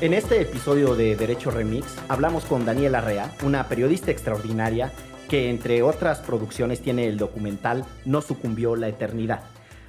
En 0.00 0.14
este 0.14 0.40
episodio 0.40 0.94
de 0.94 1.16
Derecho 1.16 1.50
Remix 1.50 1.96
hablamos 2.08 2.44
con 2.44 2.64
Daniela 2.64 3.00
Rea, 3.00 3.32
una 3.42 3.68
periodista 3.68 4.12
extraordinaria 4.12 4.92
que 5.28 5.50
entre 5.50 5.82
otras 5.82 6.20
producciones 6.20 6.80
tiene 6.80 7.08
el 7.08 7.18
documental 7.18 7.84
No 8.04 8.20
sucumbió 8.20 8.76
la 8.76 8.88
eternidad. 8.88 9.42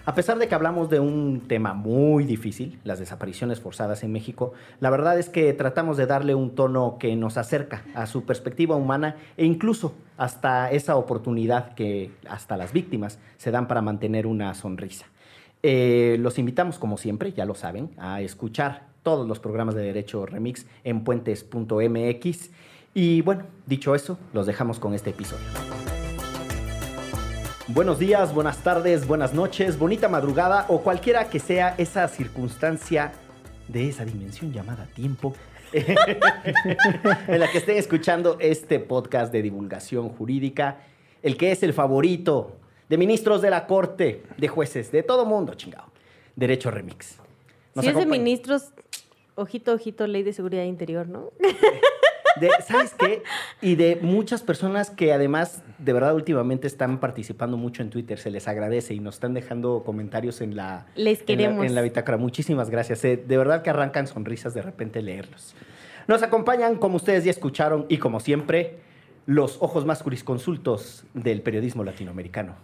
A 0.05 0.15
pesar 0.15 0.39
de 0.39 0.47
que 0.47 0.55
hablamos 0.55 0.89
de 0.89 0.99
un 0.99 1.43
tema 1.47 1.75
muy 1.75 2.23
difícil, 2.23 2.79
las 2.83 2.97
desapariciones 2.97 3.59
forzadas 3.59 4.03
en 4.03 4.11
México, 4.11 4.53
la 4.79 4.89
verdad 4.89 5.19
es 5.19 5.29
que 5.29 5.53
tratamos 5.53 5.97
de 5.97 6.07
darle 6.07 6.33
un 6.33 6.55
tono 6.55 6.97
que 6.99 7.15
nos 7.15 7.37
acerca 7.37 7.83
a 7.93 8.07
su 8.07 8.25
perspectiva 8.25 8.75
humana 8.75 9.17
e 9.37 9.45
incluso 9.45 9.93
hasta 10.17 10.71
esa 10.71 10.95
oportunidad 10.95 11.75
que 11.75 12.11
hasta 12.27 12.57
las 12.57 12.73
víctimas 12.73 13.19
se 13.37 13.51
dan 13.51 13.67
para 13.67 13.83
mantener 13.83 14.25
una 14.25 14.55
sonrisa. 14.55 15.05
Eh, 15.61 16.17
los 16.19 16.39
invitamos, 16.39 16.79
como 16.79 16.97
siempre, 16.97 17.33
ya 17.33 17.45
lo 17.45 17.53
saben, 17.53 17.91
a 17.97 18.21
escuchar 18.21 18.88
todos 19.09 19.27
los 19.27 19.39
programas 19.39 19.73
de 19.73 19.81
Derecho 19.81 20.27
Remix 20.27 20.67
en 20.83 21.03
puentes.mx. 21.03 22.51
Y 22.93 23.23
bueno, 23.23 23.45
dicho 23.65 23.95
eso, 23.95 24.19
los 24.33 24.45
dejamos 24.45 24.77
con 24.77 24.93
este 24.93 25.09
episodio. 25.09 25.47
Buenos 27.69 27.97
días, 27.97 28.35
buenas 28.35 28.59
tardes, 28.59 29.07
buenas 29.07 29.33
noches, 29.33 29.79
bonita 29.79 30.09
madrugada 30.09 30.67
o 30.69 30.83
cualquiera 30.83 31.27
que 31.27 31.39
sea 31.39 31.73
esa 31.79 32.07
circunstancia 32.07 33.13
de 33.67 33.89
esa 33.89 34.05
dimensión 34.05 34.53
llamada 34.53 34.85
tiempo 34.93 35.33
en 35.73 37.39
la 37.39 37.51
que 37.51 37.57
estén 37.57 37.77
escuchando 37.77 38.37
este 38.39 38.79
podcast 38.79 39.33
de 39.33 39.41
divulgación 39.41 40.09
jurídica, 40.09 40.81
el 41.23 41.35
que 41.35 41.51
es 41.51 41.63
el 41.63 41.73
favorito 41.73 42.57
de 42.87 42.97
ministros 42.99 43.41
de 43.41 43.49
la 43.49 43.65
Corte, 43.65 44.21
de 44.37 44.47
jueces, 44.47 44.91
de 44.91 45.01
todo 45.01 45.25
mundo, 45.25 45.55
chingado. 45.55 45.85
Derecho 46.35 46.69
Remix. 46.69 47.17
Nos 47.75 47.85
si 47.85 47.91
es 47.91 47.97
de 47.97 48.05
ministros, 48.05 48.71
ojito, 49.39 49.73
ojito, 49.73 50.07
ley 50.07 50.23
de 50.23 50.33
seguridad 50.33 50.63
interior, 50.63 51.07
¿no? 51.07 51.31
de- 52.39 52.49
¿Sabes 52.65 52.93
qué? 52.93 53.23
Y 53.61 53.75
de 53.75 53.97
muchas 54.01 54.41
personas 54.41 54.89
que 54.89 55.11
además, 55.13 55.61
de 55.77 55.93
verdad, 55.93 56.15
últimamente 56.15 56.67
están 56.67 56.99
participando 56.99 57.57
mucho 57.57 57.81
en 57.81 57.89
Twitter. 57.89 58.17
Se 58.19 58.31
les 58.31 58.47
agradece 58.47 58.93
y 58.93 58.99
nos 58.99 59.15
están 59.15 59.33
dejando 59.33 59.83
comentarios 59.85 60.39
en 60.41 60.55
la, 60.55 60.85
Les 60.95 61.19
en 61.19 61.21
la- 61.21 61.25
queremos. 61.25 61.65
En 61.65 61.75
la, 61.75 61.81
bitácora. 61.81 62.17
Muchísimas 62.17 62.69
gracias. 62.69 63.03
eh, 63.05 63.17
de 63.17 63.37
verdad 63.37 63.61
que 63.61 63.69
arrancan 63.69 64.07
sonrisas 64.07 64.53
de 64.53 64.61
repente 64.61 65.01
leerlos. 65.01 65.55
Nos 66.07 66.23
acompañan, 66.23 66.75
como 66.77 66.95
ustedes 66.95 67.23
ya 67.23 67.31
escucharon, 67.31 67.85
y 67.89 67.97
como 67.97 68.19
siempre, 68.19 68.77
los 69.25 69.57
ojos 69.61 69.85
más 69.85 70.01
jurisconsultos 70.01 71.03
del 71.13 71.41
periodismo 71.41 71.83
latinoamericano. 71.83 72.55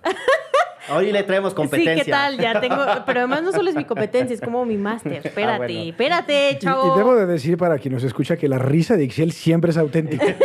Hoy 0.90 1.12
le 1.12 1.24
traemos 1.24 1.54
competencia. 1.54 1.96
Sí, 1.96 2.02
¿qué 2.06 2.12
tal? 2.12 2.38
Ya 2.38 2.60
tengo, 2.62 2.78
pero 3.06 3.20
además 3.22 3.42
no 3.44 3.52
solo 3.52 3.70
es 3.70 3.76
mi 3.76 3.86
competencia, 3.86 4.34
es 4.34 4.42
como 4.42 4.66
mi 4.66 4.78
máster. 4.78 5.14
Espérate, 5.24 5.54
Ah, 5.54 5.58
bueno. 5.58 5.74
espérate, 5.90 6.52
Y, 6.52 6.60
chavo. 6.60 6.94
y 6.94 6.98
debo 6.98 7.16
de 7.16 7.26
decir 7.26 7.58
para 7.58 7.78
quien 7.80 7.94
nos 7.94 8.04
escucha 8.04 8.38
que 8.38 8.48
la 8.48 8.60
risa 8.60 8.96
de 8.98 9.06
Ixiel 9.06 9.32
siempre 9.32 9.72
es 9.72 9.78
auténtica. 9.78 10.26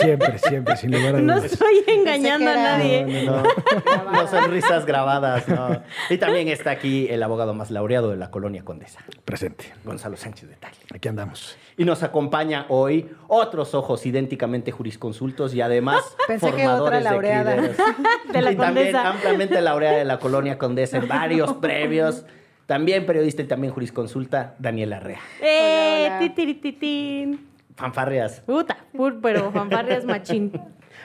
siempre, 0.00 0.38
siempre, 0.38 0.76
sin 0.76 0.90
lugar 0.92 1.16
a 1.16 1.20
No 1.20 1.36
dudas. 1.36 1.52
estoy 1.52 1.84
engañando 1.86 2.50
a 2.50 2.54
nadie. 2.54 3.24
No, 3.24 3.36
no, 3.36 3.42
no. 3.42 4.12
No 4.12 4.26
son 4.28 4.50
risas 4.50 4.86
grabadas, 4.86 5.46
no. 5.48 5.82
Y 6.08 6.18
también 6.18 6.48
está 6.48 6.70
aquí 6.70 7.06
el 7.08 7.22
abogado 7.22 7.54
más 7.54 7.70
laureado 7.70 8.10
de 8.10 8.16
la 8.16 8.30
colonia 8.30 8.64
Condesa, 8.64 9.00
Presente. 9.24 9.72
Gonzalo 9.84 10.16
Sánchez 10.16 10.48
de 10.48 10.56
Tagle. 10.56 10.78
Aquí 10.94 11.08
andamos. 11.08 11.56
Y 11.76 11.84
nos 11.84 12.02
acompaña 12.02 12.66
hoy 12.68 13.08
otros 13.28 13.74
ojos 13.74 14.04
idénticamente 14.06 14.70
jurisconsultos 14.72 15.54
y 15.54 15.60
además 15.60 16.02
Pensé 16.26 16.46
que 16.46 16.52
formadores 16.52 16.80
otra 16.86 16.98
de 16.98 17.04
laureada. 17.04 17.56
De 18.32 18.42
la 18.42 18.52
y 18.52 18.56
también 18.56 18.86
Condesa. 18.92 19.08
ampliamente 19.10 19.60
laureada 19.60 19.98
de 19.98 20.04
la 20.04 20.18
colonia 20.18 20.58
Condesa 20.58 20.98
en 20.98 21.08
varios 21.08 21.54
premios. 21.60 22.24
También 22.66 23.04
periodista 23.04 23.42
y 23.42 23.46
también 23.46 23.72
jurisconsulta, 23.72 24.54
Daniela 24.60 24.98
Arrea. 24.98 25.18
¡Eh! 25.42 26.06
Hola, 26.06 26.18
hola. 26.18 27.38
Fanfarrias. 27.76 28.40
Puta, 28.40 28.76
pur- 28.92 29.18
pero 29.22 29.50
fanfarrias 29.52 30.04
machín. 30.04 30.52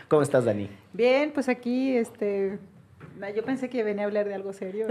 ¿Cómo 0.07 0.21
estás, 0.21 0.45
Dani? 0.45 0.69
Bien, 0.93 1.31
pues 1.33 1.47
aquí, 1.49 1.95
este, 1.95 2.59
yo 3.35 3.43
pensé 3.43 3.69
que 3.69 3.83
venía 3.83 4.03
a 4.03 4.05
hablar 4.07 4.27
de 4.27 4.35
algo 4.35 4.53
serio. 4.53 4.87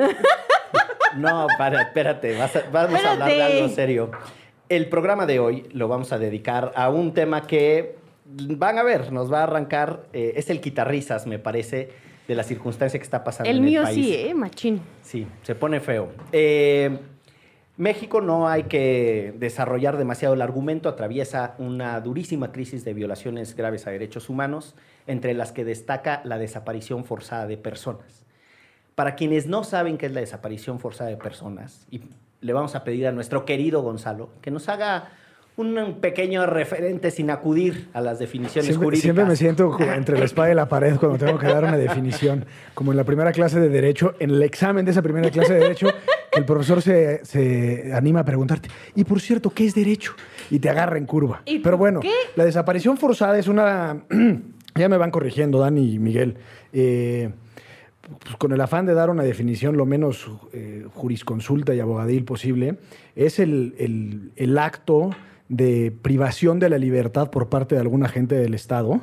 No, 1.17 1.47
para, 1.59 1.83
espérate, 1.83 2.37
vas 2.37 2.57
a- 2.57 2.65
vamos 2.73 3.05
a 3.05 3.13
hablar 3.13 3.29
de 3.29 3.43
algo 3.43 3.69
serio. 3.69 4.11
El 4.69 4.89
programa 4.89 5.27
de 5.27 5.39
hoy 5.39 5.69
lo 5.73 5.89
vamos 5.89 6.13
a 6.13 6.19
dedicar 6.19 6.73
a 6.75 6.89
un 6.91 7.13
tema 7.15 7.47
que 7.47 7.97
van 8.25 8.79
a 8.79 8.83
ver, 8.83 9.13
nos 9.13 9.33
va 9.33 9.41
a 9.41 9.43
arrancar, 9.45 10.07
eh, 10.13 10.33
es 10.37 10.51
el 10.51 10.61
quitarrisas, 10.61 11.27
me 11.27 11.39
parece, 11.39 11.91
de 12.27 12.35
la 12.35 12.43
circunstancia 12.43 12.99
que 12.99 13.05
está 13.05 13.23
pasando 13.23 13.51
El 13.51 13.59
en 13.59 13.65
mío 13.65 13.81
el 13.81 13.87
país. 13.87 14.07
sí, 14.07 14.15
¿eh? 14.15 14.35
Machín. 14.35 14.81
Sí, 15.03 15.27
se 15.43 15.55
pone 15.55 15.79
feo. 15.81 16.09
Eh, 16.33 16.99
México 17.77 18.21
no 18.21 18.49
hay 18.49 18.65
que 18.65 19.35
desarrollar 19.39 19.97
demasiado 19.97 20.35
el 20.35 20.43
argumento, 20.43 20.89
atraviesa 20.89 21.57
una 21.59 22.01
durísima 22.01 22.53
crisis 22.53 22.85
de 22.85 22.95
violaciones 22.95 23.57
graves 23.57 23.87
a 23.87 23.91
derechos 23.91 24.29
humanos, 24.29 24.77
entre 25.09 25.35
las 25.35 25.51
que 25.51 25.65
destaca 25.65 26.21
la 26.25 26.39
desaparición 26.39 27.05
forzada 27.05 27.47
de 27.47 27.57
personas. 27.57 28.25
Para 28.95 29.17
quienes 29.17 29.47
no 29.47 29.65
saben 29.65 29.99
qué 29.99 30.07
es 30.07 30.13
la 30.13 30.21
desaparición 30.21 30.79
forzada 30.79 31.11
de 31.11 31.17
personas, 31.17 31.89
y 31.91 32.03
le 32.41 32.53
vamos 32.53 32.77
a 32.77 32.85
pedir 32.85 33.09
a 33.09 33.13
nuestro 33.13 33.45
querido 33.45 33.83
Gonzalo 33.83 34.29
que 34.41 34.53
nos 34.53 34.69
haga 34.69 35.11
un 35.57 35.99
pequeño 36.01 36.47
referente 36.47 37.11
sin 37.13 37.31
acudir 37.31 37.89
a 37.93 38.01
las 38.01 38.19
definiciones 38.19 38.67
Siempre, 38.67 38.87
jurídicas. 38.87 39.03
siempre 39.03 39.25
me 39.25 39.37
siento 39.37 39.77
entre 39.95 40.19
la 40.19 40.25
espada 40.25 40.51
y 40.51 40.55
la 40.55 40.69
pared 40.69 40.97
cuando 40.97 41.17
tengo 41.25 41.39
que 41.39 41.47
dar 41.47 41.63
una 41.65 41.77
definición. 41.77 42.45
Como 42.75 42.91
en 42.91 42.97
la 42.97 43.05
primera 43.05 43.31
clase 43.31 43.61
de 43.61 43.69
Derecho, 43.69 44.15
en 44.19 44.31
el 44.31 44.43
examen 44.43 44.85
de 44.85 44.91
esa 44.91 45.03
primera 45.03 45.31
clase 45.31 45.55
de 45.55 45.61
Derecho, 45.61 45.87
el 46.33 46.45
profesor 46.45 46.83
se, 46.83 47.25
se 47.25 47.93
anima 47.95 48.21
a 48.21 48.25
preguntarte, 48.25 48.69
y 48.97 49.05
por 49.05 49.21
cierto, 49.21 49.51
¿qué 49.51 49.65
es 49.67 49.75
Derecho? 49.77 50.15
Y 50.51 50.59
te 50.59 50.69
agarra 50.71 50.99
en 50.99 51.07
curva. 51.07 51.43
¿Y 51.45 51.61
Pero 51.61 51.79
bueno, 51.79 52.01
qué? 52.01 52.11
la 52.35 52.45
desaparición 52.45 52.97
forzada 52.97 53.39
es 53.39 53.47
una... 53.47 54.03
ya 54.75 54.89
me 54.89 54.97
van 54.97 55.13
corrigiendo, 55.13 55.61
Dani 55.61 55.95
y 55.95 55.99
Miguel. 56.01 56.37
Eh, 56.73 57.31
pues, 58.25 58.37
con 58.37 58.53
el 58.53 58.61
afán 58.61 58.87
de 58.87 58.95
dar 58.95 59.09
una 59.09 59.23
definición 59.23 59.77
lo 59.77 59.87
menos 59.87 60.29
eh, 60.53 60.85
jurisconsulta 60.93 61.75
y 61.75 61.81
abogadil 61.81 62.25
posible, 62.25 62.79
es 63.15 63.39
el, 63.39 63.77
el- 63.79 64.33
el 64.35 64.59
acto 64.59 65.11
de 65.49 65.93
privación 66.03 66.59
de 66.59 66.71
la 66.71 66.79
libertad 66.79 67.31
por 67.31 67.49
parte 67.49 67.75
de 67.75 67.81
algún 67.81 68.05
agente 68.05 68.35
del 68.35 68.55
Estado 68.55 69.01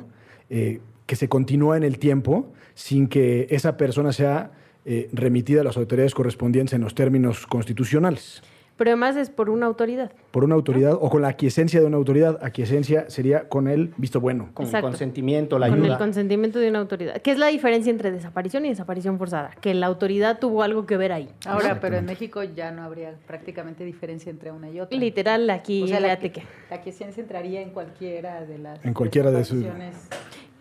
eh, 0.50 0.80
que 1.06 1.16
se 1.16 1.28
continúa 1.28 1.76
en 1.76 1.82
el 1.82 1.98
tiempo 1.98 2.52
sin 2.74 3.06
que 3.06 3.46
esa 3.50 3.76
persona 3.76 4.12
sea 4.12 4.52
eh, 4.84 5.08
remitida 5.12 5.60
a 5.60 5.64
las 5.64 5.76
autoridades 5.76 6.14
correspondientes 6.14 6.74
en 6.74 6.80
los 6.80 6.94
términos 6.94 7.46
constitucionales. 7.46 8.42
Pero 8.82 8.90
además 8.94 9.14
es 9.16 9.30
por 9.30 9.48
una 9.48 9.66
autoridad. 9.66 10.10
Por 10.32 10.42
una 10.42 10.56
autoridad 10.56 10.94
o 11.00 11.08
con 11.08 11.22
la 11.22 11.28
aquiescencia 11.28 11.78
de 11.78 11.86
una 11.86 11.98
autoridad. 11.98 12.40
Aquiescencia 12.42 13.08
sería 13.08 13.48
con 13.48 13.68
el 13.68 13.94
visto 13.96 14.20
bueno. 14.20 14.48
Con 14.54 14.66
Exacto. 14.66 14.88
consentimiento, 14.88 15.56
la 15.60 15.68
con 15.68 15.78
ayuda. 15.78 15.92
el 15.92 15.98
consentimiento 15.98 16.58
de 16.58 16.68
una 16.70 16.80
autoridad. 16.80 17.22
¿Qué 17.22 17.30
es 17.30 17.38
la 17.38 17.46
diferencia 17.46 17.90
entre 17.90 18.10
desaparición 18.10 18.66
y 18.66 18.70
desaparición 18.70 19.18
forzada? 19.18 19.52
Que 19.60 19.72
la 19.74 19.86
autoridad 19.86 20.40
tuvo 20.40 20.64
algo 20.64 20.84
que 20.84 20.96
ver 20.96 21.12
ahí. 21.12 21.28
Ahora, 21.46 21.78
pero 21.78 21.96
en 21.96 22.06
México 22.06 22.42
ya 22.42 22.72
no 22.72 22.82
habría 22.82 23.14
prácticamente 23.28 23.84
diferencia 23.84 24.30
entre 24.30 24.50
una 24.50 24.68
y 24.68 24.80
otra. 24.80 24.98
Literal, 24.98 25.48
aquí 25.50 25.84
O 25.84 25.86
sea, 25.86 26.00
la, 26.00 26.08
léate 26.08 26.32
que, 26.32 26.40
que. 26.40 26.46
la 26.68 26.80
quiescencia 26.80 27.20
entraría 27.20 27.60
en 27.62 27.70
cualquiera 27.70 28.44
de 28.44 28.58
las 28.58 28.84
En 28.84 28.94
cualquiera 28.94 29.30
de 29.30 29.44
sus- 29.44 29.64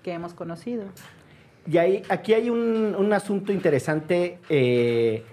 que 0.04 0.12
hemos 0.14 0.36
conocido. 0.36 0.84
Y 1.66 1.78
ahí, 1.78 2.04
aquí 2.08 2.36
hay 2.36 2.52
un, 2.52 2.96
un 2.98 3.14
asunto 3.14 3.52
interesante, 3.52 4.38
eh, 4.48 5.24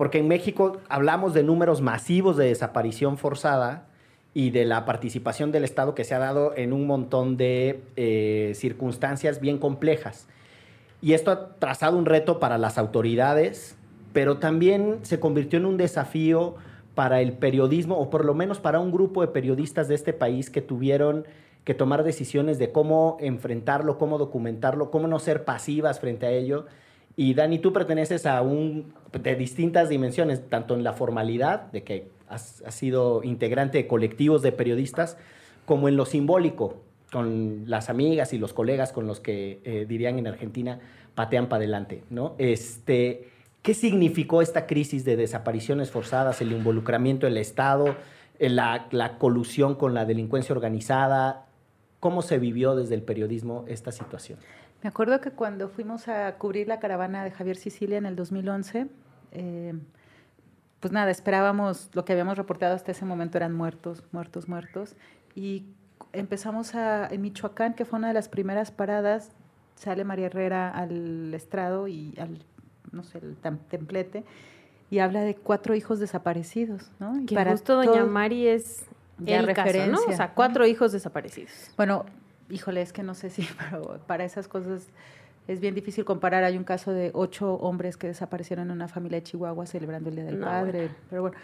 porque 0.00 0.16
en 0.16 0.28
México 0.28 0.78
hablamos 0.88 1.34
de 1.34 1.42
números 1.42 1.82
masivos 1.82 2.38
de 2.38 2.46
desaparición 2.46 3.18
forzada 3.18 3.84
y 4.32 4.48
de 4.48 4.64
la 4.64 4.86
participación 4.86 5.52
del 5.52 5.62
Estado 5.62 5.94
que 5.94 6.04
se 6.04 6.14
ha 6.14 6.18
dado 6.18 6.56
en 6.56 6.72
un 6.72 6.86
montón 6.86 7.36
de 7.36 7.82
eh, 7.96 8.52
circunstancias 8.54 9.42
bien 9.42 9.58
complejas. 9.58 10.26
Y 11.02 11.12
esto 11.12 11.30
ha 11.30 11.54
trazado 11.56 11.98
un 11.98 12.06
reto 12.06 12.40
para 12.40 12.56
las 12.56 12.78
autoridades, 12.78 13.76
pero 14.14 14.38
también 14.38 15.00
se 15.02 15.20
convirtió 15.20 15.58
en 15.58 15.66
un 15.66 15.76
desafío 15.76 16.54
para 16.94 17.20
el 17.20 17.34
periodismo, 17.34 17.98
o 17.98 18.08
por 18.08 18.24
lo 18.24 18.32
menos 18.32 18.58
para 18.58 18.80
un 18.80 18.92
grupo 18.92 19.20
de 19.20 19.28
periodistas 19.28 19.86
de 19.86 19.96
este 19.96 20.14
país 20.14 20.48
que 20.48 20.62
tuvieron 20.62 21.26
que 21.64 21.74
tomar 21.74 22.04
decisiones 22.04 22.58
de 22.58 22.72
cómo 22.72 23.18
enfrentarlo, 23.20 23.98
cómo 23.98 24.16
documentarlo, 24.16 24.90
cómo 24.90 25.08
no 25.08 25.18
ser 25.18 25.44
pasivas 25.44 26.00
frente 26.00 26.24
a 26.24 26.30
ello. 26.30 26.64
Y 27.16 27.34
Dani, 27.34 27.58
tú 27.58 27.72
perteneces 27.72 28.26
a 28.26 28.40
un 28.42 28.92
de 29.12 29.34
distintas 29.34 29.88
dimensiones, 29.88 30.48
tanto 30.48 30.74
en 30.74 30.84
la 30.84 30.92
formalidad, 30.92 31.70
de 31.72 31.82
que 31.82 32.08
has, 32.28 32.62
sido 32.68 33.22
integrante 33.24 33.78
de 33.78 33.86
colectivos 33.86 34.42
de 34.42 34.52
periodistas, 34.52 35.16
como 35.66 35.88
en 35.88 35.96
lo 35.96 36.06
simbólico, 36.06 36.76
con 37.12 37.64
las 37.66 37.90
amigas 37.90 38.32
y 38.32 38.38
los 38.38 38.52
colegas 38.52 38.92
con 38.92 39.06
los 39.06 39.18
que 39.18 39.60
eh, 39.64 39.84
dirían 39.88 40.18
en 40.18 40.28
Argentina 40.28 40.78
patean 41.16 41.48
para 41.48 41.58
adelante, 41.58 42.04
¿no? 42.08 42.36
Este, 42.38 43.28
¿Qué 43.62 43.74
significó 43.74 44.42
esta 44.42 44.66
crisis 44.66 45.04
de 45.04 45.16
desapariciones 45.16 45.90
forzadas, 45.90 46.40
el 46.40 46.52
involucramiento 46.52 47.26
del 47.26 47.36
Estado, 47.36 47.96
la 48.38 49.16
colusión 49.18 49.74
con 49.74 49.92
la 49.92 50.06
delincuencia 50.06 50.54
organizada? 50.54 51.46
¿Cómo 51.98 52.22
se 52.22 52.38
vivió 52.38 52.74
desde 52.76 52.94
el 52.94 53.02
periodismo 53.02 53.64
esta 53.68 53.92
situación? 53.92 54.38
Me 54.82 54.88
acuerdo 54.88 55.20
que 55.20 55.30
cuando 55.30 55.68
fuimos 55.68 56.08
a 56.08 56.34
cubrir 56.36 56.68
la 56.68 56.80
caravana 56.80 57.22
de 57.24 57.30
Javier 57.30 57.56
Sicilia 57.56 57.98
en 57.98 58.06
el 58.06 58.16
2011, 58.16 58.86
eh, 59.32 59.74
pues 60.80 60.92
nada, 60.92 61.10
esperábamos, 61.10 61.90
lo 61.92 62.04
que 62.04 62.12
habíamos 62.12 62.38
reportado 62.38 62.74
hasta 62.74 62.92
ese 62.92 63.04
momento 63.04 63.36
eran 63.36 63.52
muertos, 63.52 64.02
muertos, 64.12 64.48
muertos. 64.48 64.96
Y 65.34 65.66
empezamos 66.12 66.74
a, 66.74 67.08
en 67.08 67.20
Michoacán, 67.20 67.74
que 67.74 67.84
fue 67.84 67.98
una 67.98 68.08
de 68.08 68.14
las 68.14 68.30
primeras 68.30 68.70
paradas, 68.70 69.32
sale 69.74 70.04
María 70.04 70.26
Herrera 70.26 70.70
al 70.70 71.34
estrado 71.34 71.86
y 71.86 72.14
al, 72.18 72.42
no 72.92 73.04
sé, 73.04 73.18
el 73.18 73.36
templete, 73.36 74.24
y 74.90 74.98
habla 74.98 75.20
de 75.20 75.36
cuatro 75.36 75.74
hijos 75.74 76.00
desaparecidos, 76.00 76.90
¿no? 76.98 77.20
Y 77.20 77.26
que 77.26 77.44
justo 77.44 77.76
doña 77.76 78.04
Mari 78.06 78.48
es 78.48 78.86
el 79.24 79.46
referencia, 79.46 79.92
caso, 79.92 80.06
¿no? 80.06 80.12
O 80.12 80.16
sea, 80.16 80.34
cuatro 80.34 80.66
hijos 80.66 80.92
desaparecidos. 80.92 81.70
Bueno, 81.76 82.06
híjole, 82.50 82.82
es 82.82 82.92
que 82.92 83.02
no 83.02 83.14
sé 83.14 83.30
si, 83.30 83.46
pero 83.58 84.00
para 84.06 84.24
esas 84.24 84.48
cosas 84.48 84.88
es 85.48 85.60
bien 85.60 85.74
difícil 85.74 86.04
comparar. 86.04 86.44
Hay 86.44 86.56
un 86.56 86.64
caso 86.64 86.92
de 86.92 87.10
ocho 87.14 87.54
hombres 87.54 87.96
que 87.96 88.06
desaparecieron 88.06 88.66
en 88.66 88.72
una 88.72 88.88
familia 88.88 89.18
de 89.18 89.24
Chihuahua 89.24 89.66
celebrando 89.66 90.10
el 90.10 90.16
Día 90.16 90.24
del 90.24 90.38
Padre. 90.38 90.90
Pero 91.08 91.22
bueno, 91.22 91.36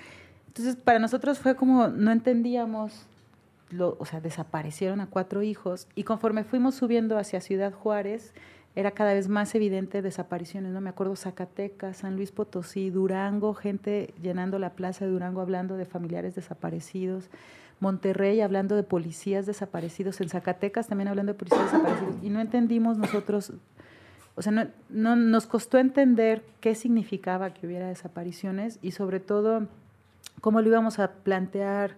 entonces 0.49 0.77
para 0.77 0.99
nosotros 0.99 1.39
fue 1.39 1.57
como, 1.57 1.89
no 1.89 2.13
entendíamos, 2.13 3.07
lo, 3.71 3.97
o 3.99 4.05
sea, 4.05 4.21
desaparecieron 4.21 5.01
a 5.01 5.07
cuatro 5.07 5.43
hijos 5.43 5.89
y 5.95 6.05
conforme 6.05 6.45
fuimos 6.45 6.77
subiendo 6.77 7.19
hacia 7.19 7.41
Ciudad 7.41 7.73
Juárez, 7.73 8.33
era 8.77 8.91
cada 8.91 9.15
vez 9.15 9.29
más 9.29 9.55
evidente 9.55 10.03
desapariciones, 10.03 10.71
¿no? 10.73 10.83
Me 10.83 10.91
acuerdo 10.91 11.17
Zacatecas, 11.17 11.97
San 11.97 12.15
Luis 12.17 12.31
Potosí, 12.31 12.91
Durango, 12.91 13.55
gente 13.55 14.13
llenando 14.23 14.59
la 14.59 14.71
plaza 14.71 15.07
de 15.07 15.11
Durango 15.11 15.41
hablando 15.41 15.79
de 15.79 15.87
familiares 15.87 16.35
desaparecidos. 16.35 17.31
Monterrey 17.81 18.41
hablando 18.41 18.77
de 18.77 18.83
policías 18.83 19.47
desaparecidos, 19.47 20.21
en 20.21 20.29
Zacatecas 20.29 20.87
también 20.89 21.09
hablando 21.09 21.33
de 21.33 21.39
policías 21.39 21.73
desaparecidos, 21.73 22.17
y 22.23 22.31
no 22.31 22.41
entendimos 22.41 22.99
nosotros, 22.99 23.53
o 24.35 24.43
sea, 24.43 24.53
no, 24.53 24.67
no, 24.89 25.17
nos 25.17 25.47
costó 25.47 25.79
entender 25.79 26.43
qué 26.61 26.75
significaba 26.75 27.51
que 27.51 27.67
hubiera 27.67 27.89
desapariciones 27.89 28.79
y 28.83 28.93
sobre 28.93 29.21
todo 29.21 29.67
cómo 30.41 30.61
lo 30.61 30.69
íbamos 30.69 30.99
a 30.99 31.13
plantear 31.13 31.97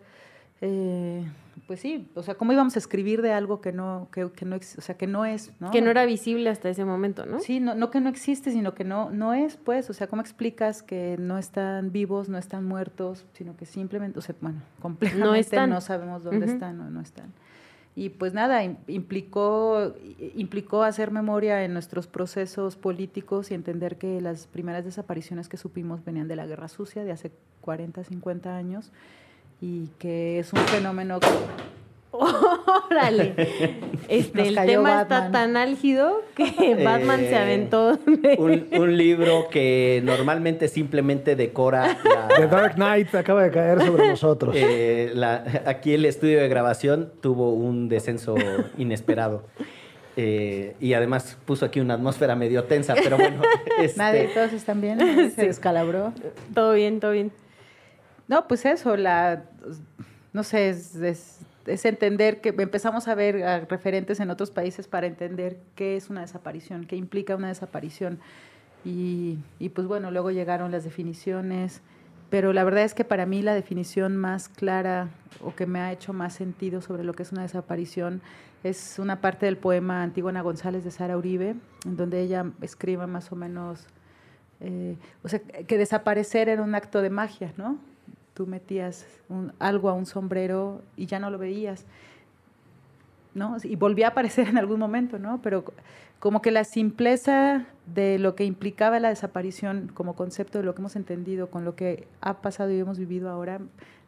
eh, 0.60 1.24
pues 1.66 1.80
sí, 1.80 2.08
o 2.14 2.22
sea, 2.22 2.34
¿cómo 2.34 2.52
íbamos 2.52 2.76
a 2.76 2.78
escribir 2.78 3.22
de 3.22 3.32
algo 3.32 3.60
que 3.60 3.72
no, 3.72 4.08
que, 4.12 4.30
que 4.32 4.44
no, 4.44 4.56
o 4.56 4.80
sea, 4.80 4.96
que 4.96 5.06
no 5.06 5.24
es, 5.24 5.52
¿no? 5.60 5.70
Que 5.70 5.80
no 5.80 5.90
era 5.90 6.04
visible 6.04 6.50
hasta 6.50 6.68
ese 6.68 6.84
momento, 6.84 7.26
¿no? 7.26 7.40
Sí, 7.40 7.60
no, 7.60 7.74
no 7.74 7.90
que 7.90 8.00
no 8.00 8.08
existe, 8.08 8.50
sino 8.50 8.74
que 8.74 8.84
no, 8.84 9.10
no 9.10 9.34
es, 9.34 9.56
pues, 9.56 9.88
o 9.90 9.92
sea, 9.92 10.06
¿cómo 10.06 10.22
explicas 10.22 10.82
que 10.82 11.16
no 11.18 11.38
están 11.38 11.92
vivos, 11.92 12.28
no 12.28 12.38
están 12.38 12.64
muertos, 12.64 13.26
sino 13.32 13.56
que 13.56 13.66
simplemente, 13.66 14.18
o 14.18 14.22
sea, 14.22 14.34
bueno, 14.40 14.62
completamente 14.80 15.66
no, 15.66 15.80
sabemos 15.80 16.24
dónde 16.24 16.46
están 16.46 16.80
o 16.80 16.90
no 16.90 17.00
están? 17.00 17.32
Y 17.94 18.10
pues 18.10 18.32
nada, 18.32 18.62
implicó, 18.86 19.92
implicó 20.36 20.84
hacer 20.84 21.10
memoria 21.10 21.64
en 21.64 21.72
nuestros 21.72 22.06
procesos 22.06 22.76
políticos 22.76 23.50
y 23.50 23.54
entender 23.54 23.96
que 23.98 24.20
las 24.20 24.46
primeras 24.46 24.84
desapariciones 24.84 25.48
que 25.48 25.56
supimos 25.56 26.04
venían 26.04 26.28
de 26.28 26.36
la 26.36 26.46
Guerra 26.46 26.68
Sucia 26.68 27.02
de 27.02 27.10
hace 27.10 27.32
40, 27.60 28.04
50 28.04 28.56
años 28.56 28.92
y 29.60 29.88
que 29.98 30.38
es 30.38 30.52
un 30.52 30.60
fenómeno 30.60 31.20
que... 31.20 31.28
Órale. 32.90 33.34
Este, 34.08 34.48
el 34.48 34.54
tema 34.54 35.02
está 35.02 35.30
tan 35.30 35.58
álgido 35.58 36.22
que 36.34 36.74
Batman 36.82 37.20
se 37.20 37.32
eh, 37.32 37.36
aventó. 37.36 37.98
Un, 38.38 38.96
libro 38.96 39.50
que 39.50 40.00
normalmente 40.02 40.66
simplemente 40.68 41.36
decora. 41.36 41.98
The 42.34 42.46
Dark 42.46 42.76
Knight 42.76 43.14
acaba 43.14 43.42
de 43.42 43.50
caer 43.50 43.82
sobre 43.82 44.08
nosotros. 44.08 44.56
Eh, 44.58 45.12
aquí 45.66 45.92
el 45.92 46.06
estudio 46.06 46.40
de 46.40 46.48
grabación 46.48 47.12
tuvo 47.20 47.52
un 47.52 47.90
descenso 47.90 48.34
inesperado. 48.78 49.44
Eh, 50.16 50.74
y 50.80 50.94
además 50.94 51.36
puso 51.44 51.66
aquí 51.66 51.80
una 51.80 51.94
atmósfera 51.94 52.34
medio 52.34 52.64
tensa, 52.64 52.94
pero 52.94 53.18
bueno. 53.18 53.42
Este... 53.78 53.98
Nadie, 53.98 54.28
todos 54.28 54.54
están 54.54 54.80
bien. 54.80 54.98
Se 55.32 55.46
descalabró. 55.46 56.14
Todo 56.54 56.72
bien, 56.72 56.98
todo 56.98 57.10
bien. 57.10 57.30
No, 58.28 58.46
pues 58.46 58.66
eso, 58.66 58.96
la, 58.96 59.44
no 60.34 60.42
sé, 60.42 60.68
es, 60.68 61.40
entender 61.66 62.40
que 62.40 62.50
empezamos 62.50 63.08
a 63.08 63.14
ver 63.14 63.66
referentes 63.68 64.20
en 64.20 64.30
otros 64.30 64.50
países 64.50 64.86
para 64.86 65.06
entender 65.06 65.58
qué 65.74 65.96
es 65.96 66.10
una 66.10 66.20
desaparición, 66.20 66.84
qué 66.84 66.96
implica 66.96 67.36
una 67.36 67.48
desaparición. 67.48 68.20
Y, 68.84 69.38
pues 69.74 69.86
bueno, 69.86 70.10
luego 70.10 70.30
llegaron 70.30 70.70
las 70.70 70.84
definiciones, 70.84 71.82
pero 72.30 72.52
la 72.52 72.64
verdad 72.64 72.84
es 72.84 72.94
que 72.94 73.04
para 73.04 73.26
mí 73.26 73.42
la 73.42 73.54
definición 73.54 74.16
más 74.16 74.48
clara 74.48 75.08
o 75.42 75.54
que 75.54 75.66
me 75.66 75.80
ha 75.80 75.92
hecho 75.92 76.12
más 76.12 76.34
sentido 76.34 76.80
sobre 76.80 77.04
lo 77.04 77.12
que 77.12 77.22
es 77.22 77.32
una 77.32 77.42
desaparición 77.42 78.22
es 78.64 78.98
una 78.98 79.20
parte 79.20 79.46
del 79.46 79.56
poema 79.56 80.02
Antígona 80.02 80.42
González 80.42 80.84
de 80.84 80.90
Sara 80.90 81.16
Uribe, 81.16 81.54
en 81.84 81.96
donde 81.96 82.20
ella 82.20 82.46
escribe 82.60 83.06
más 83.06 83.30
o 83.30 83.36
menos, 83.36 83.86
eh, 84.60 84.96
o 85.22 85.28
sea, 85.28 85.40
que 85.40 85.78
desaparecer 85.78 86.48
era 86.48 86.62
un 86.62 86.74
acto 86.74 87.02
de 87.02 87.10
magia, 87.10 87.52
¿no? 87.56 87.78
Tú 88.38 88.46
metías 88.46 89.04
algo 89.58 89.90
a 89.90 89.94
un 89.94 90.06
sombrero 90.06 90.80
y 90.96 91.06
ya 91.06 91.18
no 91.18 91.28
lo 91.28 91.38
veías, 91.38 91.86
¿no? 93.34 93.56
Y 93.64 93.74
volvía 93.74 94.06
a 94.06 94.10
aparecer 94.10 94.46
en 94.46 94.58
algún 94.58 94.78
momento, 94.78 95.18
¿no? 95.18 95.42
Pero 95.42 95.64
como 96.20 96.40
que 96.40 96.52
la 96.52 96.62
simpleza 96.62 97.66
de 97.92 98.20
lo 98.20 98.36
que 98.36 98.44
implicaba 98.44 99.00
la 99.00 99.08
desaparición 99.08 99.90
como 99.92 100.14
concepto 100.14 100.58
de 100.58 100.64
lo 100.64 100.76
que 100.76 100.82
hemos 100.82 100.94
entendido 100.94 101.50
con 101.50 101.64
lo 101.64 101.74
que 101.74 102.06
ha 102.20 102.34
pasado 102.34 102.70
y 102.70 102.78
hemos 102.78 102.96
vivido 102.96 103.28
ahora, 103.28 103.58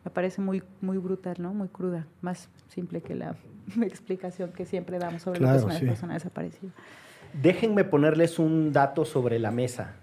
me 0.05 0.11
parece 0.13 0.41
muy, 0.41 0.63
muy 0.81 0.99
brutal, 0.99 1.35
¿no? 1.41 1.53
Muy 1.53 1.67
cruda, 1.67 2.07
más 2.23 2.49
simple 2.69 3.01
que 3.01 3.17
la 3.17 3.35
explicación 3.83 4.53
que 4.53 4.65
siempre 4.65 5.01
damos 5.01 5.23
sobre 5.23 5.41
lo 5.41 5.49
que 5.49 5.57
es 5.57 5.65
una 5.65 5.81
persona 5.81 6.15
desaparecida. 6.15 6.71
Déjenme 7.43 7.83
ponerles 7.83 8.39
un 8.39 8.73
dato 8.73 9.05
sobre 9.05 9.41
la 9.41 9.51
mesa. 9.51 9.97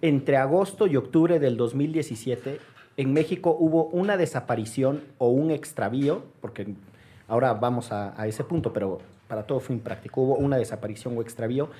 Entre 0.00 0.36
agosto 0.36 0.86
y 0.86 0.94
octubre 0.94 1.40
del 1.40 1.56
2017, 1.56 2.60
en 2.96 3.12
México 3.12 3.56
hubo 3.58 3.86
una 3.86 4.16
desaparición 4.16 5.02
o 5.18 5.28
un 5.28 5.50
extravío, 5.50 6.24
porque 6.40 6.74
ahora 7.28 7.52
vamos 7.54 7.92
a, 7.92 8.14
ese 8.26 8.44
punto, 8.44 8.72
pero 8.72 8.98
para 9.28 9.46
todo 9.46 9.60
fue 9.60 9.74
impráctico. 9.74 10.22
Hubo 10.22 10.36
una 10.36 10.56
desaparición 10.56 11.16
o 11.16 11.22
extravío 11.22 11.70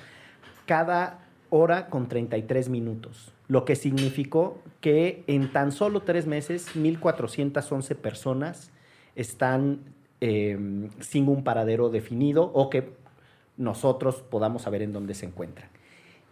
cada 0.65 1.19
hora 1.49 1.89
con 1.89 2.07
33 2.07 2.69
minutos, 2.69 3.31
lo 3.47 3.65
que 3.65 3.75
significó 3.75 4.57
que 4.81 5.23
en 5.27 5.51
tan 5.53 5.71
solo 5.71 6.01
tres 6.01 6.25
meses 6.25 6.75
1.411 6.75 7.95
personas 7.95 8.71
están 9.15 9.79
em, 10.19 10.89
sin 10.99 11.29
un 11.29 11.43
paradero 11.43 11.89
definido 11.89 12.51
o 12.53 12.69
que 12.69 12.93
nosotros 13.57 14.21
podamos 14.29 14.63
saber 14.63 14.81
en 14.81 14.91
dónde 14.91 15.13
se 15.13 15.27
encuentran. 15.27 15.69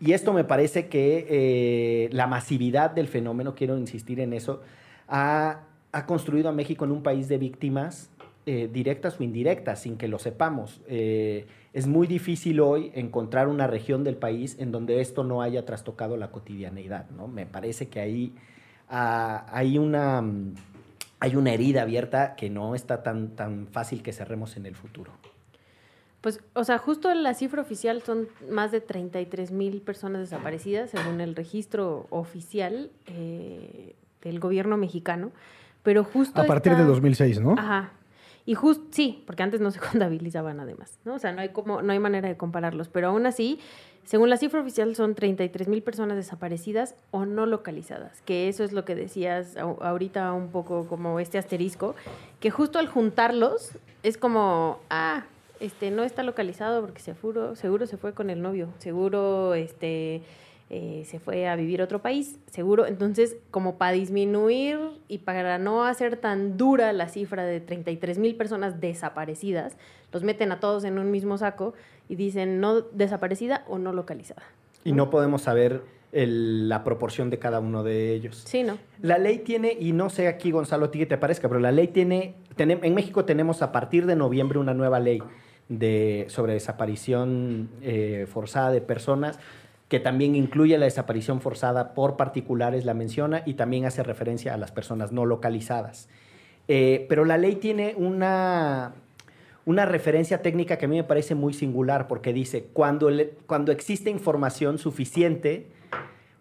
Y 0.04 0.12
esto 0.12 0.34
me 0.34 0.44
parece 0.44 0.90
que 0.90 1.26
eh, 1.30 2.10
la 2.12 2.28
masividad 2.28 2.92
del 2.92 3.08
fenómeno, 3.08 3.56
quiero 3.56 3.78
insistir 3.78 4.20
en 4.20 4.34
eso, 4.34 4.62
ha, 5.08 5.62
construido 6.06 6.50
a 6.50 6.52
México 6.52 6.84
en 6.84 6.92
un 6.92 7.04
país 7.04 7.30
de 7.30 7.38
víctimas 7.38 8.10
eh, 8.46 8.70
directas 8.70 9.18
o 9.18 9.24
indirectas, 9.24 9.84
sin 9.84 9.96
que 9.96 10.10
lo 10.10 10.20
sepamos. 10.20 10.82
Eh, 10.90 11.46
es 11.72 11.88
muy 11.88 12.06
difícil 12.06 12.60
hoy 12.60 12.92
encontrar 12.96 13.48
una 13.48 13.66
región 13.66 14.04
del 14.04 14.18
país 14.18 14.58
en 14.60 14.74
donde 14.74 15.00
esto 15.00 15.24
no 15.24 15.42
haya 15.42 15.66
trastocado 15.66 16.18
la 16.18 16.32
cotidianeidad. 16.32 17.10
¿no? 17.12 17.30
Me 17.30 17.46
parece 17.46 17.88
que 17.88 18.02
ahí 18.02 18.34
ah, 18.90 19.46
hay, 19.54 19.78
una, 19.78 20.22
hay 21.22 21.36
una 21.38 21.54
herida 21.54 21.84
abierta 21.84 22.36
que 22.36 22.50
no 22.50 22.76
está 22.76 23.04
tan, 23.04 23.38
tan 23.38 23.68
fácil 23.68 24.04
que 24.04 24.12
cerremos 24.12 24.58
en 24.58 24.66
el 24.66 24.76
futuro. 24.76 25.14
Pues, 26.24 26.40
o 26.54 26.64
sea, 26.64 26.78
justo 26.78 27.14
la 27.14 27.34
cifra 27.34 27.62
oficial 27.62 28.02
son 28.02 28.30
más 28.50 28.72
de 28.72 28.80
33 28.80 29.52
mil 29.52 29.82
personas 29.82 30.22
desaparecidas, 30.22 30.90
según 30.90 31.20
el 31.20 31.36
registro 31.36 32.08
oficial 32.12 32.92
eh, 33.08 33.94
del 34.22 34.40
gobierno 34.40 34.78
mexicano. 34.78 35.34
Pero 35.84 36.06
justo. 36.06 36.42
A 36.42 36.46
partir 36.46 36.78
de 36.78 36.86
2006, 36.86 37.42
¿no? 37.42 37.56
Ajá. 37.58 37.92
Y 38.46 38.56
justo, 38.56 38.86
sí, 38.92 39.22
porque 39.28 39.44
antes 39.44 39.60
no 39.60 39.70
se 39.72 39.80
contabilizaban 39.92 40.62
además, 40.62 40.98
¿no? 41.04 41.16
O 41.16 41.20
sea, 41.20 41.34
no 41.34 41.42
hay, 41.42 41.50
como, 41.50 41.82
no 41.82 41.92
hay 41.92 42.00
manera 42.00 42.30
de 42.30 42.38
compararlos. 42.38 42.88
Pero 42.88 43.10
aún 43.10 43.26
así, 43.26 43.60
según 44.06 44.30
la 44.30 44.38
cifra 44.38 44.62
oficial, 44.62 44.96
son 44.96 45.16
33 45.16 45.68
mil 45.68 45.84
personas 45.84 46.16
desaparecidas 46.16 46.96
o 47.12 47.26
no 47.26 47.46
localizadas. 47.46 48.22
Que 48.22 48.48
eso 48.48 48.64
es 48.64 48.72
lo 48.72 48.86
que 48.86 48.96
decías 48.96 49.58
ahorita 49.58 50.32
un 50.32 50.52
poco 50.52 50.88
como 50.88 51.20
este 51.20 51.38
asterisco, 51.38 51.96
que 52.40 52.50
justo 52.50 52.80
al 52.80 52.88
juntarlos 52.88 53.78
es 54.04 54.18
como, 54.18 54.80
ah, 54.90 55.26
este, 55.64 55.92
no 55.92 56.04
está 56.04 56.24
localizado 56.24 56.82
porque 56.82 57.00
seguro, 57.00 57.56
seguro 57.56 57.86
se 57.88 57.98
fue 57.98 58.14
con 58.14 58.30
el 58.30 58.42
novio, 58.42 58.70
seguro 58.80 59.54
este, 59.54 60.22
eh, 60.70 61.04
se 61.06 61.20
fue 61.20 61.48
a 61.48 61.56
vivir 61.56 61.82
a 61.82 61.86
otro 61.86 62.02
país, 62.02 62.38
seguro. 62.52 62.86
Entonces, 62.86 63.38
como 63.52 63.78
para 63.78 63.94
disminuir 63.94 64.78
y 65.08 65.20
para 65.20 65.58
no 65.60 65.86
hacer 65.86 66.18
tan 66.18 66.58
dura 66.58 66.92
la 66.94 67.08
cifra 67.08 67.46
de 67.46 67.60
33 67.60 68.18
mil 68.18 68.36
personas 68.36 68.82
desaparecidas, 68.82 69.78
los 70.12 70.24
meten 70.24 70.52
a 70.52 70.60
todos 70.60 70.84
en 70.84 71.00
un 71.00 71.12
mismo 71.12 71.38
saco 71.38 71.74
y 72.10 72.16
dicen 72.16 72.60
no 72.60 72.82
desaparecida 72.82 73.64
o 73.68 73.78
no 73.78 73.94
localizada. 73.94 74.44
Y 74.84 74.92
no 74.92 75.10
podemos 75.10 75.44
saber 75.44 75.82
el- 76.12 76.70
la 76.70 76.84
proporción 76.84 77.30
de 77.30 77.40
cada 77.40 77.60
uno 77.60 77.84
de 77.84 78.14
ellos. 78.14 78.44
Sí, 78.46 78.62
¿no? 78.64 78.78
La 79.02 79.18
ley 79.18 79.40
tiene, 79.40 79.76
y 79.80 79.94
no 79.94 80.10
sé 80.10 80.28
aquí, 80.28 80.52
Gonzalo, 80.52 80.86
a 80.86 80.92
ti 80.92 81.00
que 81.00 81.06
te 81.08 81.18
parezca, 81.18 81.48
pero 81.48 81.60
la 81.60 81.72
ley 81.72 81.88
tiene, 81.88 82.36
tenem- 82.58 82.82
en 82.84 82.94
México 82.94 83.26
tenemos 83.26 83.62
a 83.64 83.72
partir 83.72 84.06
de 84.06 84.16
noviembre 84.16 84.60
una 84.60 84.74
nueva 84.76 85.00
ley 85.00 85.24
de, 85.70 86.26
sobre 86.30 86.54
desaparición 86.54 87.70
eh, 87.82 88.28
forzada 88.32 88.72
de 88.72 88.82
personas, 88.82 89.40
que 89.88 90.00
también 90.00 90.36
incluye 90.36 90.78
la 90.78 90.86
desaparición 90.86 91.42
forzada 91.42 91.94
por 91.94 92.18
particulares, 92.18 92.86
la 92.86 92.94
menciona, 92.94 93.44
y 93.46 93.54
también 93.54 93.86
hace 93.86 94.04
referencia 94.04 94.54
a 94.54 94.58
las 94.58 94.72
personas 94.72 95.12
no 95.12 95.26
localizadas. 95.26 96.10
Eh, 96.68 97.06
pero 97.10 97.26
la 97.26 97.38
ley 97.38 97.56
tiene 97.56 97.94
una, 97.98 98.94
una 99.66 99.86
referencia 99.86 100.42
técnica 100.42 100.78
que 100.78 100.86
a 100.86 100.88
mí 100.88 100.96
me 100.96 101.04
parece 101.04 101.36
muy 101.36 101.54
singular, 101.54 102.08
porque 102.08 102.34
dice, 102.34 102.70
cuando, 102.74 103.10
cuando 103.46 103.72
existe 103.72 104.10
información 104.10 104.78
suficiente 104.78 105.68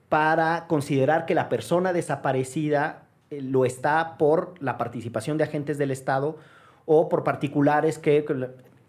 para 0.08 0.66
considerar 0.66 1.26
que 1.26 1.34
la 1.34 1.48
persona 1.48 1.92
desaparecida 1.92 3.04
eh, 3.30 3.40
lo 3.42 3.64
está 3.64 4.16
por 4.18 4.54
la 4.60 4.78
participación 4.78 5.38
de 5.38 5.44
agentes 5.44 5.78
del 5.78 5.90
Estado 5.90 6.38
o 6.86 7.08
por 7.08 7.24
particulares 7.24 7.98
que... 7.98 8.24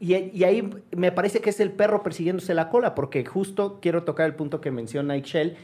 Y, 0.03 0.15
y 0.37 0.43
ahí 0.43 0.69
me 0.95 1.13
parece 1.13 1.39
que 1.39 1.49
es 1.49 1.61
el 1.61 1.71
perro 1.71 2.03
persiguiéndose 2.03 2.53
la 2.53 2.67
cola, 2.69 2.93
porque 2.93 3.23
justo 3.23 3.79
quiero 3.81 4.03
tocar 4.03 4.25
el 4.25 4.35
punto 4.35 4.59
que 4.59 4.69
menciona 4.69 5.15
Ixchel, 5.15 5.55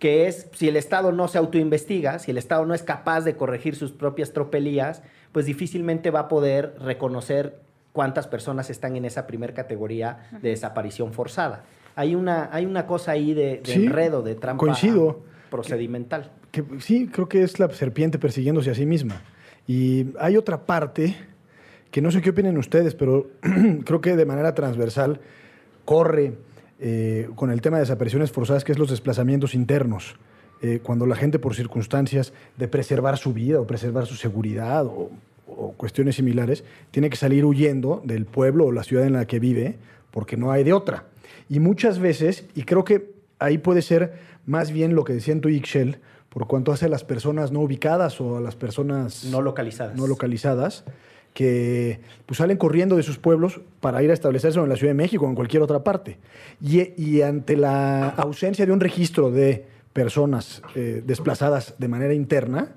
que 0.00 0.26
es 0.26 0.48
si 0.52 0.68
el 0.68 0.76
Estado 0.76 1.12
no 1.12 1.28
se 1.28 1.38
autoinvestiga, 1.38 2.18
si 2.18 2.32
el 2.32 2.38
Estado 2.38 2.66
no 2.66 2.74
es 2.74 2.82
capaz 2.82 3.20
de 3.20 3.36
corregir 3.36 3.76
sus 3.76 3.92
propias 3.92 4.32
tropelías, 4.32 5.02
pues 5.30 5.46
difícilmente 5.46 6.10
va 6.10 6.20
a 6.20 6.28
poder 6.28 6.74
reconocer 6.80 7.60
cuántas 7.92 8.26
personas 8.26 8.68
están 8.68 8.96
en 8.96 9.04
esa 9.04 9.28
primer 9.28 9.54
categoría 9.54 10.28
de 10.42 10.48
desaparición 10.50 11.12
forzada. 11.12 11.64
Hay 11.94 12.16
una, 12.16 12.48
hay 12.52 12.66
una 12.66 12.84
cosa 12.86 13.12
ahí 13.12 13.32
de, 13.32 13.60
de 13.64 13.72
Sí, 13.72 13.86
enredo, 13.86 14.22
de 14.22 14.34
trampa 14.34 14.58
coincido. 14.58 15.20
procedimental. 15.50 16.30
Que, 16.50 16.64
sí, 16.80 17.06
creo 17.06 17.28
que 17.28 17.42
es 17.42 17.60
la 17.60 17.68
serpiente 17.70 18.18
persiguiéndose 18.18 18.70
a 18.70 18.74
sí 18.74 18.86
misma. 18.86 19.22
Y 19.66 20.06
hay 20.18 20.36
otra 20.36 20.64
parte 20.64 21.14
que 21.90 22.02
no 22.02 22.10
sé 22.10 22.20
qué 22.20 22.30
opinen 22.30 22.58
ustedes, 22.58 22.94
pero 22.94 23.28
creo 23.84 24.00
que 24.00 24.16
de 24.16 24.26
manera 24.26 24.54
transversal 24.54 25.20
corre 25.84 26.34
eh, 26.80 27.28
con 27.34 27.50
el 27.50 27.60
tema 27.60 27.78
de 27.78 27.82
desapariciones 27.82 28.30
forzadas, 28.30 28.64
que 28.64 28.72
es 28.72 28.78
los 28.78 28.90
desplazamientos 28.90 29.54
internos. 29.54 30.16
Eh, 30.60 30.80
cuando 30.82 31.06
la 31.06 31.14
gente, 31.16 31.38
por 31.38 31.54
circunstancias 31.54 32.32
de 32.56 32.68
preservar 32.68 33.16
su 33.16 33.32
vida 33.32 33.60
o 33.60 33.66
preservar 33.66 34.06
su 34.06 34.16
seguridad 34.16 34.84
o, 34.86 35.10
o 35.46 35.72
cuestiones 35.72 36.16
similares, 36.16 36.64
tiene 36.90 37.10
que 37.10 37.16
salir 37.16 37.44
huyendo 37.44 38.02
del 38.04 38.26
pueblo 38.26 38.66
o 38.66 38.72
la 38.72 38.82
ciudad 38.82 39.06
en 39.06 39.12
la 39.12 39.26
que 39.26 39.38
vive 39.38 39.76
porque 40.10 40.36
no 40.36 40.50
hay 40.50 40.64
de 40.64 40.72
otra. 40.72 41.04
Y 41.48 41.60
muchas 41.60 41.98
veces, 41.98 42.44
y 42.54 42.64
creo 42.64 42.84
que 42.84 43.12
ahí 43.38 43.58
puede 43.58 43.82
ser 43.82 44.14
más 44.46 44.72
bien 44.72 44.94
lo 44.94 45.04
que 45.04 45.12
decía 45.12 45.32
en 45.32 45.40
tu 45.40 45.48
Ixchel, 45.48 45.98
por 46.28 46.46
cuanto 46.46 46.72
hace 46.72 46.86
a 46.86 46.88
las 46.88 47.04
personas 47.04 47.52
no 47.52 47.60
ubicadas 47.60 48.20
o 48.20 48.36
a 48.36 48.40
las 48.40 48.56
personas 48.56 49.24
No 49.24 49.40
localizadas. 49.42 49.96
no 49.96 50.06
localizadas, 50.06 50.84
que 51.38 52.00
pues, 52.26 52.38
salen 52.38 52.56
corriendo 52.56 52.96
de 52.96 53.04
sus 53.04 53.16
pueblos 53.16 53.60
para 53.78 54.02
ir 54.02 54.10
a 54.10 54.12
establecerse 54.12 54.58
en 54.58 54.68
la 54.68 54.74
Ciudad 54.74 54.90
de 54.90 54.96
México 54.96 55.24
o 55.24 55.28
en 55.28 55.36
cualquier 55.36 55.62
otra 55.62 55.84
parte. 55.84 56.18
Y, 56.60 57.00
y 57.00 57.22
ante 57.22 57.56
la 57.56 58.08
ausencia 58.08 58.66
de 58.66 58.72
un 58.72 58.80
registro 58.80 59.30
de 59.30 59.64
personas 59.92 60.62
eh, 60.74 61.00
desplazadas 61.06 61.76
de 61.78 61.86
manera 61.86 62.12
interna, 62.12 62.72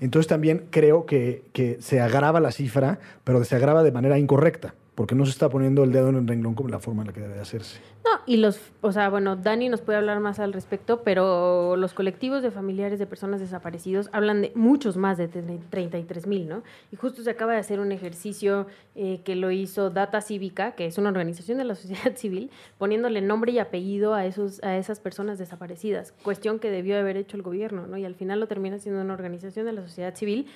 entonces 0.00 0.26
también 0.26 0.64
creo 0.70 1.06
que, 1.06 1.44
que 1.52 1.76
se 1.80 2.00
agrava 2.00 2.40
la 2.40 2.50
cifra, 2.50 2.98
pero 3.22 3.44
se 3.44 3.54
agrava 3.54 3.84
de 3.84 3.92
manera 3.92 4.18
incorrecta, 4.18 4.74
porque 4.94 5.14
no 5.14 5.24
se 5.24 5.30
está 5.30 5.48
poniendo 5.48 5.84
el 5.84 5.92
dedo 5.92 6.08
en 6.08 6.16
el 6.16 6.26
renglón 6.26 6.54
como 6.54 6.68
la 6.68 6.78
forma 6.78 7.02
en 7.02 7.08
la 7.08 7.12
que 7.12 7.20
debe 7.20 7.34
de 7.34 7.40
hacerse. 7.40 7.80
No, 8.04 8.10
y 8.26 8.38
los, 8.38 8.60
o 8.80 8.92
sea, 8.92 9.08
bueno, 9.08 9.36
Dani 9.36 9.68
nos 9.68 9.82
puede 9.82 9.98
hablar 9.98 10.20
más 10.20 10.38
al 10.38 10.52
respecto, 10.52 11.02
pero 11.02 11.76
los 11.76 11.92
colectivos 11.92 12.42
de 12.42 12.50
familiares 12.50 12.98
de 12.98 13.06
personas 13.06 13.40
desaparecidos 13.40 14.08
hablan 14.12 14.42
de 14.42 14.52
muchos 14.54 14.96
más 14.96 15.18
de 15.18 15.28
33 15.28 16.26
mil, 16.26 16.48
¿no? 16.48 16.62
Y 16.92 16.96
justo 16.96 17.22
se 17.22 17.30
acaba 17.30 17.52
de 17.52 17.58
hacer 17.58 17.78
un 17.78 17.92
ejercicio 17.92 18.66
eh, 18.94 19.20
que 19.24 19.36
lo 19.36 19.50
hizo 19.50 19.90
Data 19.90 20.20
Cívica, 20.22 20.72
que 20.72 20.86
es 20.86 20.98
una 20.98 21.10
organización 21.10 21.58
de 21.58 21.64
la 21.64 21.74
sociedad 21.76 22.16
civil, 22.16 22.50
poniéndole 22.78 23.20
nombre 23.20 23.52
y 23.52 23.58
apellido 23.58 24.14
a, 24.14 24.24
esos, 24.24 24.62
a 24.62 24.76
esas 24.76 24.98
personas 24.98 25.38
desaparecidas, 25.38 26.12
cuestión 26.22 26.58
que 26.58 26.70
debió 26.70 26.98
haber 26.98 27.16
hecho 27.16 27.36
el 27.36 27.42
gobierno, 27.42 27.86
¿no? 27.86 27.96
Y 27.96 28.04
al 28.04 28.14
final 28.14 28.40
lo 28.40 28.48
termina 28.48 28.78
siendo 28.78 29.00
una 29.02 29.14
organización 29.14 29.66
de 29.66 29.72
la 29.72 29.82
sociedad 29.82 30.14
civil 30.14 30.46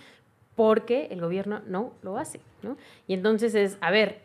porque 0.57 1.09
el 1.11 1.21
gobierno 1.21 1.61
no 1.67 1.93
lo 2.03 2.19
hace, 2.19 2.41
¿no? 2.63 2.77
Y 3.07 3.15
entonces 3.15 3.55
es, 3.55 3.79
a 3.81 3.91
ver, 3.91 4.23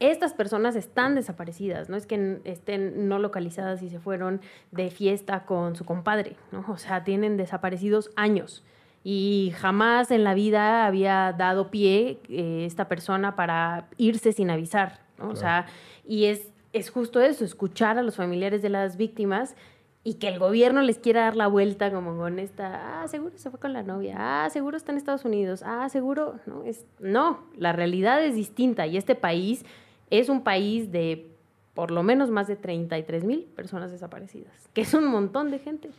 estas 0.00 0.32
personas 0.32 0.76
están 0.76 1.14
desaparecidas, 1.14 1.88
no 1.88 1.96
es 1.96 2.06
que 2.06 2.40
estén 2.44 3.08
no 3.08 3.18
localizadas 3.18 3.82
y 3.82 3.90
se 3.90 3.98
fueron 3.98 4.40
de 4.70 4.90
fiesta 4.90 5.44
con 5.44 5.76
su 5.76 5.84
compadre, 5.84 6.36
¿no? 6.52 6.64
O 6.68 6.78
sea, 6.78 7.04
tienen 7.04 7.36
desaparecidos 7.36 8.10
años 8.16 8.64
y 9.04 9.52
jamás 9.56 10.10
en 10.10 10.24
la 10.24 10.34
vida 10.34 10.86
había 10.86 11.32
dado 11.32 11.70
pie 11.70 12.20
eh, 12.28 12.64
esta 12.66 12.88
persona 12.88 13.36
para 13.36 13.88
irse 13.96 14.32
sin 14.32 14.50
avisar, 14.50 15.00
¿no? 15.18 15.30
O 15.30 15.36
sea, 15.36 15.66
y 16.06 16.26
es, 16.26 16.52
es 16.72 16.90
justo 16.90 17.20
eso, 17.20 17.44
escuchar 17.44 17.98
a 17.98 18.02
los 18.02 18.16
familiares 18.16 18.62
de 18.62 18.68
las 18.68 18.96
víctimas 18.96 19.56
y 20.04 20.14
que 20.14 20.28
el 20.28 20.38
gobierno 20.38 20.80
les 20.82 20.98
quiera 20.98 21.22
dar 21.22 21.36
la 21.36 21.48
vuelta 21.48 21.90
como 21.92 22.16
con 22.16 22.38
esta, 22.38 23.02
ah, 23.02 23.08
seguro 23.08 23.36
se 23.36 23.50
fue 23.50 23.58
con 23.60 23.72
la 23.72 23.82
novia, 23.82 24.16
ah, 24.44 24.50
seguro 24.50 24.76
está 24.76 24.92
en 24.92 24.98
Estados 24.98 25.24
Unidos, 25.24 25.62
ah, 25.66 25.88
seguro, 25.88 26.36
no, 26.46 26.64
es, 26.64 26.84
no, 27.00 27.40
la 27.56 27.72
realidad 27.72 28.24
es 28.24 28.34
distinta 28.34 28.86
y 28.86 28.96
este 28.96 29.14
país 29.14 29.64
es 30.10 30.28
un 30.28 30.42
país 30.42 30.90
de 30.92 31.30
por 31.74 31.90
lo 31.90 32.02
menos 32.02 32.30
más 32.30 32.46
de 32.48 32.56
33 32.56 33.24
mil 33.24 33.40
personas 33.44 33.90
desaparecidas, 33.90 34.52
que 34.72 34.80
es 34.80 34.94
un 34.94 35.06
montón 35.06 35.50
de 35.50 35.58
gente. 35.58 35.90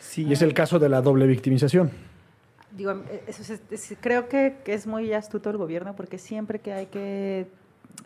Sí, 0.00 0.26
Y 0.26 0.32
es 0.32 0.42
el 0.42 0.52
caso 0.52 0.78
de 0.78 0.88
la 0.88 1.00
doble 1.00 1.26
victimización. 1.26 1.90
Digo, 2.76 2.90
eh, 3.08 3.22
eso 3.28 3.40
es- 3.42 3.62
es- 3.70 3.96
creo 4.00 4.28
que, 4.28 4.56
que 4.64 4.74
es 4.74 4.86
muy 4.86 5.12
astuto 5.12 5.48
el 5.50 5.56
gobierno 5.56 5.94
porque 5.96 6.18
siempre 6.18 6.58
que 6.58 6.72
hay 6.72 6.86
que 6.86 7.46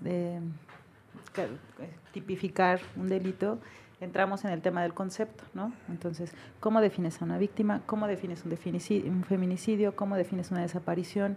eh, 0.05 0.39
ca- 1.33 1.45
eh, 1.45 1.91
tipificar 2.13 2.79
un 2.97 3.09
delito, 3.09 3.59
entramos 4.01 4.45
en 4.45 4.51
el 4.51 4.61
tema 4.63 4.83
del 4.83 4.95
concepto, 4.95 5.45
¿no? 5.55 5.73
Entonces, 5.89 6.33
¿cómo 6.61 6.81
defines 6.81 7.21
a 7.21 7.25
una 7.25 7.39
víctima? 7.39 7.81
¿Cómo 7.87 8.07
defines 8.07 8.45
un, 8.45 8.57
feminicidio? 9.25 9.97
¿Cómo 9.97 10.17
defines 10.17 10.51
una 10.51 10.63
desaparición? 10.63 11.37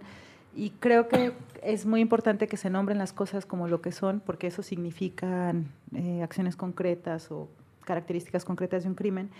Y 0.54 0.70
creo 0.70 1.08
que 1.08 1.32
es 1.62 1.86
muy 1.86 2.00
importante 2.00 2.46
que 2.46 2.56
se 2.56 2.70
nombren 2.70 2.98
las 2.98 3.12
cosas 3.12 3.46
como 3.46 3.68
lo 3.68 3.80
que 3.80 3.90
son, 3.90 4.20
porque 4.20 4.46
eso 4.46 4.62
significan 4.62 5.68
eh, 5.94 6.22
acciones 6.22 6.56
concretas 6.56 7.30
o 7.32 7.48
características 7.84 8.44
concretas 8.44 8.84
de 8.84 8.90
un 8.90 8.94
crimen, 8.94 9.30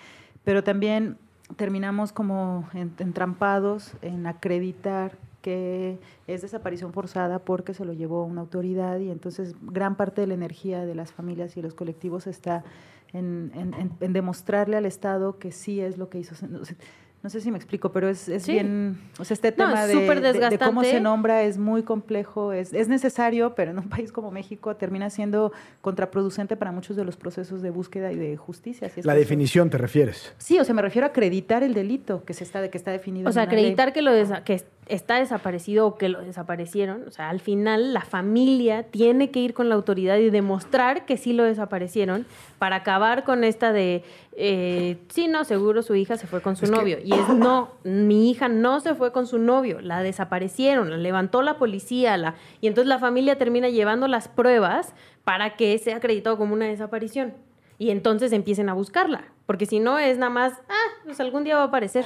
pero 0.43 0.65
también 0.65 1.17
terminamos 1.57 2.13
como 2.13 2.69
en- 2.73 2.93
entrampados 2.99 3.93
en 4.03 4.27
acreditar 4.27 5.13
que 5.43 5.99
es 6.29 6.43
desaparición 6.43 6.93
forzada 6.93 7.41
porque 7.41 7.75
se 7.75 7.85
lo 7.85 7.93
llevó 7.93 8.25
una 8.25 8.41
autoridad 8.41 8.99
y 9.01 9.11
entonces 9.11 9.55
gran 9.61 9.97
parte 9.97 10.21
de 10.21 10.29
la 10.29 10.35
energía 10.35 10.87
de 10.87 10.95
las 10.95 11.13
familias 11.13 11.57
y 11.57 11.63
los 11.63 11.75
colectivos 11.75 12.27
está 12.29 12.63
en, 13.13 13.51
en- 13.55 13.97
en- 14.01 14.13
demostrarle 14.13 14.77
al 14.77 14.87
Estado 14.87 15.39
que 15.39 15.53
sí 15.53 15.81
es 15.81 15.99
lo 15.99 16.09
que 16.09 16.19
hizo. 16.19 16.35
No 17.23 17.31
sé, 17.31 17.41
si 17.41 17.53
me 17.53 17.57
explico, 17.57 17.93
pero 17.93 18.09
es, 18.09 18.29
es 18.29 18.43
Sí. 18.43 18.53
bien, 18.53 18.99
o 19.19 19.25
sea, 19.25 19.35
este 19.35 19.51
No, 19.53 19.57
tema 19.69 19.83
es 19.83 19.89
de, 19.89 19.95
súper 19.95 20.21
de- 20.21 20.33
de 20.51 20.59
cómo 20.59 20.83
se 20.83 21.01
nombra 21.01 21.43
es 21.45 21.57
muy 21.57 21.85
complejo, 21.85 22.53
es, 22.53 22.73
es 22.73 22.89
necesario, 22.89 23.55
pero 23.55 23.71
en 23.71 23.79
un 23.79 23.89
país 23.89 24.11
como 24.11 24.31
México 24.33 24.75
termina 24.75 25.09
siendo 25.09 25.53
contraproducente 25.83 26.57
para 26.57 26.73
muchos 26.73 26.97
de 26.97 27.05
los 27.05 27.17
procesos 27.17 27.63
de 27.63 27.71
búsqueda 27.71 28.11
y 28.11 28.17
de 28.17 28.37
justicia. 28.37 28.89
si 28.89 29.01
es 29.01 29.07
La 29.07 29.15
definición 29.15 29.71
te 29.71 29.79
refieres. 29.79 30.33
Sí, 30.39 30.59
o 30.59 30.65
sea, 30.65 30.75
me 30.75 30.83
refiero 30.83 31.07
a 31.07 31.11
acreditar 31.11 31.63
el 31.63 31.75
delito 31.75 32.25
que 32.25 32.35
se 32.35 32.43
está, 32.45 32.69
que 32.69 32.77
está 32.79 32.91
definido. 32.91 33.29
O 33.29 33.33
sea, 33.33 33.45
en 33.45 33.49
una 33.51 33.55
ley. 33.57 33.65
acreditar 33.67 33.93
que, 33.93 34.03
lo 34.03 34.11
desa- 34.13 34.43
que 34.43 34.55
es- 34.55 34.67
está 34.89 35.17
desaparecido 35.21 35.87
o 35.87 35.95
que 35.97 36.09
lo 36.09 36.21
desaparecieron, 36.23 37.05
o 37.07 37.11
sea, 37.13 37.31
al 37.31 37.39
final 37.39 37.95
la 37.95 38.01
familia 38.01 38.83
tiene 38.83 39.31
que 39.31 39.39
ir 39.39 39.55
con 39.55 39.69
la 39.69 39.77
autoridad 39.77 40.17
y 40.19 40.29
demostrar 40.31 41.07
que 41.07 41.17
sí 41.17 41.33
lo 41.33 41.45
desaparecieron 41.45 42.27
para 42.59 42.77
acabar 42.77 43.23
con 43.23 43.45
esta 43.45 43.73
de, 43.73 44.03
eh, 44.37 44.99
sí, 45.09 45.29
no, 45.29 45.45
seguro 45.45 45.83
su 45.83 45.95
hija 45.95 46.17
se 46.17 46.27
fue 46.27 46.41
con 46.41 46.57
su 46.57 46.65
Es 46.65 46.71
que- 46.73 46.77
novio. 46.77 46.99
Y 47.15 47.19
es, 47.19 47.29
no, 47.29 47.71
mi 47.85 48.31
hija 48.31 48.49
no 48.49 48.81
se 48.81 48.95
fue 48.95 49.13
con 49.13 49.27
su 49.27 49.39
novio, 49.39 49.81
la 49.81 50.03
desaparecieron, 50.03 50.91
la 50.91 50.97
levantó 50.97 51.43
la 51.43 51.59
policía, 51.59 52.17
la, 52.17 52.35
y 52.61 52.67
entonces 52.67 52.89
la 52.89 52.99
familia 52.99 53.37
termina 53.37 53.69
llevando 53.69 54.09
las 54.09 54.29
pruebas 54.29 54.95
para 55.25 55.57
que 55.57 55.77
sea 55.79 55.97
acreditado 55.97 56.37
como 56.39 56.55
una 56.55 56.67
desaparición. 56.67 57.35
Y 57.79 57.91
entonces 57.91 58.33
empiecen 58.33 58.69
a 58.69 58.75
buscarla, 58.75 59.25
porque 59.47 59.67
si 59.67 59.81
no 59.81 59.99
es 59.99 60.19
nada 60.19 60.31
más, 60.31 60.53
ah, 60.69 61.03
pues 61.05 61.21
algún 61.21 61.45
día 61.45 61.57
va 61.57 61.63
a 61.63 61.67
aparecer. 61.67 62.05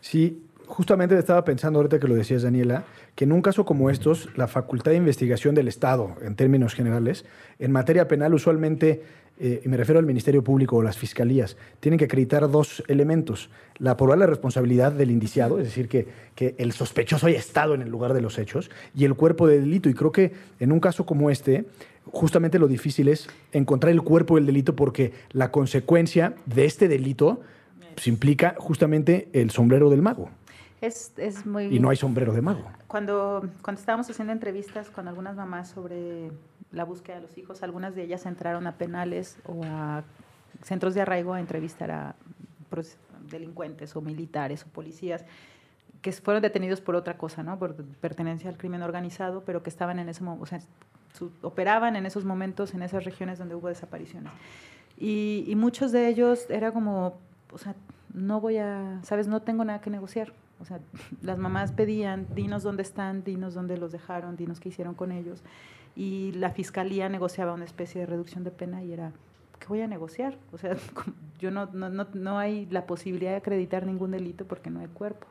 Sí, 0.00 0.42
justamente 0.66 1.18
estaba 1.18 1.44
pensando 1.44 1.78
ahorita 1.78 2.00
que 2.00 2.08
lo 2.08 2.14
decías, 2.14 2.42
Daniela, 2.42 2.84
que 3.14 3.24
en 3.24 3.32
un 3.32 3.42
caso 3.42 3.64
como 3.64 3.90
estos, 3.90 4.28
la 4.36 4.48
facultad 4.48 4.90
de 4.90 4.96
investigación 4.96 5.54
del 5.54 5.68
Estado, 5.68 6.14
en 6.22 6.34
términos 6.34 6.74
generales, 6.74 7.24
en 7.58 7.72
materia 7.72 8.08
penal 8.08 8.34
usualmente 8.34 9.02
eh, 9.44 9.60
y 9.64 9.68
me 9.68 9.76
refiero 9.76 9.98
al 9.98 10.06
Ministerio 10.06 10.44
Público 10.44 10.76
o 10.76 10.82
las 10.82 10.96
fiscalías, 10.96 11.56
tienen 11.80 11.98
que 11.98 12.04
acreditar 12.04 12.48
dos 12.48 12.84
elementos. 12.86 13.50
La 13.78 13.96
probable 13.96 14.26
responsabilidad 14.26 14.92
del 14.92 15.10
indiciado, 15.10 15.58
es 15.58 15.64
decir, 15.64 15.88
que, 15.88 16.06
que 16.36 16.54
el 16.58 16.70
sospechoso 16.70 17.26
haya 17.26 17.40
estado 17.40 17.74
en 17.74 17.82
el 17.82 17.90
lugar 17.90 18.12
de 18.14 18.20
los 18.20 18.38
hechos, 18.38 18.70
y 18.94 19.04
el 19.04 19.16
cuerpo 19.16 19.48
de 19.48 19.58
delito. 19.58 19.88
Y 19.88 19.94
creo 19.94 20.12
que 20.12 20.32
en 20.60 20.70
un 20.70 20.78
caso 20.78 21.04
como 21.04 21.28
este, 21.28 21.64
justamente 22.12 22.60
lo 22.60 22.68
difícil 22.68 23.08
es 23.08 23.28
encontrar 23.50 23.90
el 23.90 24.02
cuerpo 24.02 24.36
del 24.36 24.46
delito 24.46 24.76
porque 24.76 25.12
la 25.32 25.50
consecuencia 25.50 26.36
de 26.46 26.64
este 26.64 26.86
delito 26.86 27.40
pues, 27.96 28.06
implica 28.06 28.54
justamente 28.58 29.28
el 29.32 29.50
sombrero 29.50 29.90
del 29.90 30.02
mago. 30.02 30.30
Es, 30.80 31.14
es 31.16 31.44
muy... 31.46 31.64
Y 31.64 31.80
no 31.80 31.90
hay 31.90 31.96
sombrero 31.96 32.32
de 32.32 32.42
mago. 32.42 32.64
Cuando, 32.86 33.48
cuando 33.60 33.80
estábamos 33.80 34.08
haciendo 34.08 34.32
entrevistas 34.32 34.88
con 34.88 35.08
algunas 35.08 35.34
mamás 35.34 35.70
sobre 35.70 36.30
la 36.72 36.84
búsqueda 36.84 37.16
de 37.16 37.22
los 37.22 37.36
hijos, 37.38 37.62
algunas 37.62 37.94
de 37.94 38.02
ellas 38.04 38.26
entraron 38.26 38.66
a 38.66 38.76
penales 38.76 39.38
o 39.46 39.62
a 39.64 40.04
centros 40.62 40.94
de 40.94 41.02
arraigo 41.02 41.34
a 41.34 41.40
entrevistar 41.40 41.90
a 41.90 42.14
pues, 42.70 42.96
delincuentes 43.30 43.94
o 43.96 44.00
militares 44.00 44.64
o 44.64 44.68
policías 44.68 45.24
que 46.02 46.12
fueron 46.12 46.42
detenidos 46.42 46.80
por 46.80 46.96
otra 46.96 47.16
cosa, 47.16 47.42
¿no? 47.42 47.58
Por 47.58 47.76
pertenencia 47.76 48.50
al 48.50 48.56
crimen 48.56 48.82
organizado, 48.82 49.42
pero 49.46 49.62
que 49.62 49.70
estaban 49.70 50.00
en 50.00 50.08
ese 50.08 50.24
momento, 50.24 50.56
operaban 51.42 51.94
en 51.94 52.06
esos 52.06 52.24
momentos 52.24 52.74
en 52.74 52.82
esas 52.82 53.04
regiones 53.04 53.38
donde 53.38 53.54
hubo 53.54 53.68
desapariciones. 53.68 54.32
Y, 54.98 55.44
y, 55.46 55.54
muchos 55.54 55.92
de 55.92 56.08
ellos 56.08 56.46
era 56.50 56.72
como, 56.72 57.14
o 57.52 57.58
sea, 57.58 57.74
no 58.12 58.40
voy 58.40 58.58
a, 58.58 58.98
sabes, 59.04 59.28
no 59.28 59.42
tengo 59.42 59.64
nada 59.64 59.80
que 59.80 59.90
negociar. 59.90 60.32
O 60.62 60.64
sea, 60.64 60.80
las 61.22 61.38
mamás 61.38 61.72
pedían, 61.72 62.26
dinos 62.34 62.62
dónde 62.62 62.82
están, 62.82 63.24
dinos 63.24 63.54
dónde 63.54 63.76
los 63.76 63.92
dejaron, 63.92 64.36
dinos 64.36 64.60
qué 64.60 64.70
hicieron 64.70 64.94
con 64.94 65.12
ellos. 65.12 65.42
Y 65.94 66.32
la 66.32 66.50
fiscalía 66.50 67.08
negociaba 67.08 67.52
una 67.52 67.66
especie 67.66 68.00
de 68.00 68.06
reducción 68.06 68.44
de 68.44 68.50
pena 68.50 68.82
y 68.82 68.92
era, 68.92 69.12
¿qué 69.58 69.66
voy 69.66 69.82
a 69.82 69.86
negociar? 69.86 70.38
O 70.52 70.58
sea, 70.58 70.76
yo 71.38 71.50
no, 71.50 71.66
no, 71.66 71.90
no, 71.90 72.06
no 72.14 72.38
hay 72.38 72.66
la 72.66 72.86
posibilidad 72.86 73.32
de 73.32 73.36
acreditar 73.36 73.84
ningún 73.84 74.12
delito 74.12 74.46
porque 74.46 74.70
no 74.70 74.80
hay 74.80 74.86
cuerpo. 74.86 75.26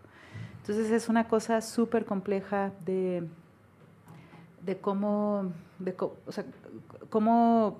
Entonces 0.58 0.92
es 0.92 1.10
una 1.10 1.28
cosa 1.28 1.62
súper 1.62 2.06
compleja 2.06 2.72
de, 2.86 3.28
de 4.64 4.78
cómo, 4.78 5.52
de, 5.80 5.96
o 5.98 6.32
sea, 6.32 6.46
cómo 7.10 7.80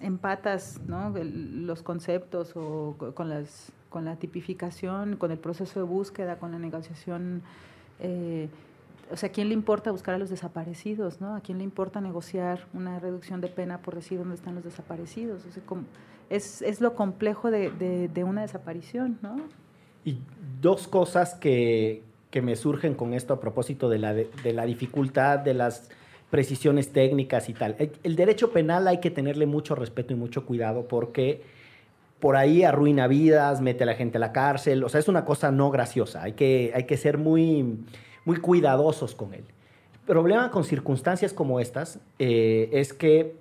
empatas 0.00 0.80
¿no? 0.86 1.12
los 1.12 1.82
conceptos 1.82 2.52
o 2.56 2.96
con 3.14 3.28
las 3.28 3.72
con 3.90 4.04
la 4.04 4.16
tipificación, 4.16 5.16
con 5.16 5.30
el 5.30 5.38
proceso 5.38 5.80
de 5.80 5.84
búsqueda, 5.84 6.38
con 6.38 6.52
la 6.52 6.58
negociación. 6.58 7.42
Eh, 7.98 8.48
o 9.12 9.16
sea, 9.16 9.28
¿a 9.28 9.32
quién 9.32 9.48
le 9.48 9.54
importa 9.54 9.90
buscar 9.90 10.14
a 10.14 10.18
los 10.18 10.30
desaparecidos? 10.30 11.20
¿no? 11.20 11.34
¿A 11.34 11.40
quién 11.40 11.58
le 11.58 11.64
importa 11.64 12.00
negociar 12.00 12.66
una 12.72 12.98
reducción 13.00 13.40
de 13.40 13.48
pena 13.48 13.82
por 13.82 13.96
decir 13.96 14.18
dónde 14.18 14.36
están 14.36 14.54
los 14.54 14.64
desaparecidos? 14.64 15.44
O 15.44 15.50
sea, 15.50 15.62
es, 16.30 16.62
es, 16.62 16.80
lo 16.80 16.94
complejo 16.94 17.50
de, 17.50 17.70
de, 18.08 18.24
una 18.24 18.42
desaparición. 18.42 19.18
¿no? 19.20 19.36
Y 20.04 20.18
dos 20.60 20.86
cosas 20.86 21.34
que, 21.34 22.04
que 22.30 22.40
me 22.42 22.54
surgen 22.56 22.94
con 22.94 23.12
esto 23.12 23.34
a 23.34 23.40
propósito 23.40 23.88
de 23.88 23.98
la, 23.98 24.14
de, 24.14 24.52
la 24.52 24.64
dificultad, 24.64 25.40
de 25.40 25.54
las 25.54 25.90
precisiones 26.30 26.92
técnicas 26.92 27.48
y 27.48 27.54
tal. 27.54 27.76
El 28.04 28.14
derecho 28.14 28.52
penal 28.52 28.86
hay 28.86 29.00
que 29.00 29.10
tenerle 29.10 29.46
mucho 29.46 29.74
respeto 29.74 30.12
y 30.12 30.16
mucho 30.16 30.46
cuidado 30.46 30.86
porque 30.86 31.42
por 32.20 32.36
ahí 32.36 32.62
arruina 32.62 33.06
vidas, 33.06 33.60
mete 33.60 33.84
a 33.84 33.86
la 33.86 33.94
gente 33.94 34.18
a 34.18 34.20
la 34.20 34.32
cárcel, 34.32 34.84
o 34.84 34.88
sea, 34.88 35.00
es 35.00 35.08
una 35.08 35.24
cosa 35.24 35.50
no 35.50 35.70
graciosa, 35.70 36.22
hay 36.22 36.34
que, 36.34 36.72
hay 36.74 36.84
que 36.84 36.96
ser 36.96 37.18
muy, 37.18 37.78
muy 38.24 38.36
cuidadosos 38.36 39.14
con 39.14 39.34
él. 39.34 39.44
El 39.94 40.00
problema 40.06 40.50
con 40.50 40.64
circunstancias 40.64 41.32
como 41.32 41.60
estas 41.60 41.98
eh, 42.18 42.68
es 42.72 42.92
que 42.92 43.36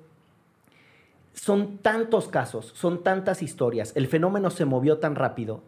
son 1.33 1.77
tantos 1.77 2.27
casos, 2.27 2.71
son 2.75 3.03
tantas 3.03 3.41
historias, 3.41 3.91
el 3.95 4.07
fenómeno 4.07 4.49
se 4.49 4.65
movió 4.65 4.97
tan 4.97 5.15
rápido 5.15 5.61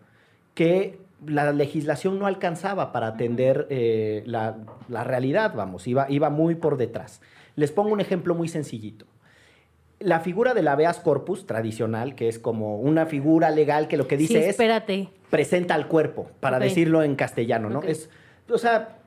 que 0.53 0.99
la 1.25 1.51
legislación 1.51 2.17
no 2.17 2.25
alcanzaba 2.25 2.91
para 2.91 3.07
atender 3.07 3.67
eh, 3.69 4.23
la, 4.25 4.57
la, 4.89 5.03
realidad, 5.03 5.53
vamos, 5.55 5.87
iba, 5.87 6.09
iba 6.09 6.29
muy 6.29 6.55
por 6.55 6.77
detrás. 6.77 7.21
Les 7.55 7.71
pongo 7.71 7.91
un 7.91 8.01
ejemplo 8.01 8.33
muy 8.33 8.47
sencillito 8.47 9.05
la 10.01 10.19
figura 10.19 10.53
del 10.53 10.67
habeas 10.67 10.99
corpus 10.99 11.45
tradicional, 11.45 12.15
que 12.15 12.27
es 12.27 12.39
como 12.39 12.77
una 12.77 13.05
figura 13.05 13.49
legal 13.49 13.87
que 13.87 13.97
lo 13.97 14.07
que 14.07 14.17
dice 14.17 14.41
sí, 14.41 14.49
es 14.49 15.07
presenta 15.29 15.75
al 15.75 15.87
cuerpo, 15.87 16.29
para 16.39 16.57
okay. 16.57 16.69
decirlo 16.69 17.03
en 17.03 17.15
castellano, 17.15 17.69
¿no? 17.69 17.79
Okay. 17.79 17.91
Es, 17.91 18.09
o 18.49 18.57
sea, 18.57 18.97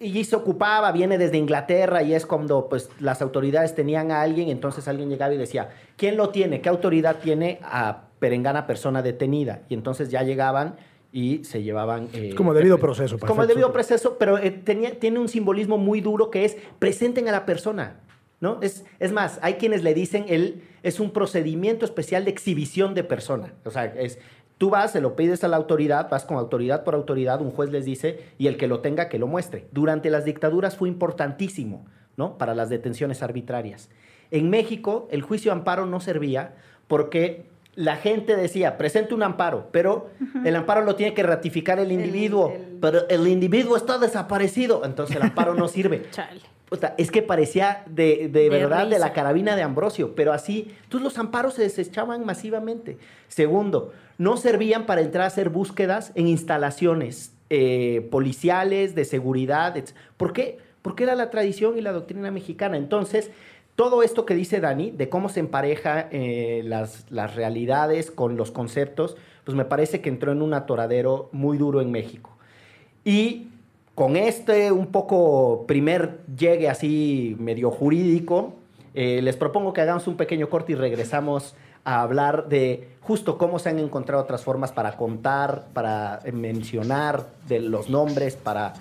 y 0.00 0.24
se 0.24 0.36
ocupaba, 0.36 0.92
viene 0.92 1.18
desde 1.18 1.38
Inglaterra 1.38 2.02
y 2.02 2.14
es 2.14 2.26
cuando 2.26 2.68
pues 2.68 2.90
las 3.00 3.20
autoridades 3.22 3.74
tenían 3.74 4.10
a 4.10 4.22
alguien, 4.22 4.48
entonces 4.48 4.86
alguien 4.88 5.08
llegaba 5.08 5.34
y 5.34 5.38
decía, 5.38 5.70
¿quién 5.96 6.16
lo 6.16 6.30
tiene? 6.30 6.60
¿Qué 6.60 6.68
autoridad 6.68 7.16
tiene 7.16 7.58
a 7.62 8.04
perengana 8.18 8.66
persona 8.66 9.02
detenida? 9.02 9.62
Y 9.68 9.74
entonces 9.74 10.10
ya 10.10 10.22
llegaban 10.22 10.76
y 11.12 11.42
se 11.44 11.62
llevaban... 11.62 12.08
Eh, 12.12 12.34
como 12.36 12.54
debido 12.54 12.78
proceso. 12.78 13.18
Como 13.18 13.42
el 13.42 13.48
debido 13.48 13.72
proceso, 13.72 14.16
pero 14.18 14.38
eh, 14.38 14.50
tenía, 14.50 14.98
tiene 14.98 15.18
un 15.18 15.28
simbolismo 15.28 15.78
muy 15.78 16.00
duro 16.00 16.30
que 16.30 16.44
es 16.44 16.56
presenten 16.78 17.28
a 17.28 17.32
la 17.32 17.44
persona. 17.44 18.00
¿No? 18.40 18.60
Es, 18.62 18.84
es 18.98 19.12
más, 19.12 19.38
hay 19.42 19.54
quienes 19.54 19.82
le 19.82 19.94
dicen, 19.94 20.26
él 20.28 20.62
es 20.82 21.00
un 21.00 21.10
procedimiento 21.10 21.84
especial 21.84 22.24
de 22.24 22.30
exhibición 22.30 22.94
de 22.94 23.04
persona. 23.04 23.54
O 23.64 23.70
sea, 23.70 23.86
es, 23.86 24.18
tú 24.58 24.70
vas, 24.70 24.92
se 24.92 25.00
lo 25.00 25.16
pides 25.16 25.42
a 25.44 25.48
la 25.48 25.56
autoridad, 25.56 26.08
vas 26.10 26.24
con 26.24 26.36
autoridad 26.36 26.84
por 26.84 26.94
autoridad, 26.94 27.40
un 27.40 27.50
juez 27.50 27.70
les 27.70 27.84
dice, 27.84 28.20
y 28.38 28.46
el 28.46 28.56
que 28.56 28.68
lo 28.68 28.80
tenga, 28.80 29.08
que 29.08 29.18
lo 29.18 29.26
muestre. 29.26 29.66
Durante 29.72 30.10
las 30.10 30.24
dictaduras 30.24 30.76
fue 30.76 30.88
importantísimo, 30.88 31.86
¿no? 32.16 32.38
Para 32.38 32.54
las 32.54 32.68
detenciones 32.68 33.22
arbitrarias. 33.22 33.88
En 34.30 34.50
México, 34.50 35.08
el 35.10 35.22
juicio 35.22 35.52
amparo 35.52 35.86
no 35.86 36.00
servía 36.00 36.54
porque 36.86 37.46
la 37.74 37.96
gente 37.96 38.34
decía, 38.36 38.76
presente 38.76 39.14
un 39.14 39.22
amparo, 39.22 39.68
pero 39.70 40.10
uh 40.20 40.24
-huh. 40.24 40.46
el 40.46 40.56
amparo 40.56 40.82
lo 40.82 40.96
tiene 40.96 41.14
que 41.14 41.22
ratificar 41.22 41.78
el 41.78 41.92
individuo, 41.92 42.52
el, 42.52 42.60
el... 42.60 42.78
pero 42.80 43.08
el 43.08 43.28
individuo 43.28 43.76
está 43.76 43.98
desaparecido, 43.98 44.84
entonces 44.84 45.14
el 45.14 45.22
amparo 45.22 45.54
no 45.54 45.68
sirve. 45.68 46.06
Chale. 46.10 46.40
Es 46.96 47.10
que 47.10 47.22
parecía 47.22 47.82
de, 47.86 48.28
de, 48.28 48.42
de 48.42 48.48
verdad 48.50 48.84
risa. 48.84 48.94
de 48.94 48.98
la 48.98 49.12
carabina 49.12 49.56
de 49.56 49.62
Ambrosio, 49.62 50.14
pero 50.14 50.32
así, 50.32 50.74
entonces 50.84 51.04
los 51.04 51.18
amparos 51.18 51.54
se 51.54 51.62
desechaban 51.62 52.26
masivamente. 52.26 52.98
Segundo, 53.28 53.92
no 54.18 54.36
servían 54.36 54.84
para 54.84 55.00
entrar 55.00 55.24
a 55.24 55.28
hacer 55.28 55.48
búsquedas 55.48 56.12
en 56.14 56.26
instalaciones 56.26 57.32
eh, 57.50 58.06
policiales, 58.10 58.94
de 58.94 59.04
seguridad. 59.04 59.76
Etc. 59.76 59.94
¿Por 60.16 60.32
qué? 60.32 60.58
Porque 60.82 61.04
era 61.04 61.14
la 61.14 61.30
tradición 61.30 61.78
y 61.78 61.80
la 61.80 61.92
doctrina 61.92 62.30
mexicana. 62.30 62.76
Entonces, 62.76 63.30
todo 63.74 64.02
esto 64.02 64.26
que 64.26 64.34
dice 64.34 64.60
Dani, 64.60 64.90
de 64.90 65.08
cómo 65.08 65.28
se 65.28 65.40
empareja 65.40 66.08
eh, 66.10 66.62
las, 66.64 67.06
las 67.10 67.36
realidades 67.36 68.10
con 68.10 68.36
los 68.36 68.50
conceptos, 68.50 69.16
pues 69.44 69.56
me 69.56 69.64
parece 69.64 70.00
que 70.00 70.08
entró 70.08 70.32
en 70.32 70.42
un 70.42 70.52
atoradero 70.52 71.28
muy 71.32 71.56
duro 71.56 71.80
en 71.80 71.90
México. 71.90 72.36
Y 73.04 73.46
con 73.98 74.16
este 74.16 74.70
un 74.70 74.86
poco 74.92 75.64
primer 75.66 76.20
llegue 76.36 76.68
así 76.68 77.34
medio 77.40 77.72
jurídico, 77.72 78.54
eh, 78.94 79.20
les 79.22 79.34
propongo 79.34 79.72
que 79.72 79.80
hagamos 79.80 80.06
un 80.06 80.16
pequeño 80.16 80.48
corte 80.48 80.70
y 80.70 80.74
regresamos 80.76 81.56
a 81.82 82.02
hablar 82.02 82.48
de 82.48 82.90
justo 83.00 83.36
cómo 83.36 83.58
se 83.58 83.70
han 83.70 83.80
encontrado 83.80 84.22
otras 84.22 84.44
formas 84.44 84.70
para 84.70 84.96
contar, 84.96 85.66
para 85.72 86.20
mencionar 86.32 87.26
de 87.48 87.58
los 87.58 87.90
nombres, 87.90 88.36
para 88.36 88.74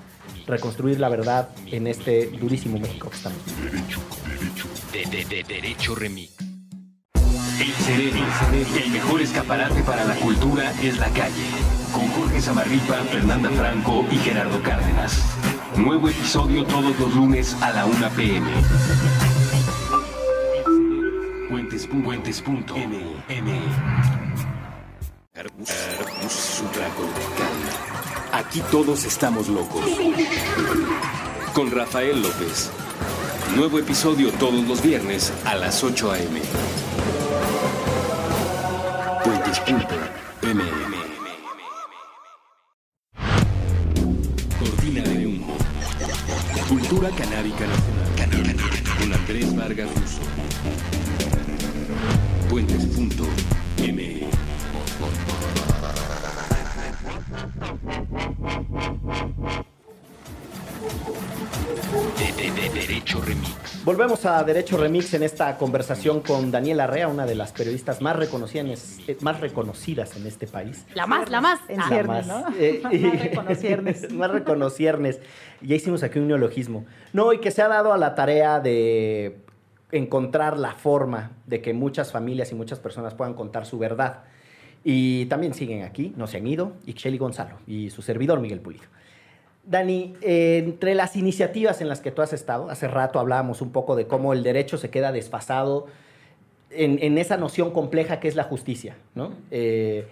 reconstruir 0.46 1.00
la 1.00 1.10
verdad 1.10 1.50
en 1.72 1.88
este 1.88 2.28
durísimo 2.28 2.78
México 2.78 3.10
que 3.10 3.16
estamos. 3.16 3.40
Derecho, 3.60 4.00
derecho. 4.40 4.68
De, 4.94 5.18
de, 5.18 5.26
de, 5.26 5.44
derecho 5.52 5.96
remix. 5.96 6.38
El 7.60 7.72
cerebro, 7.72 8.20
el 8.84 8.92
mejor 8.92 9.22
escaparate 9.22 9.82
para 9.82 10.06
la 10.06 10.14
cultura 10.14 10.72
es 10.84 11.00
la 11.00 11.08
calle. 11.08 11.77
Con 11.98 12.08
Jorge 12.10 12.40
Zamarripa, 12.40 12.94
Fernanda 13.12 13.50
Franco 13.50 14.06
y 14.12 14.18
Gerardo 14.18 14.62
Cárdenas. 14.62 15.20
Nuevo 15.76 16.10
episodio 16.10 16.64
todos 16.66 17.00
los 17.00 17.16
lunes 17.16 17.58
a 17.60 17.72
la 17.72 17.88
1 17.88 18.10
pm. 18.16 18.52
Puentes, 21.50 21.88
puentes, 21.88 22.42
punto, 22.44 22.76
M, 22.76 23.00
M. 23.30 23.62
Aquí 28.32 28.62
todos 28.70 29.04
estamos 29.04 29.48
locos. 29.48 29.84
Con 31.56 31.72
Rafael 31.72 32.22
López. 32.22 32.70
Nuevo 33.56 33.80
episodio 33.80 34.32
todos 34.34 34.68
los 34.68 34.84
viernes 34.84 35.34
a 35.46 35.56
las 35.56 35.84
8 35.84 36.12
a.m. 36.12 36.42
A 64.26 64.44
Derecho 64.44 64.78
Remix 64.78 65.14
en 65.14 65.24
esta 65.24 65.58
conversación 65.58 66.22
con 66.22 66.50
Daniela 66.52 66.86
Arrea, 66.86 67.08
una 67.08 67.26
de 67.26 67.36
las 67.36 67.52
periodistas 67.54 68.02
más 68.02 68.16
reconocidas, 68.16 68.98
eh, 69.08 69.16
más 69.22 69.40
reconocidas 69.40 70.16
en 70.18 70.26
este 70.26 70.48
país. 70.48 70.86
La 70.96 71.06
más, 71.06 71.30
la 71.30 71.40
más. 71.40 71.60
En 71.70 71.80
Ah. 71.80 71.86
ciernes, 71.88 72.28
más, 72.28 72.50
¿no? 72.50 72.56
eh, 72.58 72.82
y- 72.92 72.98
Más 73.00 73.22
reconociernes. 73.22 74.12
más 74.14 74.32
reconociernes. 74.32 75.20
Ya 75.62 75.76
hicimos 75.76 76.04
aquí 76.04 76.20
un 76.20 76.28
neologismo. 76.28 76.86
No, 77.14 77.32
y 77.32 77.40
que 77.40 77.52
se 77.52 77.62
ha 77.62 77.68
dado 77.68 77.94
a 77.94 77.98
la 77.98 78.16
tarea 78.16 78.60
de 78.60 79.38
encontrar 79.92 80.58
la 80.58 80.74
forma 80.74 81.32
de 81.46 81.62
que 81.62 81.74
muchas 81.74 82.12
familias 82.12 82.52
y 82.52 82.56
muchas 82.56 82.80
personas 82.80 83.14
puedan 83.14 83.34
contar 83.36 83.66
su 83.66 83.78
verdad. 83.78 84.24
Y 84.84 85.26
también 85.28 85.54
siguen 85.54 85.84
aquí, 85.84 86.14
no 86.18 86.28
se 86.28 86.38
han 86.38 86.48
ido, 86.48 86.74
Ixcheli 86.86 87.18
Gonzalo 87.18 87.58
y 87.68 87.90
su 87.92 88.02
servidor 88.02 88.40
Miguel 88.40 88.60
Pulido. 88.62 88.86
Dani, 89.68 90.16
eh, 90.22 90.62
entre 90.66 90.96
las 90.96 91.16
iniciativas 91.18 91.82
en 91.82 91.90
las 91.90 92.00
que 92.00 92.12
tú 92.12 92.22
has 92.22 92.32
estado, 92.34 92.70
hace 92.70 92.88
rato 92.88 93.20
hablábamos 93.20 93.62
un 93.62 93.72
poco 93.72 93.96
de 93.96 94.08
cómo 94.08 94.32
el 94.34 94.42
derecho 94.42 94.78
se 94.78 94.90
queda 94.90 95.12
desfasado 95.12 95.88
en, 96.70 97.00
en 97.02 97.18
esa 97.18 97.36
noción 97.38 97.72
compleja 97.72 98.20
que 98.20 98.28
es 98.30 98.36
la 98.36 98.44
justicia, 98.44 98.96
¿no? 99.14 99.32
Eh, 99.52 100.08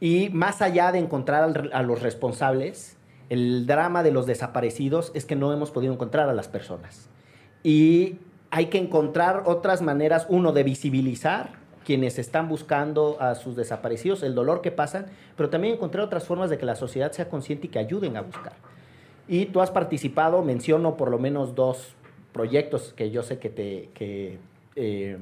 y 0.00 0.28
más 0.30 0.62
allá 0.62 0.92
de 0.92 0.98
encontrar 0.98 1.42
al- 1.42 1.70
a 1.72 1.82
los 1.82 2.02
responsables, 2.02 2.96
el 3.28 3.66
drama 3.66 4.02
de 4.02 4.12
los 4.12 4.26
desaparecidos 4.26 5.10
es 5.14 5.24
que 5.24 5.36
no 5.36 5.52
hemos 5.52 5.70
podido 5.70 5.92
encontrar 5.92 6.28
a 6.28 6.32
las 6.32 6.48
personas. 6.48 7.08
Y 7.62 8.16
hay 8.50 8.66
que 8.66 8.78
encontrar 8.78 9.42
otras 9.46 9.82
maneras, 9.82 10.26
uno, 10.28 10.52
de 10.52 10.62
visibilizar 10.62 11.50
quienes 11.84 12.18
están 12.18 12.48
buscando 12.48 13.16
a 13.20 13.34
sus 13.34 13.56
desaparecidos, 13.56 14.22
el 14.22 14.34
dolor 14.34 14.60
que 14.62 14.70
pasan, 14.70 15.06
pero 15.36 15.50
también 15.50 15.74
encontrar 15.74 16.04
otras 16.04 16.24
formas 16.24 16.48
de 16.50 16.58
que 16.58 16.66
la 16.66 16.76
sociedad 16.76 17.10
sea 17.12 17.28
consciente 17.28 17.66
y 17.66 17.70
que 17.70 17.78
ayuden 17.78 18.16
a 18.16 18.22
buscar. 18.22 18.52
Y 19.30 19.46
tú 19.46 19.60
has 19.60 19.70
participado, 19.70 20.42
menciono 20.42 20.96
por 20.96 21.08
lo 21.08 21.16
menos 21.16 21.54
dos 21.54 21.94
proyectos 22.32 22.92
que 22.94 23.12
yo 23.12 23.22
sé 23.22 23.38
que 23.38 23.48
te, 23.48 23.88
eh, 24.74 25.18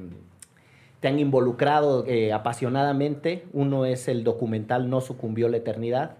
te 0.99 1.07
han 1.07 1.19
involucrado 1.19 2.05
eh, 2.07 2.33
apasionadamente. 2.33 3.45
Uno 3.53 3.85
es 3.85 4.07
el 4.07 4.23
documental 4.23 4.89
No 4.89 5.01
sucumbió 5.01 5.47
la 5.47 5.57
eternidad 5.57 6.15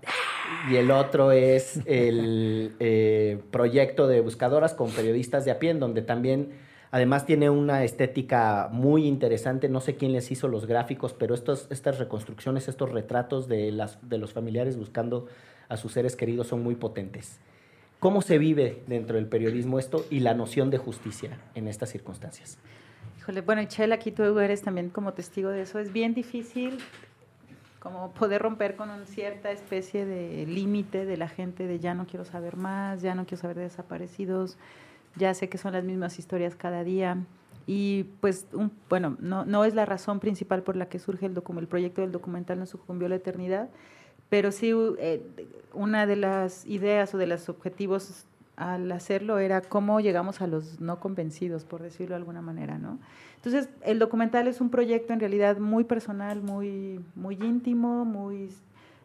y 0.69 0.75
el 0.75 0.91
otro 0.91 1.31
es 1.31 1.79
el 1.87 2.75
eh, 2.79 3.41
proyecto 3.49 4.07
de 4.07 4.21
buscadoras 4.21 4.75
con 4.75 4.91
periodistas 4.91 5.43
de 5.43 5.49
a 5.49 5.57
pie, 5.57 5.73
donde 5.73 6.03
también 6.03 6.51
además 6.91 7.25
tiene 7.25 7.49
una 7.49 7.83
estética 7.83 8.69
muy 8.71 9.07
interesante. 9.07 9.67
No 9.67 9.81
sé 9.81 9.95
quién 9.95 10.11
les 10.11 10.29
hizo 10.29 10.47
los 10.47 10.67
gráficos, 10.67 11.13
pero 11.13 11.33
estas 11.33 11.97
reconstrucciones, 11.97 12.67
estos 12.67 12.91
retratos 12.91 13.47
de, 13.47 13.71
las, 13.71 13.97
de 14.07 14.19
los 14.19 14.31
familiares 14.31 14.77
buscando 14.77 15.25
a 15.69 15.77
sus 15.77 15.93
seres 15.93 16.15
queridos 16.15 16.45
son 16.45 16.61
muy 16.61 16.75
potentes. 16.75 17.39
¿Cómo 17.99 18.21
se 18.21 18.37
vive 18.37 18.81
dentro 18.87 19.17
del 19.17 19.27
periodismo 19.27 19.77
esto 19.79 20.05
y 20.09 20.21
la 20.21 20.33
noción 20.33 20.69
de 20.69 20.77
justicia 20.77 21.37
en 21.55 21.67
estas 21.67 21.89
circunstancias? 21.89 22.57
Híjole, 23.17 23.41
bueno, 23.41 23.61
y 23.61 23.67
Chela, 23.67 23.95
aquí 23.95 24.11
tú 24.11 24.39
eres 24.39 24.61
también 24.61 24.89
como 24.89 25.13
testigo 25.13 25.49
de 25.49 25.63
eso. 25.63 25.79
Es 25.79 25.91
bien 25.91 26.13
difícil 26.13 26.77
como 27.79 28.11
poder 28.11 28.41
romper 28.41 28.75
con 28.75 28.89
una 28.89 29.05
cierta 29.05 29.51
especie 29.51 30.05
de 30.05 30.45
límite 30.47 31.05
de 31.05 31.17
la 31.17 31.27
gente 31.29 31.67
de 31.67 31.79
ya 31.79 31.93
no 31.93 32.07
quiero 32.07 32.25
saber 32.25 32.55
más, 32.57 33.01
ya 33.01 33.15
no 33.15 33.25
quiero 33.25 33.41
saber 33.41 33.57
de 33.57 33.63
desaparecidos, 33.63 34.57
ya 35.15 35.33
sé 35.33 35.49
que 35.49 35.57
son 35.57 35.73
las 35.73 35.83
mismas 35.83 36.19
historias 36.19 36.55
cada 36.55 36.83
día. 36.83 37.17
Y 37.67 38.03
pues, 38.21 38.47
un- 38.53 38.71
bueno, 38.89 39.15
no, 39.19 39.45
no 39.45 39.63
es 39.65 39.75
la 39.75 39.85
razón 39.85 40.19
principal 40.19 40.63
por 40.63 40.75
la 40.75 40.87
que 40.87 40.99
surge 40.99 41.25
el, 41.25 41.33
el 41.59 41.67
proyecto 41.67 42.01
del 42.01 42.11
documental 42.11 42.59
No 42.59 42.65
sucumbió 42.65 43.07
la 43.09 43.15
eternidad, 43.15 43.69
pero 44.29 44.51
sí 44.51 44.71
eh, 44.99 45.21
una 45.73 46.05
de 46.05 46.15
las 46.15 46.65
ideas 46.65 47.13
o 47.13 47.17
de 47.17 47.27
los 47.27 47.49
objetivos 47.49 48.25
al 48.55 48.91
hacerlo 48.91 49.39
era 49.39 49.61
cómo 49.61 50.01
llegamos 50.01 50.41
a 50.41 50.47
los 50.47 50.81
no 50.81 50.99
convencidos, 50.99 51.63
por 51.63 51.81
decirlo 51.81 52.15
de 52.15 52.17
alguna 52.17 52.41
manera, 52.41 52.77
¿no? 52.77 52.99
Entonces, 53.37 53.69
el 53.83 53.99
documental 53.99 54.49
es 54.49 54.59
un 54.59 54.69
proyecto 54.69 55.13
en 55.13 55.21
realidad 55.21 55.57
muy 55.59 55.85
personal, 55.85 56.41
muy, 56.41 56.99
muy 57.15 57.35
íntimo, 57.35 58.03
muy 58.03 58.49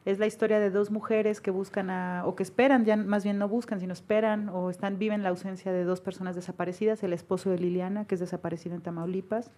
es 0.05 0.19
la 0.19 0.27
historia 0.27 0.61
de 0.61 0.71
dos 0.71 0.91
mujeres 0.91 1.41
que 1.41 1.51
buscan 1.51 1.89
a, 1.89 2.25
o 2.27 2.37
que 2.37 2.43
esperan, 2.43 2.85
ya 2.85 2.97
más 2.97 3.25
bien 3.25 3.39
no 3.39 3.49
buscan, 3.49 3.81
sino 3.81 3.93
esperan 3.93 4.51
o 4.51 4.69
están, 4.69 4.99
viven 4.99 5.23
la 5.23 5.31
ausencia 5.31 5.73
de 5.73 5.85
dos 5.85 6.01
personas 6.01 6.35
desaparecidas, 6.35 7.03
el 7.03 7.15
esposo 7.15 7.49
de 7.49 7.59
Liliana, 7.59 8.05
que 8.05 8.17
es 8.17 8.21
desaparecido 8.21 8.75
en 8.75 8.83
Tamaulipas, 8.83 9.51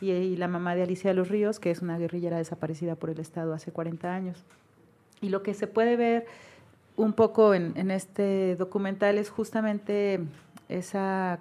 y, 0.00 0.10
y 0.10 0.36
la 0.36 0.48
mamá 0.48 0.74
de 0.74 0.82
Alicia 0.82 1.10
de 1.10 1.14
los 1.14 1.28
Ríos, 1.28 1.60
que 1.60 1.70
es 1.70 1.80
una 1.80 1.96
guerrillera 1.96 2.36
desaparecida 2.36 2.96
por 2.96 3.08
el 3.08 3.20
Estado 3.20 3.54
hace 3.54 3.72
40 3.72 4.14
años. 4.14 4.44
Y 5.20 5.28
lo 5.28 5.42
que 5.42 5.54
se 5.54 5.66
puede 5.66 5.96
ver 5.96 6.26
un 6.96 7.12
poco 7.12 7.54
en, 7.54 7.72
en 7.76 7.90
este 7.90 8.56
documental 8.56 9.18
es 9.18 9.30
justamente 9.30 10.20
esa 10.68 11.40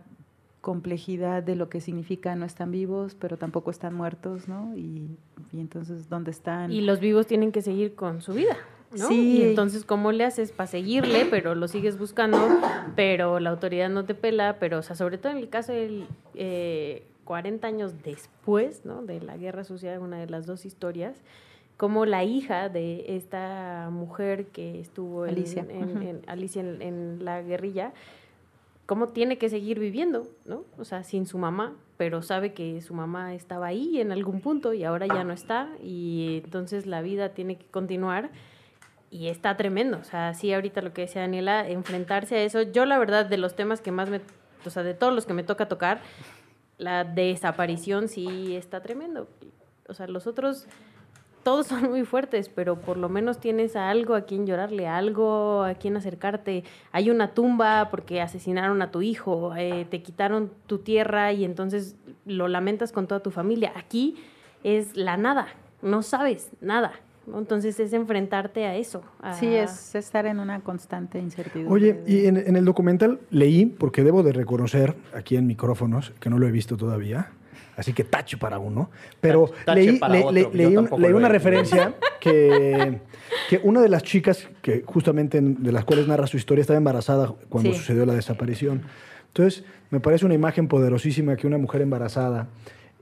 complejidad 0.66 1.44
de 1.44 1.56
lo 1.56 1.70
que 1.70 1.80
significa 1.80 2.36
no 2.36 2.44
están 2.44 2.72
vivos, 2.72 3.16
pero 3.20 3.38
tampoco 3.38 3.70
están 3.70 3.94
muertos, 3.94 4.48
¿no? 4.48 4.76
Y, 4.76 5.16
y 5.54 5.60
entonces, 5.60 6.10
¿dónde 6.10 6.32
están? 6.32 6.72
Y 6.72 6.82
los 6.82 7.00
vivos 7.00 7.28
tienen 7.28 7.52
que 7.52 7.62
seguir 7.62 7.94
con 7.94 8.24
su 8.24 8.34
vida, 8.34 8.58
¿no? 8.98 9.08
Sí. 9.08 9.38
Y 9.38 9.44
entonces, 9.44 9.86
¿cómo 9.86 10.12
le 10.12 10.26
haces 10.26 10.52
para 10.52 10.66
seguirle, 10.66 11.28
pero 11.30 11.54
lo 11.54 11.68
sigues 11.68 12.00
buscando, 12.00 12.40
pero 12.96 13.40
la 13.40 13.52
autoridad 13.52 13.90
no 13.90 14.06
te 14.06 14.16
pela, 14.16 14.58
pero, 14.60 14.80
o 14.80 14.82
sea, 14.82 14.96
sobre 14.96 15.20
todo 15.20 15.34
en 15.34 15.38
el 15.38 15.50
caso 15.50 15.72
del 15.72 16.08
eh, 16.34 17.06
40 17.26 17.68
años 17.68 18.04
después, 18.04 18.86
¿no? 18.86 19.04
De 19.04 19.22
la 19.22 19.38
guerra 19.38 19.64
sucia, 19.66 20.00
una 20.00 20.18
de 20.18 20.26
las 20.26 20.48
dos 20.48 20.66
historias, 20.66 21.16
como 21.78 22.06
la 22.06 22.24
hija 22.24 22.70
de 22.70 23.16
esta 23.18 23.90
mujer 23.92 24.48
que 24.48 24.80
estuvo 24.80 25.26
en, 25.26 25.32
Alicia. 25.32 25.66
en- 25.70 25.90
Ujú. 25.98 26.02
en- 26.08 26.22
Alicia 26.28 26.62
en, 26.62 26.82
en 26.82 27.26
la 27.26 27.42
guerrilla, 27.42 27.92
cómo 28.86 29.10
tiene 29.10 29.38
que 29.38 29.50
seguir 29.50 29.80
viviendo, 29.80 30.28
¿no? 30.46 30.64
O 30.78 30.86
sea, 30.86 31.04
sin 31.04 31.26
su 31.26 31.38
mamá, 31.38 31.74
pero 31.98 32.22
sabe 32.22 32.54
que 32.54 32.82
su 32.82 32.94
mamá 32.94 33.34
estaba 33.34 33.68
ahí 33.68 34.00
en 34.00 34.12
algún 34.12 34.42
punto 34.42 34.74
y 34.74 34.84
ahora 34.84 35.08
ya 35.08 35.24
no 35.24 35.34
está 35.34 35.70
y 35.82 36.42
entonces 36.46 36.86
la 36.86 37.02
vida 37.02 37.30
tiene 37.30 37.58
que 37.58 37.66
continuar 37.66 38.30
y 39.10 39.28
está 39.28 39.58
tremendo. 39.58 39.98
O 39.98 40.04
sea, 40.04 40.34
sí, 40.34 40.54
ahorita 40.54 40.82
lo 40.82 40.94
que 40.94 41.02
decía 41.04 41.22
Daniela, 41.22 41.68
enfrentarse 41.68 42.36
a 42.36 42.44
eso. 42.44 42.62
Yo, 42.62 42.86
la 42.86 42.98
verdad, 43.00 43.26
de 43.26 43.38
los 43.38 43.56
temas 43.56 43.82
que 43.82 43.92
más 43.92 44.10
me, 44.10 44.22
o 44.66 44.70
sea, 44.70 44.84
de 44.84 44.94
todos 44.94 45.14
los 45.14 45.26
que 45.26 45.34
me 45.34 45.44
toca 45.44 45.68
tocar, 45.68 46.00
la 46.78 47.04
desaparición 47.06 48.08
sí 48.10 48.56
está 48.56 48.82
tremendo. 48.82 49.28
O 49.88 49.94
sea, 49.94 50.08
los 50.08 50.28
otros, 50.28 50.68
todos 51.46 51.68
son 51.72 51.90
muy 51.92 52.04
fuertes, 52.04 52.50
pero 52.50 52.76
por 52.82 52.98
lo 52.98 53.08
menos 53.08 53.40
tienes 53.40 53.76
a 53.76 53.90
algo 53.90 54.16
a 54.16 54.22
quien 54.22 54.46
llorarle, 54.48 54.88
a 54.88 54.98
algo 54.98 55.62
a 55.64 55.76
quien 55.76 55.96
acercarte. 55.96 56.64
Hay 56.92 57.10
una 57.12 57.34
tumba 57.36 57.90
porque 57.92 58.20
asesinaron 58.20 58.82
a 58.82 58.90
tu 58.92 59.02
hijo, 59.04 59.56
eh, 59.56 59.86
te 59.90 60.02
quitaron 60.02 60.52
tu 60.66 60.80
tierra 60.80 61.32
y 61.32 61.46
entonces 61.46 61.96
lo 62.26 62.48
lamentas 62.48 62.92
con 62.92 63.06
toda 63.08 63.22
tu 63.22 63.30
familia. 63.30 63.72
Aquí 63.76 64.16
es 64.64 64.98
la 64.98 65.16
nada, 65.18 65.48
no 65.84 66.02
sabes 66.02 66.50
nada. 66.62 66.92
Entonces 67.34 67.80
es 67.80 67.94
enfrentarte 67.94 68.66
a 68.66 68.76
eso. 68.76 69.04
a- 69.22 69.34
Sí, 69.34 69.48
es 69.48 69.96
estar 69.96 70.26
en 70.26 70.40
una 70.40 70.60
constante 70.62 71.20
incertidumbre. 71.20 71.74
Oye, 71.74 72.02
y 72.08 72.26
en, 72.28 72.38
en 72.38 72.56
el 72.56 72.66
documental 72.66 73.20
leí, 73.32 73.66
porque 73.68 74.04
debo 74.04 74.22
de 74.24 74.32
reconocer 74.32 74.96
aquí 75.14 75.36
en 75.36 75.46
micrófonos, 75.48 76.12
que 76.20 76.30
no 76.30 76.38
lo 76.40 76.48
he 76.48 76.52
visto 76.52 76.76
todavía, 76.78 77.32
así 77.78 77.94
que 77.94 78.04
tache 78.04 78.38
para 78.38 78.60
uno, 78.60 78.90
pero 79.22 79.50
Tache 79.66 79.82
leí, 79.86 80.00
para 80.00 80.14
le- 80.14 80.20
otro, 80.20 80.32
le- 80.32 80.42
yo 80.44 80.50
leí 80.54 80.66
un- 80.68 80.76
tampoco 80.76 81.02
leí 81.02 81.12
lo 81.12 81.18
una 81.18 81.30
referencia 81.30 81.94
que, 82.20 83.00
que 83.50 83.60
una 83.64 83.82
de 83.82 83.90
las 83.90 84.04
chicas 84.04 84.48
que 84.62 84.84
justamente 84.86 85.38
en- 85.38 85.64
de 85.64 85.72
las 85.72 85.86
cuales 85.86 86.08
narra 86.08 86.28
su 86.28 86.38
historia 86.38 86.62
estaba 86.62 86.78
embarazada 86.78 87.34
cuando 87.50 87.72
Sí. 87.72 87.78
sucedió 87.80 88.06
la 88.06 88.14
desaparición. 88.14 88.84
Entonces, 89.28 89.64
me 89.90 90.00
parece 90.00 90.26
una 90.26 90.34
imagen 90.36 90.68
poderosísima 90.68 91.36
que 91.36 91.46
una 91.48 91.58
mujer 91.58 91.82
embarazada 91.82 92.48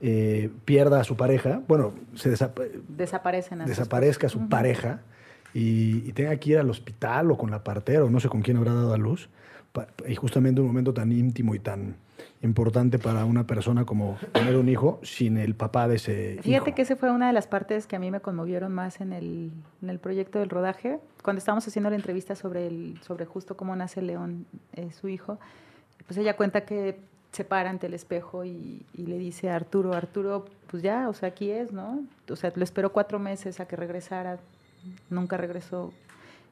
eh, 0.02 0.50
pierda 0.64 1.00
a 1.00 1.04
su 1.04 1.16
pareja, 1.16 1.62
bueno, 1.68 1.94
se 2.14 2.30
desapa- 2.30 2.68
desaparecen. 2.88 3.60
a 3.62 3.64
desaparezca 3.64 4.28
su 4.28 4.48
pareja 4.48 5.00
y, 5.54 6.02
y 6.08 6.12
tenga 6.12 6.36
que 6.36 6.50
ir 6.50 6.58
al 6.58 6.68
hospital 6.68 7.30
o 7.30 7.38
con 7.38 7.50
la 7.50 7.62
partera 7.64 8.04
o 8.04 8.10
no 8.10 8.18
sé 8.20 8.28
con 8.28 8.42
quién 8.42 8.56
habrá 8.56 8.74
dado 8.74 8.92
a 8.92 8.98
luz. 8.98 9.30
Y 10.06 10.14
justamente 10.16 10.60
un 10.60 10.66
momento 10.66 10.92
tan 10.92 11.10
íntimo 11.12 11.54
y 11.54 11.58
tan 11.60 11.96
importante 12.44 12.98
para 12.98 13.24
una 13.24 13.46
persona 13.46 13.84
como 13.84 14.16
tener 14.32 14.56
un 14.56 14.68
hijo 14.68 15.00
sin 15.02 15.36
el 15.38 15.54
papá 15.54 15.88
de 15.88 15.96
ese 15.96 16.38
Fíjate 16.42 16.70
hijo. 16.70 16.76
que 16.76 16.82
esa 16.82 16.96
fue 16.96 17.10
una 17.10 17.26
de 17.26 17.32
las 17.32 17.46
partes 17.46 17.86
que 17.86 17.96
a 17.96 17.98
mí 17.98 18.10
me 18.10 18.20
conmovieron 18.20 18.72
más 18.72 19.00
en 19.00 19.12
el, 19.12 19.50
en 19.82 19.90
el 19.90 19.98
proyecto 19.98 20.38
del 20.38 20.50
rodaje. 20.50 21.00
Cuando 21.22 21.38
estábamos 21.38 21.66
haciendo 21.66 21.90
la 21.90 21.96
entrevista 21.96 22.34
sobre, 22.34 22.66
el, 22.66 22.98
sobre 23.02 23.24
justo 23.24 23.56
cómo 23.56 23.74
nace 23.74 24.02
León, 24.02 24.46
eh, 24.74 24.90
su 24.92 25.08
hijo, 25.08 25.38
pues 26.06 26.18
ella 26.18 26.36
cuenta 26.36 26.64
que 26.64 27.00
se 27.32 27.44
para 27.44 27.70
ante 27.70 27.88
el 27.88 27.94
espejo 27.94 28.44
y, 28.44 28.84
y 28.94 29.06
le 29.06 29.18
dice 29.18 29.50
a 29.50 29.56
Arturo, 29.56 29.94
Arturo, 29.94 30.44
pues 30.70 30.82
ya, 30.82 31.08
o 31.08 31.14
sea, 31.14 31.30
aquí 31.30 31.50
es, 31.50 31.72
¿no? 31.72 32.04
O 32.30 32.36
sea, 32.36 32.52
lo 32.54 32.62
esperó 32.62 32.92
cuatro 32.92 33.18
meses 33.18 33.58
a 33.58 33.66
que 33.66 33.74
regresara, 33.74 34.38
nunca 35.10 35.36
regresó. 35.36 35.92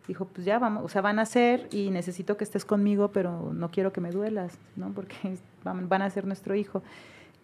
Dijo, 0.09 0.25
pues 0.25 0.45
ya 0.45 0.59
vamos, 0.59 0.85
o 0.85 0.89
sea, 0.89 1.01
van 1.01 1.19
a 1.19 1.27
ser 1.27 1.69
y 1.71 1.91
necesito 1.91 2.37
que 2.37 2.45
estés 2.45 2.65
conmigo, 2.65 3.13
pero 3.13 3.53
no 3.53 3.71
quiero 3.71 3.93
que 3.93 4.01
me 4.01 4.11
duelas, 4.11 4.59
¿no? 4.75 4.91
Porque 4.93 5.39
van, 5.65 6.03
a 6.03 6.11
ser 6.11 6.27
nuestro 6.27 6.55
hijo. 6.55 6.83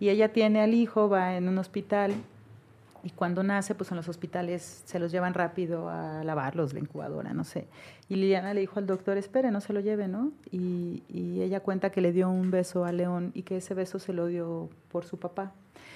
Y 0.00 0.08
ella 0.08 0.32
tiene 0.32 0.60
al 0.60 0.74
hijo, 0.74 1.08
va 1.08 1.36
en 1.36 1.48
un 1.48 1.58
hospital 1.58 2.12
Y 3.04 3.10
cuando 3.10 3.42
nace, 3.44 3.74
pues 3.74 3.90
en 3.90 3.96
los 3.96 4.08
hospitales 4.08 4.82
se 4.84 4.98
los 4.98 5.12
llevan 5.12 5.34
rápido 5.34 5.88
a 5.88 6.24
lavarlos, 6.24 6.72
la 6.72 6.80
incubadora, 6.80 7.32
no 7.32 7.44
sé. 7.44 7.66
Y 8.08 8.16
Liliana 8.16 8.54
le 8.54 8.60
dijo 8.60 8.80
al 8.80 8.86
doctor, 8.86 9.16
espere, 9.16 9.52
no 9.52 9.60
se 9.60 9.72
lo 9.72 9.80
lleve, 9.80 10.08
¿no? 10.08 10.32
Y, 10.50 11.04
y 11.08 11.42
ella 11.42 11.60
cuenta 11.60 11.90
que 11.90 12.00
le 12.00 12.12
dio 12.12 12.28
un 12.28 12.50
beso 12.50 12.84
a 12.84 12.90
León 12.90 13.30
y 13.34 13.42
que 13.42 13.58
ese 13.58 13.74
beso 13.74 14.00
se 14.00 14.12
lo 14.12 14.26
dio 14.26 14.68
por 14.90 15.04
su 15.04 15.16
papá. 15.18 15.52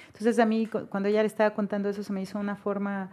Entonces 0.07 0.39
a 0.39 0.45
mí, 0.45 0.67
cuando 0.67 1.09
ella 1.09 1.21
le 1.21 1.27
estaba 1.27 1.53
contando 1.53 1.89
eso, 1.89 2.03
se 2.03 2.13
me 2.13 2.21
hizo 2.21 2.39
una 2.39 2.55
forma 2.55 3.09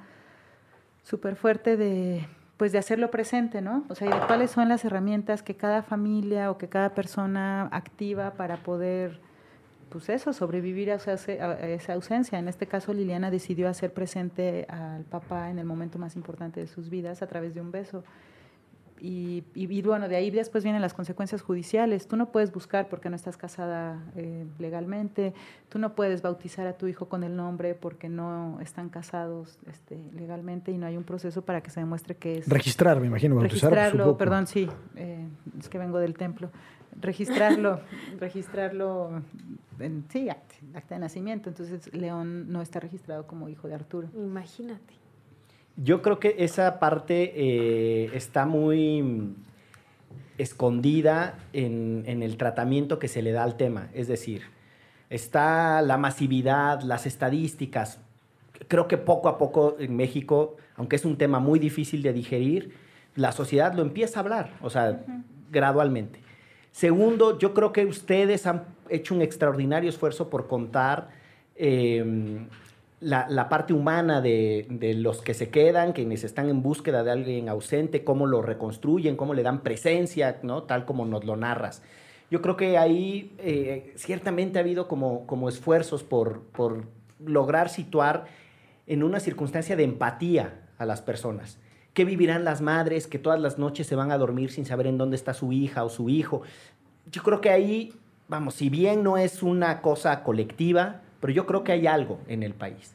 súper 1.02 1.34
fuerte 1.34 1.76
de, 1.76 2.26
pues 2.60 2.72
de 2.72 2.78
hacerlo 2.78 3.10
presente, 3.10 3.62
¿no? 3.62 3.86
O 3.88 3.94
sea, 3.94 4.06
y 4.06 4.10
de 4.10 4.26
cuáles 4.26 4.50
son 4.50 4.68
las 4.68 4.84
herramientas 4.84 5.42
que 5.42 5.56
cada 5.56 5.82
familia 5.82 6.50
o 6.50 6.58
que 6.58 6.68
cada 6.68 6.90
persona 6.90 7.70
activa 7.72 8.34
para 8.34 8.58
poder 8.58 9.18
pues 9.88 10.10
eso, 10.10 10.34
sobrevivir 10.34 10.90
a 10.90 10.96
esa 10.96 11.94
ausencia. 11.94 12.38
En 12.38 12.48
este 12.48 12.66
caso, 12.66 12.92
Liliana 12.92 13.30
decidió 13.30 13.66
hacer 13.66 13.94
presente 13.94 14.66
al 14.68 15.04
papá 15.04 15.48
en 15.48 15.58
el 15.58 15.64
momento 15.64 15.98
más 15.98 16.16
importante 16.16 16.60
de 16.60 16.66
sus 16.66 16.90
vidas 16.90 17.22
a 17.22 17.26
través 17.26 17.54
de 17.54 17.62
un 17.62 17.70
beso. 17.70 18.04
Y, 19.00 19.44
y, 19.54 19.82
bueno, 19.82 20.08
de 20.08 20.16
ahí 20.16 20.30
después 20.30 20.62
vienen 20.62 20.82
las 20.82 20.92
consecuencias 20.92 21.40
judiciales. 21.40 22.06
Tú 22.06 22.16
no 22.16 22.30
puedes 22.30 22.52
buscar 22.52 22.88
porque 22.88 23.08
no 23.08 23.16
estás 23.16 23.38
casada 23.38 24.02
eh, 24.14 24.46
legalmente, 24.58 25.32
tú 25.70 25.78
no 25.78 25.94
puedes 25.94 26.20
bautizar 26.20 26.66
a 26.66 26.74
tu 26.74 26.86
hijo 26.86 27.08
con 27.08 27.24
el 27.24 27.34
nombre 27.34 27.74
porque 27.74 28.10
no 28.10 28.58
están 28.60 28.90
casados 28.90 29.58
este, 29.66 29.98
legalmente 30.12 30.70
y 30.70 30.76
no 30.76 30.86
hay 30.86 30.98
un 30.98 31.04
proceso 31.04 31.42
para 31.42 31.62
que 31.62 31.70
se 31.70 31.80
demuestre 31.80 32.16
que 32.16 32.38
es... 32.38 32.48
Registrar, 32.48 33.00
me 33.00 33.06
imagino, 33.06 33.36
bautizar. 33.36 33.72
Registrarlo, 33.72 34.18
perdón, 34.18 34.46
sí, 34.46 34.68
eh, 34.96 35.26
es 35.58 35.68
que 35.68 35.78
vengo 35.78 35.98
del 35.98 36.14
templo. 36.14 36.50
Registrarlo, 37.00 37.80
registrarlo, 38.20 39.22
en, 39.78 40.04
sí, 40.10 40.28
acta 40.28 40.94
de 40.94 40.98
nacimiento. 40.98 41.48
Entonces, 41.48 41.92
León 41.94 42.52
no 42.52 42.60
está 42.60 42.80
registrado 42.80 43.26
como 43.26 43.48
hijo 43.48 43.66
de 43.66 43.74
Arturo. 43.74 44.08
Imagínate. 44.14 44.99
Yo 45.82 46.02
creo 46.02 46.20
que 46.20 46.36
esa 46.40 46.78
parte 46.78 47.32
eh, 47.34 48.10
está 48.12 48.44
muy 48.44 49.34
escondida 50.36 51.38
en, 51.54 52.04
el 52.06 52.36
tratamiento 52.36 52.98
que 52.98 53.08
se 53.08 53.22
le 53.22 53.32
da 53.32 53.44
al 53.44 53.56
tema. 53.56 53.88
Es 53.94 54.06
decir, 54.06 54.42
está 55.08 55.80
la 55.80 55.96
masividad, 55.96 56.82
las 56.82 57.06
estadísticas. 57.06 57.98
Creo 58.68 58.88
que 58.88 58.98
poco 58.98 59.30
a 59.30 59.38
poco 59.38 59.76
en 59.78 59.96
México, 59.96 60.58
aunque 60.76 60.96
es 60.96 61.06
un 61.06 61.16
tema 61.16 61.40
muy 61.40 61.58
difícil 61.58 62.02
de 62.02 62.12
digerir, 62.12 62.74
la 63.14 63.32
sociedad 63.32 63.72
lo 63.72 63.80
empieza 63.80 64.20
a 64.20 64.22
hablar, 64.22 64.58
o 64.60 64.68
sea, 64.68 65.02
gradualmente. 65.50 66.20
Segundo, 66.72 67.38
yo 67.38 67.54
creo 67.54 67.72
que 67.72 67.86
ustedes 67.86 68.46
han 68.46 68.64
hecho 68.90 69.14
un 69.14 69.22
extraordinario 69.22 69.88
esfuerzo 69.88 70.28
por 70.28 70.46
contar 70.46 71.08
eh, 71.56 72.04
la, 73.00 73.48
parte 73.48 73.72
humana 73.72 74.20
de, 74.20 74.94
los 74.98 75.22
que 75.22 75.34
se 75.34 75.48
quedan, 75.48 75.92
quienes 75.92 76.22
están 76.24 76.48
en 76.48 76.62
búsqueda 76.62 77.02
de 77.02 77.10
alguien 77.10 77.48
ausente, 77.48 78.04
cómo 78.04 78.26
lo 78.26 78.42
reconstruyen, 78.42 79.16
cómo 79.16 79.34
le 79.34 79.42
dan 79.42 79.62
presencia, 79.62 80.38
¿no? 80.42 80.64
tal 80.64 80.84
como 80.84 81.06
nos 81.06 81.24
lo 81.24 81.36
narras. 81.36 81.82
Yo 82.30 82.42
creo 82.42 82.56
que 82.56 82.78
ahí 82.78 83.34
eh, 83.38 83.92
ciertamente 83.96 84.58
ha 84.58 84.62
habido 84.62 84.86
como, 84.86 85.26
como 85.26 85.48
esfuerzos 85.48 86.04
por, 86.04 86.42
por 86.42 86.84
lograr 87.24 87.70
situar 87.70 88.26
en 88.86 89.02
una 89.02 89.18
circunstancia 89.18 89.76
de 89.76 89.84
empatía 89.84 90.68
a 90.78 90.84
las 90.84 91.00
personas. 91.00 91.58
¿Qué 91.94 92.04
vivirán 92.04 92.44
las 92.44 92.60
madres 92.60 93.06
que 93.06 93.18
todas 93.18 93.40
las 93.40 93.58
noches 93.58 93.86
se 93.86 93.96
van 93.96 94.12
a 94.12 94.18
dormir 94.18 94.52
sin 94.52 94.64
saber 94.64 94.86
en 94.86 94.98
dónde 94.98 95.16
está 95.16 95.34
su 95.34 95.52
hija 95.52 95.82
o 95.82 95.88
su 95.88 96.08
hijo? 96.08 96.42
Yo 97.10 97.22
creo 97.22 97.40
que 97.40 97.50
ahí, 97.50 97.94
vamos, 98.28 98.54
si 98.54 98.68
bien 98.68 99.02
no 99.02 99.16
es 99.16 99.42
una 99.42 99.82
cosa 99.82 100.22
colectiva, 100.22 101.00
pero 101.20 101.32
yo 101.32 101.46
creo 101.46 101.64
que 101.64 101.72
hay 101.72 101.86
algo 101.86 102.18
en 102.28 102.42
el 102.42 102.54
país. 102.54 102.94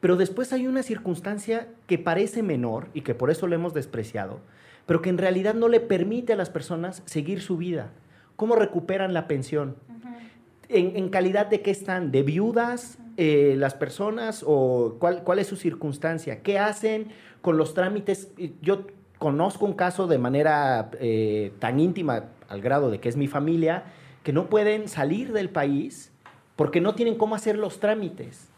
Pero 0.00 0.16
después 0.16 0.52
hay 0.52 0.66
una 0.66 0.82
circunstancia 0.82 1.68
que 1.86 1.98
parece 1.98 2.42
menor 2.42 2.88
y 2.94 3.02
que 3.02 3.14
por 3.14 3.30
eso 3.30 3.46
lo 3.46 3.54
hemos 3.54 3.74
despreciado, 3.74 4.40
pero 4.86 5.02
que 5.02 5.10
en 5.10 5.18
realidad 5.18 5.54
no 5.54 5.68
le 5.68 5.80
permite 5.80 6.32
a 6.32 6.36
las 6.36 6.50
personas 6.50 7.02
seguir 7.04 7.42
su 7.42 7.56
vida. 7.56 7.90
¿Cómo 8.36 8.56
recuperan 8.56 9.12
la 9.12 9.28
pensión? 9.28 9.76
¿En, 10.68 11.08
calidad 11.08 11.46
de 11.46 11.62
qué 11.62 11.72
están? 11.72 12.12
¿De 12.12 12.22
viudas 12.22 12.98
eh, 13.16 13.54
las 13.58 13.74
personas 13.74 14.44
o 14.46 14.96
cuál, 15.00 15.24
cuál 15.24 15.40
es 15.40 15.48
su 15.48 15.56
circunstancia? 15.56 16.42
¿Qué 16.42 16.58
hacen 16.58 17.08
con 17.42 17.56
los 17.56 17.74
trámites? 17.74 18.32
Yo 18.62 18.86
conozco 19.18 19.66
un 19.66 19.74
caso 19.74 20.06
de 20.06 20.16
manera 20.16 20.90
eh, 20.98 21.52
tan 21.58 21.78
íntima 21.78 22.30
al 22.48 22.62
grado 22.62 22.90
de 22.90 23.00
que 23.00 23.08
es 23.08 23.16
mi 23.16 23.28
familia, 23.28 23.84
que 24.22 24.32
no 24.32 24.48
pueden 24.48 24.88
salir 24.88 25.32
del 25.32 25.50
país 25.50 26.09
porque 26.60 26.82
no 26.82 26.94
tienen 26.94 27.14
cómo 27.14 27.34
hacer 27.34 27.56
los 27.56 27.80
trámites. 27.80 28.50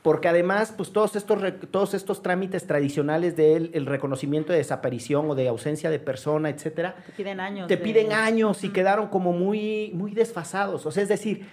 Porque 0.00 0.28
además, 0.28 0.72
pues 0.74 0.92
todos 0.92 1.14
estos, 1.14 1.38
todos 1.70 1.92
estos 1.92 2.22
trámites 2.22 2.66
tradicionales 2.66 3.36
del 3.36 3.70
el 3.74 3.84
reconocimiento 3.84 4.50
de 4.50 4.60
desaparición 4.60 5.28
o 5.28 5.34
de 5.34 5.48
ausencia 5.48 5.90
de 5.90 5.98
persona, 5.98 6.48
etcétera, 6.48 6.96
te 7.04 7.12
piden 7.12 7.40
años. 7.40 7.68
Te 7.68 7.76
piden 7.76 8.12
años 8.12 8.64
y 8.64 8.70
quedaron 8.70 9.08
como 9.08 9.34
muy, 9.34 9.90
muy 9.92 10.12
desfasados. 10.12 10.86
O 10.86 10.90
sea, 10.90 11.02
es 11.02 11.10
decir, 11.10 11.46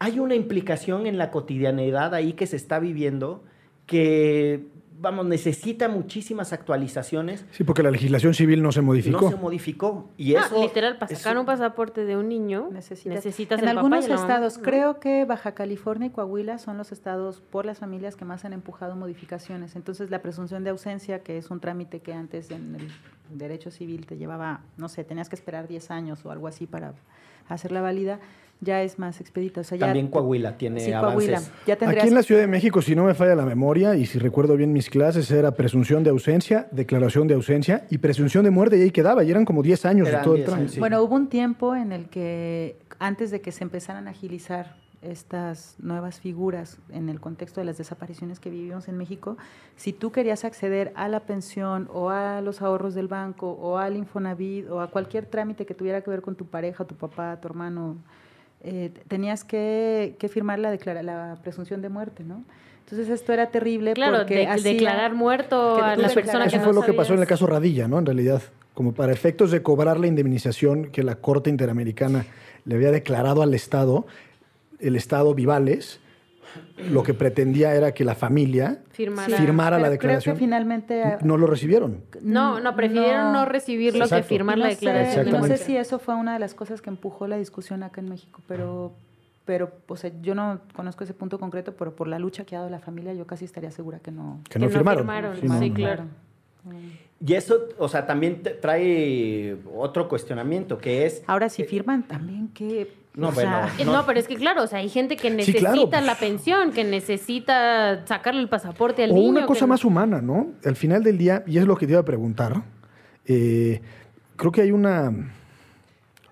hay 0.00 0.18
una 0.18 0.34
implicación 0.34 1.06
en 1.06 1.16
la 1.16 1.30
cotidianidad 1.30 2.12
ahí 2.12 2.32
que 2.32 2.48
se 2.48 2.56
está 2.56 2.80
viviendo 2.80 3.44
que 3.86 4.66
vamos, 4.98 5.26
necesita 5.26 5.88
muchísimas 5.88 6.52
actualizaciones. 6.52 7.44
Sí, 7.50 7.64
porque 7.64 7.82
la 7.82 7.90
legislación 7.90 8.34
civil 8.34 8.62
no 8.62 8.72
se 8.72 8.82
modificó. 8.82 9.22
No 9.22 9.30
se 9.30 9.36
modificó. 9.36 10.10
Y 10.16 10.34
ah, 10.34 10.44
eso, 10.46 10.62
literal, 10.62 10.98
para 10.98 11.14
sacar 11.14 11.38
un 11.38 11.46
pasaporte 11.46 12.04
de 12.04 12.16
un 12.16 12.28
niño 12.28 12.68
necesitas, 12.72 13.60
En 13.60 13.68
algunos 13.68 14.08
estados, 14.08 14.58
creo 14.58 15.00
que 15.00 15.24
Baja 15.24 15.52
California 15.54 16.06
y 16.06 16.10
Coahuila 16.10 16.58
son 16.58 16.78
los 16.78 16.92
estados 16.92 17.40
por 17.40 17.66
las 17.66 17.78
familias 17.78 18.16
que 18.16 18.24
más 18.24 18.44
han 18.44 18.52
empujado 18.52 18.96
modificaciones. 18.96 19.76
Entonces, 19.76 20.10
la 20.10 20.22
presunción 20.22 20.64
de 20.64 20.70
ausencia, 20.70 21.22
que 21.22 21.38
es 21.38 21.50
un 21.50 21.60
trámite 21.60 22.00
que 22.00 22.12
antes 22.12 22.50
en 22.50 22.76
el 22.76 22.88
derecho 23.30 23.70
civil 23.70 24.06
te 24.06 24.16
llevaba, 24.16 24.60
no 24.76 24.88
sé, 24.88 25.04
tenías 25.04 25.28
que 25.28 25.36
esperar 25.36 25.68
10 25.68 25.90
años 25.90 26.24
o 26.24 26.30
algo 26.30 26.46
así 26.46 26.66
para 26.66 26.94
hacerla 27.48 27.80
válida 27.80 28.20
ya 28.60 28.82
es 28.82 28.98
más 28.98 29.20
expedito. 29.20 29.62
También 29.62 30.08
Coahuila 30.08 30.56
tiene 30.56 30.94
avances. 30.94 31.50
Aquí 31.66 32.08
en 32.08 32.14
la 32.14 32.22
Ciudad 32.22 32.40
de 32.40 32.46
México, 32.46 32.82
si 32.82 32.94
no 32.94 33.04
me 33.04 33.14
falla 33.14 33.34
la 33.34 33.44
memoria 33.44 33.94
y 33.96 34.06
si 34.06 34.18
recuerdo 34.18 34.56
bien 34.56 34.72
mis 34.72 34.90
clases, 34.90 35.30
era 35.30 35.52
presunción 35.52 36.02
de 36.02 36.10
ausencia, 36.10 36.68
declaración 36.70 37.28
de 37.28 37.34
ausencia 37.34 37.86
y 37.90 37.98
presunción 37.98 38.44
de 38.44 38.50
muerte 38.50 38.78
y 38.78 38.82
ahí 38.82 38.90
quedaba. 38.90 39.24
Y 39.24 39.30
eran 39.30 39.44
como 39.44 39.62
10 39.62 39.86
años 39.86 40.10
de 40.10 40.16
todo 40.18 40.36
el 40.36 40.44
trámite. 40.44 40.78
Bueno, 40.78 41.02
hubo 41.02 41.14
un 41.14 41.28
tiempo 41.28 41.74
en 41.74 41.92
el 41.92 42.08
que 42.08 42.78
antes 42.98 43.30
de 43.30 43.40
que 43.40 43.52
se 43.52 43.64
empezaran 43.64 44.08
a 44.08 44.10
agilizar 44.10 44.76
estas 45.02 45.76
nuevas 45.78 46.20
figuras 46.20 46.78
en 46.90 47.08
el 47.08 47.20
contexto 47.20 47.60
de 47.60 47.66
las 47.66 47.78
desapariciones 47.78 48.40
que 48.40 48.50
vivimos 48.50 48.88
en 48.88 48.96
México, 48.96 49.36
si 49.76 49.92
tú 49.92 50.10
querías 50.10 50.44
acceder 50.44 50.92
a 50.96 51.08
la 51.08 51.20
pensión 51.20 51.88
o 51.92 52.10
a 52.10 52.40
los 52.40 52.62
ahorros 52.62 52.94
del 52.94 53.08
banco 53.08 53.52
o 53.52 53.78
al 53.78 53.96
Infonavit 53.96 54.68
o 54.68 54.80
a 54.80 54.90
cualquier 54.90 55.26
trámite 55.26 55.66
que 55.66 55.74
tuviera 55.74 56.00
que 56.00 56.10
ver 56.10 56.22
con 56.22 56.34
tu 56.34 56.46
pareja, 56.46 56.84
tu 56.84 56.94
papá, 56.94 57.38
tu 57.40 57.48
hermano, 57.48 57.96
eh, 58.66 58.90
tenías 59.06 59.44
que, 59.44 60.16
firmar 60.28 60.58
la, 60.58 60.76
la 61.02 61.38
presunción 61.40 61.80
de 61.82 61.88
muerte, 61.88 62.24
¿no? 62.24 62.42
Entonces 62.80 63.08
esto 63.08 63.32
era 63.32 63.50
terrible 63.50 63.94
claro, 63.94 64.18
porque 64.18 64.48
declarar 64.62 65.14
muerto 65.14 65.82
a 65.82 65.96
la 65.96 66.08
persona 66.08 66.46
que 66.46 66.56
Eso 66.56 66.64
fue 66.64 66.74
lo 66.74 66.82
que 66.82 66.92
pasó 66.92 67.14
en 67.14 67.20
el 67.20 67.26
caso 67.26 67.46
Radilla, 67.46 67.88
¿no? 67.88 67.98
En 67.98 68.06
realidad, 68.06 68.42
como 68.74 68.92
para 68.92 69.12
efectos 69.12 69.50
de 69.50 69.62
cobrar 69.62 69.98
la 69.98 70.08
indemnización 70.08 70.86
que 70.86 71.02
la 71.02 71.16
Corte 71.16 71.48
Interamericana 71.48 72.26
le 72.64 72.74
había 72.74 72.90
declarado 72.90 73.42
al 73.42 73.54
Estado, 73.54 74.06
el 74.78 74.96
Estado 74.96 75.34
Vivales 75.34 76.00
lo 76.90 77.02
que 77.02 77.14
pretendía 77.14 77.74
era 77.74 77.92
que 77.92 78.04
la 78.04 78.14
familia 78.14 78.82
firmara 78.90 79.78
la 79.78 79.90
declaración. 79.90 80.34
Creo 80.34 80.34
que 80.34 80.38
finalmente 80.38 81.18
no 81.22 81.36
lo 81.36 81.46
recibieron. 81.46 82.02
No, 82.22 82.60
no 82.60 82.74
prefirieron 82.76 83.32
no, 83.32 83.44
recibirlo 83.44 84.08
que 84.08 84.22
firmar 84.22 84.58
la 84.58 84.68
declaración. 84.68 85.30
no 85.30 85.44
sé 85.44 85.56
si 85.56 85.76
eso 85.76 85.98
fue 85.98 86.14
una 86.14 86.34
de 86.34 86.38
las 86.38 86.54
cosas 86.54 86.80
que 86.82 86.90
empujó 86.90 87.26
la 87.26 87.36
discusión 87.36 87.82
acá 87.82 88.00
en 88.00 88.08
México, 88.08 88.42
pero 88.46 88.94
pero 89.44 89.70
o 89.86 89.96
sea, 89.96 90.10
yo 90.20 90.34
no 90.34 90.60
conozco 90.74 91.04
ese 91.04 91.14
punto 91.14 91.38
concreto, 91.38 91.74
pero 91.76 91.94
por 91.94 92.08
la 92.08 92.18
lucha 92.18 92.44
que 92.44 92.56
ha 92.56 92.58
dado 92.58 92.70
la 92.70 92.80
familia, 92.80 93.14
yo 93.14 93.26
casi 93.26 93.44
estaría 93.44 93.70
segura 93.70 94.00
que 94.00 94.10
no. 94.10 94.40
Que 94.50 94.58
no, 94.58 94.68
firmaron. 94.68 95.06
Sí, 95.60 95.70
claro. 95.70 96.04
Y 97.24 97.32
eso, 97.32 97.68
o 97.78 97.88
sea, 97.88 98.06
también 98.06 98.42
trae 98.60 99.56
otro 99.74 100.08
cuestionamiento, 100.08 100.78
que 100.78 101.06
es... 101.06 101.22
Ahora, 101.26 101.48
si 101.48 101.64
firman 101.64 102.02
también, 102.02 102.48
¿qué 102.52 102.92
no, 103.16 103.32
bueno, 103.32 103.66
no. 103.86 104.04
pero 104.04 104.20
es 104.20 104.28
que 104.28 104.36
claro, 104.36 104.62
o 104.62 104.66
sea, 104.66 104.80
hay 104.80 104.90
gente 104.90 105.16
que 105.16 105.30
necesita 105.30 106.02
la 106.02 106.16
pensión, 106.16 106.70
que 106.72 106.84
necesita 106.84 108.06
sacarle 108.06 108.42
el 108.42 108.50
pasaporte 108.50 109.02
al 109.02 109.12
o 109.12 109.14
niño. 109.14 109.30
una 109.30 109.46
cosa 109.46 109.66
más 109.66 109.86
humana, 109.86 110.20
¿no? 110.20 110.52
Al 110.62 110.76
final 110.76 111.02
del 111.02 111.16
día, 111.16 111.42
y 111.46 111.56
es 111.56 111.64
lo 111.64 111.78
que 111.78 111.86
te 111.86 111.92
iba 111.92 112.00
a 112.02 112.04
preguntar, 112.04 112.62
eh, 113.24 113.80
creo 114.36 114.52
que 114.52 114.60
hay 114.60 114.70
una... 114.70 115.12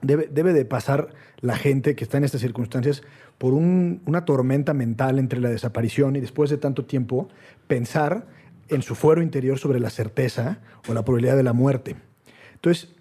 Debe, 0.03 0.53
de 0.53 0.65
pasar 0.67 1.15
la 1.41 1.57
gente 1.57 1.97
que 1.97 2.05
está 2.05 2.19
en 2.19 2.25
estas 2.25 2.43
circunstancias 2.43 3.03
por 3.39 3.55
una 3.55 4.27
tormenta 4.27 4.75
mental 4.75 5.19
entre 5.19 5.41
la 5.41 5.49
desaparición 5.49 6.17
y 6.17 6.21
después 6.21 6.51
de 6.51 6.59
tanto 6.59 6.85
tiempo 6.85 7.31
pensar 7.67 8.27
en 8.69 8.83
su 8.83 8.95
fuero 8.95 9.23
interior 9.23 9.59
sobre 9.59 9.81
la 9.81 9.89
certeza 9.89 10.59
o 10.87 10.93
la 10.93 11.03
probabilidad 11.07 11.37
de 11.37 11.43
la 11.43 11.55
muerte. 11.55 11.97
Entonces, 12.53 12.95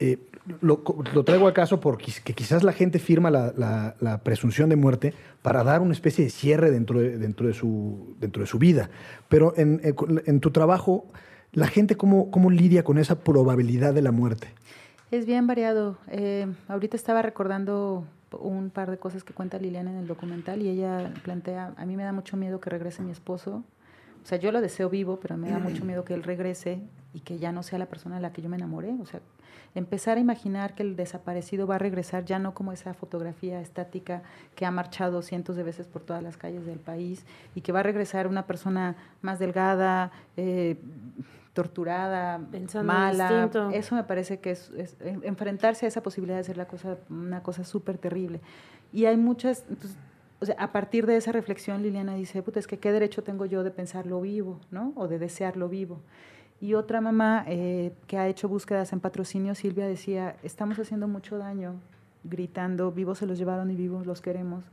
eh, 0.00 0.18
lo, 0.60 0.82
lo 1.14 1.24
traigo 1.24 1.46
al 1.46 1.52
caso 1.52 1.80
porque 1.80 2.12
que 2.24 2.32
quizás 2.34 2.62
la 2.62 2.72
gente 2.72 2.98
firma 2.98 3.30
la, 3.30 3.52
la- 3.56 3.94
la 4.00 4.18
presunción 4.22 4.68
de 4.68 4.76
muerte 4.76 5.14
para 5.42 5.62
dar 5.64 5.80
una 5.80 5.92
especie 5.92 6.24
de 6.24 6.30
cierre 6.30 6.70
dentro 6.70 6.98
de, 7.00 7.18
dentro 7.18 7.46
de, 7.46 7.54
su, 7.54 8.14
dentro 8.20 8.40
de 8.42 8.46
su 8.46 8.58
vida. 8.58 8.90
Pero 9.28 9.52
en, 9.56 9.80
en- 9.84 10.22
en 10.26 10.40
tu 10.40 10.50
trabajo, 10.50 11.06
¿la 11.52 11.66
gente 11.66 11.96
cómo, 11.96 12.30
cómo 12.30 12.50
lidia 12.50 12.82
con 12.84 12.98
esa 12.98 13.20
probabilidad 13.20 13.94
de 13.94 14.02
la 14.02 14.12
muerte? 14.12 14.48
Es 15.10 15.24
bien 15.26 15.46
variado. 15.46 15.96
Eh, 16.08 16.46
ahorita 16.68 16.96
estaba 16.96 17.22
recordando 17.22 18.04
un 18.38 18.68
par 18.70 18.90
de 18.90 18.98
cosas 18.98 19.24
que 19.24 19.32
cuenta 19.32 19.58
Liliana 19.58 19.90
en 19.90 19.96
el 19.96 20.06
documental 20.06 20.60
y 20.60 20.68
ella 20.68 21.12
plantea, 21.24 21.72
a 21.78 21.86
mí 21.86 21.96
me 21.96 22.02
da 22.04 22.12
mucho 22.12 22.36
miedo 22.36 22.60
que 22.60 22.68
regrese 22.68 23.02
mi 23.02 23.10
esposo. 23.10 23.64
O 24.22 24.26
sea, 24.28 24.36
yo 24.36 24.52
lo 24.52 24.60
deseo 24.60 24.90
vivo, 24.90 25.18
pero 25.20 25.38
me 25.38 25.48
da 25.50 25.58
mucho 25.58 25.84
miedo 25.86 26.04
que 26.04 26.12
él 26.12 26.22
regrese 26.22 26.80
y 27.14 27.20
que 27.20 27.38
ya 27.38 27.52
no 27.52 27.62
sea 27.62 27.78
la 27.78 27.86
persona 27.86 28.16
de 28.16 28.20
la 28.20 28.32
que 28.34 28.42
yo 28.42 28.50
me 28.50 28.56
enamoré. 28.56 28.92
O 29.00 29.06
sea, 29.06 29.20
empezar 29.74 30.16
a 30.16 30.20
imaginar 30.20 30.74
que 30.74 30.82
el 30.82 30.96
desaparecido 30.96 31.66
va 31.66 31.76
a 31.76 31.78
regresar 31.78 32.24
ya 32.24 32.38
no 32.38 32.54
como 32.54 32.72
esa 32.72 32.94
fotografía 32.94 33.60
estática 33.60 34.22
que 34.54 34.66
ha 34.66 34.70
marchado 34.70 35.22
cientos 35.22 35.56
de 35.56 35.62
veces 35.62 35.86
por 35.86 36.02
todas 36.02 36.22
las 36.22 36.36
calles 36.36 36.66
del 36.66 36.78
país 36.78 37.24
y 37.54 37.60
que 37.60 37.72
va 37.72 37.80
a 37.80 37.82
regresar 37.84 38.26
una 38.26 38.46
persona 38.46 38.96
más 39.22 39.38
delgada, 39.38 40.10
eh, 40.36 40.76
torturada, 41.54 42.40
Pensando 42.50 42.92
mala. 42.92 43.28
distinto. 43.46 43.70
Eso 43.70 43.94
me 43.94 44.04
parece 44.04 44.38
que 44.38 44.50
es, 44.52 44.70
es- 44.76 44.96
en- 45.00 45.22
enfrentarse 45.24 45.86
a 45.86 45.88
esa 45.88 46.02
posibilidad 46.02 46.36
de 46.38 46.44
ser 46.44 46.56
la 46.56 46.66
cosa, 46.66 46.96
una 47.10 47.42
cosa 47.42 47.64
súper 47.64 47.98
terrible. 47.98 48.40
Y 48.92 49.06
hay 49.06 49.16
muchas, 49.16 49.64
entonces, 49.68 49.96
o 50.40 50.46
sea, 50.46 50.54
a 50.58 50.70
partir 50.72 51.04
de 51.06 51.16
esa 51.16 51.32
reflexión, 51.32 51.82
Liliana 51.82 52.14
dice, 52.14 52.42
puta, 52.42 52.60
es 52.60 52.66
que 52.68 52.78
qué 52.78 52.92
derecho 52.92 53.24
tengo 53.24 53.44
yo 53.44 53.64
de 53.64 53.70
pensarlo 53.72 54.20
vivo, 54.20 54.60
¿no? 54.70 54.92
O 54.94 55.08
de 55.08 55.18
desearlo 55.18 55.68
vivo. 55.68 56.00
Y 56.60 56.74
otra 56.74 57.00
mamá 57.00 57.44
eh, 57.46 57.92
que 58.06 58.18
ha 58.18 58.26
hecho 58.26 58.48
búsquedas 58.48 58.92
en 58.92 59.00
patrocinio, 59.00 59.54
Silvia, 59.54 59.86
decía, 59.86 60.36
estamos 60.42 60.78
haciendo 60.78 61.06
mucho 61.06 61.38
daño 61.38 61.76
gritando, 62.24 62.90
vivos 62.90 63.18
se 63.18 63.26
los 63.26 63.38
llevaron 63.38 63.70
y 63.70 63.76
vivos 63.76 64.06
los 64.06 64.20
queremos, 64.20 64.64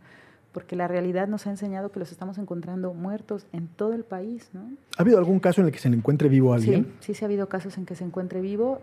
porque 0.52 0.76
la 0.76 0.88
realidad 0.88 1.28
nos 1.28 1.46
ha 1.46 1.52
enseñado 1.52 1.92
que 1.92 2.00
los 2.00 2.12
estamos 2.12 2.38
encontrando 2.38 2.94
muertos 2.94 3.46
en 3.54 3.68
todo 3.68 3.94
el 3.94 4.04
país, 4.04 4.50
¿no? 4.54 4.62
¿Ha 4.98 5.02
habido 5.04 5.20
algún 5.20 5.40
caso 5.40 5.62
en 5.62 5.68
el 5.68 5.74
que 5.74 5.80
se 5.80 5.90
le 5.90 5.98
encuentre 5.98 6.28
vivo 6.28 6.54
a 6.54 6.56
alguien? 6.56 6.86
Sí, 6.86 7.08
sí, 7.08 7.14
sí 7.14 7.26
ha 7.26 7.28
habido 7.28 7.48
casos 7.48 7.78
en 7.78 7.86
que 7.86 7.96
se 7.96 8.04
encuentre 8.04 8.42
vivo 8.42 8.82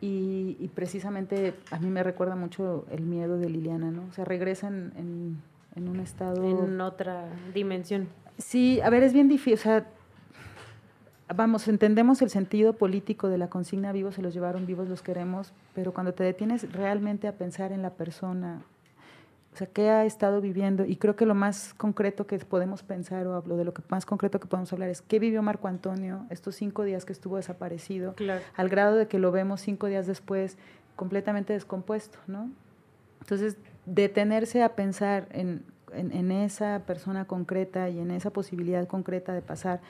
y, 0.00 0.56
y 0.60 0.68
precisamente 0.74 1.54
a 1.70 1.78
mí 1.78 1.88
me 1.88 2.02
recuerda 2.02 2.36
mucho 2.36 2.84
el 2.90 3.04
miedo 3.04 3.38
de 3.38 3.48
Liliana, 3.48 3.90
¿no? 3.90 4.02
O 4.10 4.12
sea, 4.12 4.24
regresan 4.24 4.92
en, 4.96 5.38
en 5.74 5.88
un 5.88 6.00
estado... 6.00 6.44
En 6.44 6.80
otra 6.80 7.24
dimensión. 7.54 8.08
Sí, 8.38 8.80
a 8.80 8.90
ver, 8.90 9.02
es 9.04 9.12
bien 9.12 9.28
difícil, 9.28 9.54
o 9.54 9.62
sea, 9.62 9.86
vamos, 11.28 11.66
entendemos 11.68 12.20
el 12.22 12.30
sentido 12.30 12.74
político 12.74 13.28
de 13.28 13.38
la 13.38 13.48
consigna 13.48 13.92
vivos 13.92 14.14
se 14.16 14.22
los 14.22 14.34
llevaron, 14.34 14.66
vivos 14.66 14.88
los 14.88 15.02
queremos, 15.02 15.52
pero 15.74 15.92
cuando 15.92 16.12
te 16.12 16.24
detienes 16.24 16.70
realmente 16.72 17.28
a 17.28 17.32
pensar 17.32 17.72
en 17.72 17.80
la 17.82 17.90
persona, 17.90 18.62
o 19.54 19.56
sea, 19.56 19.66
qué 19.66 19.90
ha 19.90 20.04
estado 20.04 20.40
viviendo, 20.40 20.84
y 20.84 20.96
creo 20.96 21.16
que 21.16 21.26
lo 21.26 21.34
más 21.34 21.74
concreto 21.74 22.26
que 22.26 22.38
podemos 22.38 22.82
pensar, 22.82 23.26
o 23.26 23.34
hablo 23.34 23.56
de 23.56 23.64
lo 23.64 23.72
que 23.74 23.82
más 23.88 24.04
concreto 24.06 24.40
que 24.40 24.46
podemos 24.48 24.72
hablar, 24.72 24.88
es 24.88 25.02
qué 25.02 25.18
vivió 25.18 25.42
Marco 25.42 25.68
Antonio 25.68 26.26
estos 26.30 26.54
cinco 26.56 26.84
días 26.84 27.04
que 27.04 27.12
estuvo 27.12 27.36
desaparecido, 27.36 28.14
Claro. 28.14 28.40
al 28.56 28.68
grado 28.68 28.96
de 28.96 29.08
que 29.08 29.18
lo 29.18 29.30
vemos 29.32 29.60
cinco 29.60 29.86
días 29.86 30.06
después 30.06 30.56
completamente 30.96 31.52
descompuesto, 31.52 32.18
¿no? 32.26 32.50
Entonces, 33.20 33.56
detenerse 33.86 34.62
a 34.62 34.74
pensar 34.74 35.28
en, 35.30 35.64
en- 35.92 36.12
en 36.12 36.30
esa 36.32 36.82
persona 36.86 37.24
concreta 37.26 37.88
y 37.88 37.98
en 37.98 38.10
esa 38.10 38.30
posibilidad 38.30 38.86
concreta 38.86 39.32
de 39.32 39.42
pasar 39.42 39.80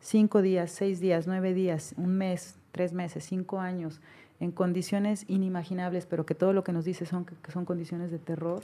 cinco 0.00 0.42
días, 0.42 0.70
seis 0.70 1.00
días, 1.00 1.26
nueve 1.26 1.54
días, 1.54 1.94
un 1.96 2.16
mes, 2.16 2.56
tres 2.72 2.92
meses, 2.92 3.24
cinco 3.24 3.60
años, 3.60 4.00
en 4.40 4.52
condiciones 4.52 5.24
inimaginables, 5.28 6.06
pero 6.06 6.24
que 6.26 6.34
todo 6.34 6.52
lo 6.52 6.64
que 6.64 6.72
nos 6.72 6.84
dice 6.84 7.06
son 7.06 7.24
que, 7.24 7.34
son 7.50 7.64
condiciones 7.64 8.10
de 8.10 8.18
terror, 8.18 8.62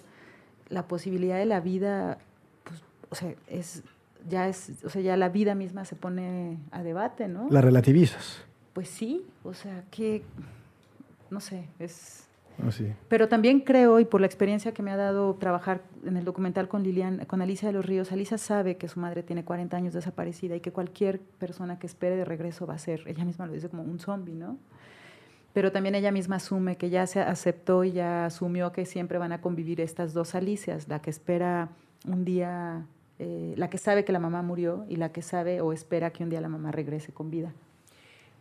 la 0.68 0.87
posibilidad 0.87 1.37
de 1.37 1.47
la 1.47 1.61
vida, 1.61 2.18
pues, 2.64 2.83
o 3.11 3.14
sea, 3.14 3.35
es 3.49 3.83
ya 4.29 4.49
es, 4.49 4.73
o 4.85 4.88
sea, 4.88 5.03
ya 5.03 5.16
la 5.16 5.29
vida 5.29 5.55
misma 5.55 5.85
se 5.85 5.97
pone 5.97 6.59
a 6.70 6.83
debate, 6.83 7.29
¿no? 7.29 7.49
La 7.51 7.61
relativizas. 7.61 8.42
Pues 8.73 8.88
sí, 8.88 9.27
o 9.42 9.55
sea, 9.55 9.85
que, 9.90 10.23
no 11.31 11.40
sé, 11.40 11.68
es... 11.79 12.29
Así. 12.66 12.92
Pero 13.08 13.28
también 13.28 13.60
creo, 13.60 14.00
y 14.00 14.04
por 14.04 14.20
la 14.20 14.26
experiencia 14.26 14.72
que 14.72 14.82
me 14.82 14.90
ha 14.90 14.96
dado 14.96 15.34
trabajar 15.34 15.82
en 16.04 16.16
el 16.16 16.24
documental 16.24 16.68
con 16.68 16.82
Lilian, 16.82 17.24
con 17.26 17.42
Alicia 17.42 17.68
de 17.68 17.74
los 17.74 17.84
Ríos, 17.84 18.12
Alicia 18.12 18.38
sabe 18.38 18.76
que 18.76 18.88
su 18.88 19.00
madre 19.00 19.22
tiene 19.22 19.44
40 19.44 19.76
años 19.76 19.94
desaparecida 19.94 20.54
y 20.56 20.60
que 20.60 20.72
cualquier 20.72 21.20
persona 21.20 21.78
que 21.78 21.86
espere 21.86 22.16
de 22.16 22.24
regreso 22.24 22.66
va 22.66 22.74
a 22.74 22.78
ser, 22.78 23.02
ella 23.06 23.24
misma 23.24 23.46
lo 23.46 23.52
dice 23.52 23.68
como 23.68 23.82
un 23.82 23.98
zombie, 23.98 24.34
¿no? 24.34 24.58
Pero 25.52 25.70
también 25.70 25.94
ella 25.94 26.10
misma 26.10 26.36
asume 26.36 26.76
que 26.76 26.90
ya 26.90 27.06
se 27.06 27.20
aceptó 27.20 27.84
y 27.84 27.92
ya 27.92 28.26
asumió 28.26 28.72
que 28.72 28.86
siempre 28.86 29.18
van 29.18 29.32
a 29.32 29.40
convivir 29.40 29.80
estas 29.80 30.12
dos 30.12 30.34
Alicias, 30.34 30.88
la 30.88 31.00
que 31.00 31.10
espera 31.10 31.68
un 32.08 32.24
día, 32.24 32.84
eh, 33.20 33.54
la 33.56 33.70
que 33.70 33.78
sabe 33.78 34.04
que 34.04 34.12
la 34.12 34.18
mamá 34.18 34.42
murió 34.42 34.84
y 34.88 34.96
la 34.96 35.12
que 35.12 35.22
sabe 35.22 35.60
o 35.60 35.72
espera 35.72 36.10
que 36.10 36.24
un 36.24 36.30
día 36.30 36.40
la 36.40 36.48
mamá 36.48 36.72
regrese 36.72 37.12
con 37.12 37.30
vida. 37.30 37.52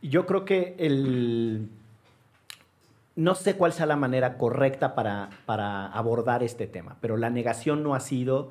Yo 0.02 0.26
creo 0.26 0.43
que 0.43 0.76
el... 0.80 1.69
No 3.15 3.36
sé 3.36 3.56
cuál 3.56 3.73
sea 3.73 3.86
la 3.86 3.95
manera 3.95 4.38
correcta 4.38 4.95
para, 4.95 5.30
para 5.45 5.88
abordar 5.88 6.41
este 6.43 6.65
tema, 6.67 6.97
pero 6.99 7.17
la 7.17 7.30
negación 7.30 7.84
no 7.84 7.93
ha 7.93 7.99
sido 7.99 8.49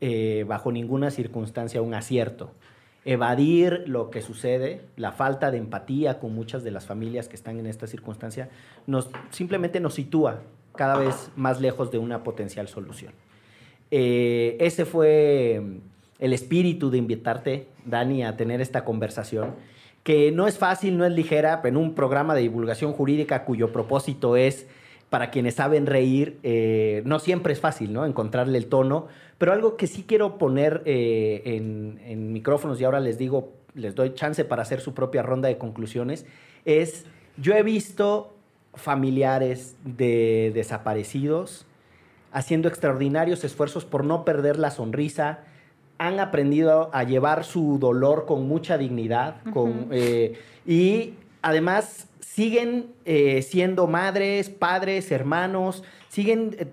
eh, 0.00 0.44
bajo 0.48 0.72
ninguna 0.72 1.12
circunstancia 1.12 1.80
un 1.80 1.94
acierto. 1.94 2.50
Evadir 3.04 3.84
lo 3.86 4.10
que 4.10 4.20
sucede, 4.20 4.80
la 4.96 5.12
falta 5.12 5.52
de 5.52 5.58
empatía 5.58 6.18
con 6.18 6.34
muchas 6.34 6.64
de 6.64 6.72
las 6.72 6.86
familias 6.86 7.28
que 7.28 7.36
están 7.36 7.60
en 7.60 7.66
esta 7.66 7.86
circunstancia, 7.86 8.48
nos, 8.88 9.10
simplemente 9.30 9.78
nos 9.78 9.94
sitúa 9.94 10.40
cada 10.74 10.96
vez 10.96 11.30
más 11.36 11.60
lejos 11.60 11.92
de 11.92 11.98
una 11.98 12.24
potencial 12.24 12.66
solución. 12.66 13.12
Eh, 13.92 14.56
ese 14.58 14.84
fue 14.84 15.80
el 16.22 16.32
espíritu 16.32 16.88
de 16.88 16.98
invitarte, 16.98 17.66
Dani, 17.84 18.22
a 18.22 18.36
tener 18.36 18.60
esta 18.60 18.84
conversación, 18.84 19.56
que 20.04 20.30
no 20.30 20.46
es 20.46 20.56
fácil, 20.56 20.96
no 20.96 21.04
es 21.04 21.10
ligera, 21.10 21.60
en 21.64 21.76
un 21.76 21.96
programa 21.96 22.36
de 22.36 22.42
divulgación 22.42 22.92
jurídica 22.92 23.44
cuyo 23.44 23.72
propósito 23.72 24.36
es, 24.36 24.68
para 25.10 25.30
quienes 25.30 25.56
saben 25.56 25.84
reír, 25.84 26.38
eh, 26.44 27.02
no 27.04 27.18
siempre 27.18 27.52
es 27.52 27.60
fácil, 27.60 27.92
¿no? 27.92 28.06
Encontrarle 28.06 28.56
el 28.56 28.66
tono, 28.66 29.08
pero 29.36 29.52
algo 29.52 29.76
que 29.76 29.88
sí 29.88 30.04
quiero 30.06 30.38
poner 30.38 30.82
eh, 30.84 31.42
en, 31.44 32.00
en 32.06 32.32
micrófonos 32.32 32.80
y 32.80 32.84
ahora 32.84 33.00
les 33.00 33.18
digo, 33.18 33.54
les 33.74 33.96
doy 33.96 34.14
chance 34.14 34.44
para 34.44 34.62
hacer 34.62 34.80
su 34.80 34.94
propia 34.94 35.22
ronda 35.24 35.48
de 35.48 35.58
conclusiones, 35.58 36.24
es, 36.64 37.04
yo 37.36 37.52
he 37.54 37.64
visto 37.64 38.36
familiares 38.74 39.74
de 39.84 40.52
desaparecidos, 40.54 41.66
haciendo 42.30 42.68
extraordinarios 42.68 43.42
esfuerzos 43.42 43.84
por 43.84 44.04
no 44.04 44.24
perder 44.24 44.56
la 44.56 44.70
sonrisa, 44.70 45.40
han 45.98 46.20
aprendido 46.20 46.90
a 46.92 47.04
llevar 47.04 47.44
su 47.44 47.78
dolor 47.78 48.26
con 48.26 48.48
mucha 48.48 48.76
dignidad 48.78 49.36
con, 49.52 49.88
eh, 49.90 50.38
y 50.66 51.14
además 51.42 52.08
siguen 52.20 52.86
eh, 53.04 53.42
siendo 53.42 53.86
madres, 53.86 54.48
padres, 54.48 55.12
hermanos, 55.12 55.84
siguen, 56.08 56.56
eh, 56.58 56.66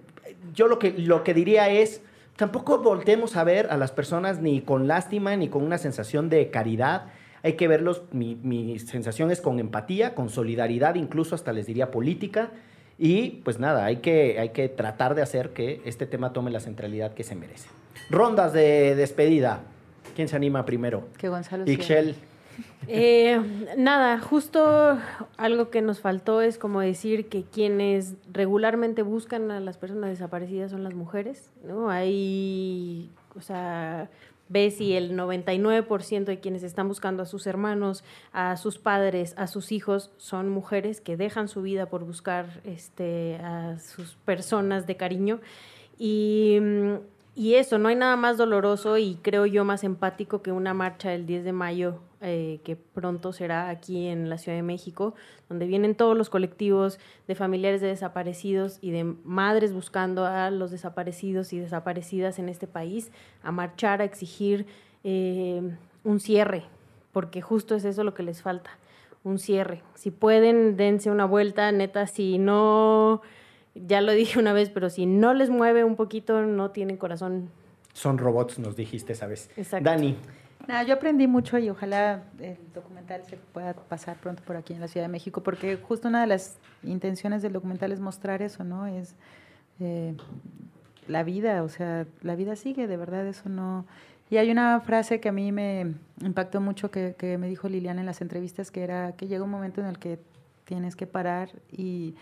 yo 0.53 0.67
lo 0.67 0.79
que, 0.79 0.91
lo 0.91 1.23
que 1.23 1.33
diría 1.33 1.69
es, 1.69 2.01
tampoco 2.37 2.79
voltemos 2.79 3.35
a 3.35 3.43
ver 3.43 3.67
a 3.69 3.77
las 3.77 3.91
personas 3.91 4.41
ni 4.41 4.61
con 4.61 4.87
lástima 4.87 5.35
ni 5.35 5.49
con 5.49 5.63
una 5.63 5.77
sensación 5.77 6.29
de 6.29 6.49
caridad, 6.49 7.07
hay 7.43 7.53
que 7.53 7.67
verlos, 7.67 8.03
mi, 8.11 8.35
mi 8.35 8.79
sensación 8.79 9.31
es 9.31 9.41
con 9.41 9.59
empatía, 9.59 10.15
con 10.15 10.29
solidaridad, 10.29 10.95
incluso 10.95 11.35
hasta 11.35 11.53
les 11.53 11.65
diría 11.67 11.91
política, 11.91 12.51
y 12.99 13.41
pues 13.45 13.59
nada, 13.59 13.85
hay 13.85 13.97
que, 13.97 14.39
hay 14.39 14.49
que 14.49 14.67
tratar 14.67 15.15
de 15.15 15.21
hacer 15.21 15.51
que 15.51 15.81
este 15.85 16.05
tema 16.05 16.33
tome 16.33 16.51
la 16.51 16.59
centralidad 16.59 17.13
que 17.13 17.23
se 17.23 17.33
merece. 17.33 17.69
Rondas 18.09 18.51
de 18.51 18.93
despedida. 18.95 19.61
¿Quién 20.15 20.27
se 20.27 20.35
anima 20.35 20.65
primero? 20.65 21.07
Que 21.17 21.29
Gonzalo. 21.29 21.63
Ixchel. 21.65 22.15
Eh, 22.87 23.39
nada, 23.77 24.19
justo 24.19 24.97
algo 25.37 25.69
que 25.69 25.81
nos 25.81 26.01
faltó 26.01 26.41
es 26.41 26.57
como 26.57 26.81
decir 26.81 27.29
que 27.29 27.43
quienes 27.43 28.15
regularmente 28.33 29.01
buscan 29.01 29.49
a 29.51 29.61
las 29.61 29.77
personas 29.77 30.09
desaparecidas 30.09 30.71
son 30.71 30.83
las 30.83 30.93
mujeres, 30.93 31.51
¿no? 31.63 31.89
Hay, 31.89 33.09
o 33.35 33.41
sea, 33.41 34.09
ves 34.49 34.81
y 34.81 34.93
el 34.93 35.15
99% 35.15 36.25
de 36.25 36.39
quienes 36.39 36.63
están 36.63 36.87
buscando 36.87 37.23
a 37.23 37.25
sus 37.25 37.47
hermanos, 37.47 38.03
a 38.33 38.57
sus 38.57 38.77
padres, 38.77 39.33
a 39.37 39.47
sus 39.47 39.71
hijos, 39.71 40.11
son 40.17 40.49
mujeres 40.49 40.99
que 40.99 41.15
dejan 41.15 41.47
su 41.47 41.61
vida 41.61 41.85
por 41.85 42.03
buscar 42.03 42.61
este, 42.65 43.37
a 43.37 43.79
sus 43.79 44.15
personas 44.25 44.87
de 44.87 44.97
cariño. 44.97 45.39
Y, 45.97 46.57
y 47.35 47.55
eso, 47.55 47.77
no 47.77 47.89
hay 47.89 47.95
nada 47.95 48.15
más 48.15 48.37
doloroso 48.37 48.97
y 48.97 49.15
creo 49.21 49.45
yo 49.45 49.63
más 49.63 49.83
empático 49.83 50.41
que 50.41 50.51
una 50.51 50.73
marcha 50.73 51.13
el 51.13 51.25
10 51.25 51.45
de 51.45 51.53
mayo, 51.53 51.99
eh, 52.21 52.59
que 52.65 52.75
pronto 52.75 53.31
será 53.31 53.69
aquí 53.69 54.07
en 54.07 54.29
la 54.29 54.37
Ciudad 54.37 54.57
de 54.57 54.61
México, 54.61 55.15
donde 55.47 55.67
vienen 55.67 55.95
todos 55.95 56.17
los 56.17 56.29
colectivos 56.29 56.99
de 57.29 57.35
familiares 57.35 57.79
de 57.79 57.87
desaparecidos 57.87 58.77
y 58.81 58.91
de 58.91 59.05
madres 59.23 59.71
buscando 59.71 60.25
a 60.25 60.51
los 60.51 60.69
desaparecidos 60.69 61.53
y 61.53 61.59
desaparecidas 61.59 62.37
en 62.37 62.49
este 62.49 62.67
país 62.67 63.09
a 63.41 63.53
marchar, 63.53 64.01
a 64.01 64.03
exigir 64.03 64.65
eh, 65.05 65.61
un 66.03 66.19
cierre, 66.19 66.65
porque 67.13 67.41
justo 67.41 67.75
es 67.75 67.85
eso 67.85 68.03
lo 68.03 68.13
que 68.13 68.23
les 68.23 68.41
falta, 68.41 68.71
un 69.23 69.39
cierre. 69.39 69.81
Si 69.95 70.11
pueden, 70.11 70.75
dense 70.75 71.09
una 71.11 71.23
vuelta, 71.25 71.71
neta, 71.71 72.05
si 72.05 72.37
no, 72.37 73.21
ya 73.75 74.01
lo 74.01 74.11
dije 74.13 74.39
una 74.39 74.51
vez, 74.51 74.69
pero 74.69 74.89
si 74.89 75.05
no 75.05 75.33
les 75.33 75.49
mueve 75.49 75.85
un 75.85 75.95
poquito, 75.95 76.41
no 76.41 76.71
tienen 76.71 76.97
corazón. 76.97 77.49
Son 77.93 78.17
robots, 78.17 78.59
nos 78.59 78.75
dijiste, 78.75 79.15
¿sabes? 79.15 79.49
Exacto. 79.55 79.89
Dani, 79.89 80.17
Nada, 80.69 80.83
yo 80.83 80.93
aprendí 80.93 81.25
mucho 81.25 81.57
y 81.57 81.67
ojalá 81.67 82.21
el 82.39 82.55
documental 82.75 83.23
se 83.25 83.37
pueda 83.37 83.73
pasar 83.73 84.17
pronto 84.17 84.43
por 84.43 84.55
aquí 84.55 84.71
en 84.71 84.79
la 84.79 84.87
Ciudad 84.87 85.07
de 85.07 85.11
México, 85.11 85.41
porque 85.41 85.77
justo 85.77 86.07
una 86.07 86.21
de 86.21 86.27
las 86.27 86.59
intenciones 86.83 87.41
del 87.41 87.53
documental 87.53 87.91
es 87.91 87.99
mostrar 87.99 88.43
eso, 88.43 88.63
¿no? 88.63 88.85
Es 88.85 89.15
eh, 89.79 90.15
la 91.07 91.23
vida, 91.23 91.63
o 91.63 91.69
sea, 91.69 92.05
la 92.21 92.35
vida 92.35 92.55
sigue, 92.55 92.85
de 92.85 92.97
verdad, 92.97 93.25
eso 93.25 93.49
no... 93.49 93.87
Y 94.29 94.37
hay 94.37 94.51
una 94.51 94.79
frase 94.81 95.19
que 95.19 95.29
a 95.29 95.31
mí 95.31 95.51
me 95.51 95.95
impactó 96.21 96.61
mucho 96.61 96.91
que, 96.91 97.15
me 97.39 97.47
dijo 97.47 97.67
Liliana 97.67 98.01
en 98.01 98.05
las 98.05 98.21
entrevistas, 98.21 98.69
que 98.69 98.83
era 98.83 99.13
que 99.13 99.25
llega 99.25 99.43
un 99.43 99.49
momento 99.49 99.81
en 99.81 99.87
el 99.87 99.97
que 99.97 100.19
tienes 100.65 100.95
que 100.95 101.07
parar 101.07 101.49
y, 101.71 102.13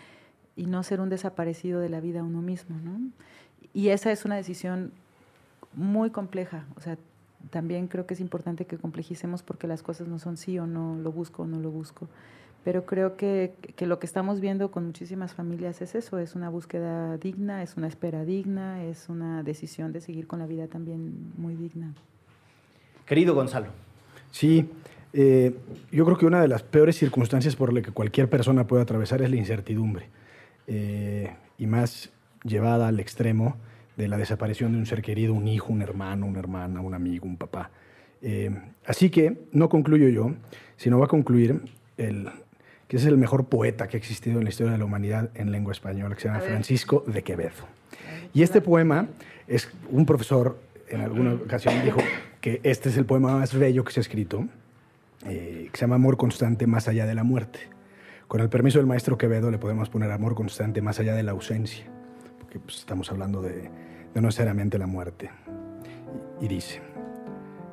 y 0.56 0.68
no 0.68 0.84
ser 0.84 1.02
un 1.02 1.10
desaparecido 1.10 1.82
de 1.82 1.90
la 1.90 2.00
vida 2.00 2.24
uno 2.24 2.42
mismo, 2.42 2.78
¿no? 2.78 2.98
Y 3.74 3.90
esa 3.90 4.10
es 4.10 4.24
una 4.24 4.38
decisión 4.38 4.94
muy 5.74 6.12
compleja, 6.12 6.64
o 6.78 6.80
sea, 6.80 6.98
también 7.50 7.88
creo 7.88 8.06
que 8.06 8.14
es 8.14 8.20
importante 8.20 8.66
que 8.66 8.78
complejicemos 8.78 9.44
porque 9.44 9.68
las 9.68 9.84
cosas 9.84 10.08
no 10.08 10.20
son 10.20 10.38
sí 10.38 10.60
o 10.60 10.68
no, 10.68 10.98
lo 11.02 11.12
busco 11.12 11.44
o 11.44 11.48
no 11.48 11.60
lo 11.60 11.70
busco. 11.72 12.08
Pero 12.64 12.86
creo 12.86 13.16
que, 13.16 13.54
que, 13.76 13.86
lo 13.86 14.00
que 14.00 14.06
estamos 14.06 14.42
viendo 14.42 14.72
con 14.72 14.86
muchísimas 14.86 15.34
familias 15.34 15.82
es 15.82 15.96
eso, 15.96 16.20
es 16.20 16.36
una 16.36 16.50
búsqueda 16.50 17.18
digna, 17.18 17.64
es 17.64 17.78
una 17.78 17.88
espera 17.88 18.26
digna, 18.26 18.84
es 18.84 19.08
una 19.08 19.42
decisión 19.44 19.94
de 19.94 20.02
seguir 20.02 20.28
con 20.28 20.40
la 20.40 20.48
vida 20.48 20.68
también 20.68 21.32
muy 21.38 21.56
digna. 21.56 21.94
querido 23.06 23.36
Gonzalo, 23.36 23.68
Sí, 24.32 24.70
eh, 25.14 25.56
yo 25.92 26.06
creo 26.06 26.18
que 26.18 26.26
una 26.26 26.42
de 26.42 26.48
las 26.48 26.64
peores 26.64 26.98
circunstancias 26.98 27.56
por 27.56 27.74
las 27.74 27.84
que 27.84 27.92
cualquier 27.92 28.30
persona 28.30 28.68
puede 28.68 28.84
atravesar 28.84 29.22
es 29.22 29.30
la 29.30 29.38
incertidumbre. 29.38 30.10
Eh, 30.68 31.34
y 31.58 31.66
más 31.66 32.12
llevada 32.44 32.88
al 32.88 33.00
extremo 33.00 33.56
de 33.98 34.08
la 34.08 34.18
desaparición 34.18 34.72
de 34.72 34.78
un 34.78 34.86
ser 34.86 35.02
querido, 35.02 35.34
un 35.34 35.48
hijo, 35.48 35.74
un 35.74 35.82
hermano, 35.82 36.26
una 36.26 36.40
hermana, 36.40 36.82
un 36.82 36.94
amigo, 36.94 37.26
un 37.26 37.38
papá. 37.38 37.72
Eh, 38.22 38.52
así 38.86 39.10
que 39.10 39.48
no 39.52 39.70
concluyo 39.70 40.08
yo, 40.08 40.34
sino 40.78 41.00
va 41.00 41.06
a 41.06 41.10
concluir 41.10 41.62
el 41.98 42.30
que 42.88 42.96
es 42.96 43.06
el 43.06 43.18
mejor 43.18 43.48
poeta 43.48 43.88
que 43.88 43.98
ha 43.98 44.00
existido 44.00 44.38
en 44.38 44.46
la 44.46 44.50
historia 44.50 44.72
de 44.72 44.78
la 44.78 44.86
humanidad 44.86 45.30
en 45.36 45.52
lengua 45.52 45.74
española, 45.74 46.16
que 46.16 46.22
se 46.22 46.30
llama 46.30 46.40
Francisco 46.40 47.04
de 47.06 47.22
Quevedo. 47.22 47.68
Y 48.34 48.44
este 48.44 48.62
poema 48.62 49.10
es 49.46 49.70
un 49.90 50.06
profesor 50.06 50.58
en 50.90 51.02
alguna 51.02 51.34
ocasión 51.34 51.84
dijo 51.84 52.00
que 52.42 52.62
este 52.64 52.90
es 52.90 52.98
el 52.98 53.06
poema 53.06 53.38
más 53.38 53.54
bello 53.54 53.84
que 53.84 53.92
se 53.92 54.00
ha 54.00 54.02
escrito, 54.02 54.48
eh, 55.26 55.70
que 55.72 55.78
se 55.78 55.82
llama 55.82 55.96
Amor 55.96 56.18
constante 56.18 56.68
más 56.68 56.88
allá 56.88 57.06
de 57.06 57.16
la 57.16 57.24
muerte. 57.24 57.60
Con 58.28 58.42
el 58.42 58.50
permiso 58.50 58.78
del 58.78 58.88
maestro 58.88 59.18
Quevedo 59.18 59.52
le 59.52 59.58
podemos 59.58 59.90
poner 59.90 60.12
amor 60.12 60.36
constante 60.36 60.82
más 60.82 61.00
allá 61.00 61.16
de 61.16 61.24
la 61.24 61.32
ausencia, 61.32 61.86
porque 62.40 62.60
pues, 62.60 62.78
estamos 62.78 63.10
hablando 63.12 63.42
de, 63.42 63.54
de 63.54 63.70
no 64.22 64.28
necesariamente 64.28 64.78
la 64.78 64.88
muerte. 64.88 65.30
Y, 66.40 66.48
dice, 66.48 66.82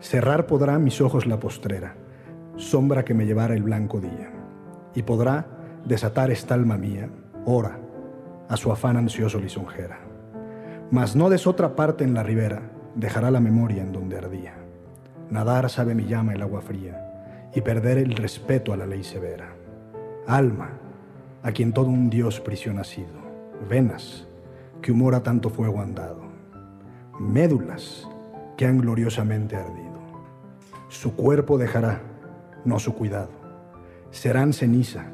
cerrar 0.01 0.47
podrá 0.47 0.79
mis 0.79 1.01
ojos 1.01 1.27
la 1.27 1.39
postrera, 1.39 1.95
sombra 2.57 3.05
que 3.05 3.15
me 3.15 3.27
llevara 3.27 3.55
el 3.55 3.63
blanco 3.63 4.01
día, 4.01 4.31
y 4.95 5.03
podrá 5.03 5.47
desatar 5.85 6.31
esta 6.31 6.55
alma 6.55 6.77
mía, 6.77 7.09
ora, 7.45 7.79
a 8.49 8.57
su 8.57 8.71
afán 8.73 8.97
ansioso 8.97 9.39
lisonjera. 9.39 10.01
Mas 10.91 11.17
no 11.17 11.31
des 11.31 11.47
otra 11.47 11.75
parte 11.75 12.05
en 12.05 12.15
la 12.15 12.23
ribera, 12.23 12.63
dejará 12.95 13.31
la 13.31 13.41
memoria 13.41 13.83
en 13.83 13.93
donde 13.93 14.19
ardía. 14.19 14.55
Nadar 15.31 15.69
sabe 15.71 15.95
mi 15.95 16.05
llama 16.05 16.35
el 16.35 16.43
agua 16.43 16.61
fría, 16.61 17.51
y 17.55 17.61
perder 17.61 17.99
el 17.99 18.15
respeto 18.17 18.73
a 18.73 18.77
la 18.77 18.87
ley 18.87 19.05
severa. 19.05 19.55
Alma, 20.27 20.71
a 21.43 21.53
quien 21.53 21.73
todo 21.73 21.89
un 21.89 22.11
dios 22.11 22.41
prisión 22.41 22.79
ha 22.79 22.85
sido, 22.85 23.21
venas, 23.69 24.27
que 24.81 24.93
humor 24.93 25.15
a 25.15 25.23
tanto 25.23 25.51
fuego 25.51 25.81
han 25.81 25.95
dado, 25.95 26.24
médulas, 27.19 28.07
que 28.57 28.67
han 28.67 28.79
gloriosamente 28.79 29.57
ardido. 29.57 29.95
Su 30.89 31.15
cuerpo 31.17 31.59
dejará, 31.59 32.01
no 32.65 32.79
su 32.79 32.95
cuidado. 32.95 33.31
Serán 34.11 34.53
ceniza, 34.53 35.07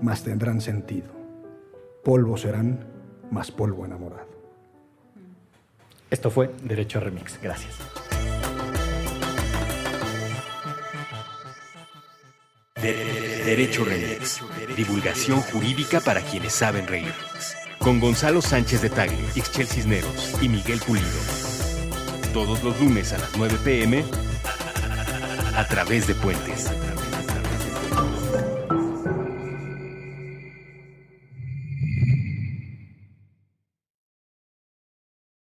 mas 0.00 0.22
tendrán 0.22 0.60
sentido. 0.60 1.08
Polvo 2.04 2.36
serán, 2.36 2.86
mas 3.30 3.50
polvo 3.50 3.84
enamorado. 3.84 4.28
esto 6.10 6.30
fue 6.30 6.52
Derecho 6.62 7.00
Remix. 7.00 7.40
Gracias. 7.42 7.74
De- 12.80 12.92
de- 12.92 13.44
Derecho 13.44 13.84
Remix. 13.84 14.40
Divulgación 14.76 15.40
jurídica 15.40 16.00
para 16.00 16.20
quienes 16.20 16.52
saben 16.52 16.86
reír. 16.86 17.12
Con 17.84 18.00
Gonzalo 18.00 18.40
Sánchez 18.40 18.80
de 18.80 18.88
Tagle, 18.88 19.18
Ixchel 19.34 19.66
Cisneros 19.66 20.38
y 20.40 20.48
Miguel 20.48 20.80
Pulido. 20.80 21.06
Todos 22.32 22.62
los 22.62 22.80
lunes 22.80 23.12
a 23.12 23.18
las 23.18 23.36
9 23.36 23.58
pm 23.62 24.02
a 25.54 25.68
través 25.68 26.06
de 26.06 26.14
Puentes. 26.14 26.70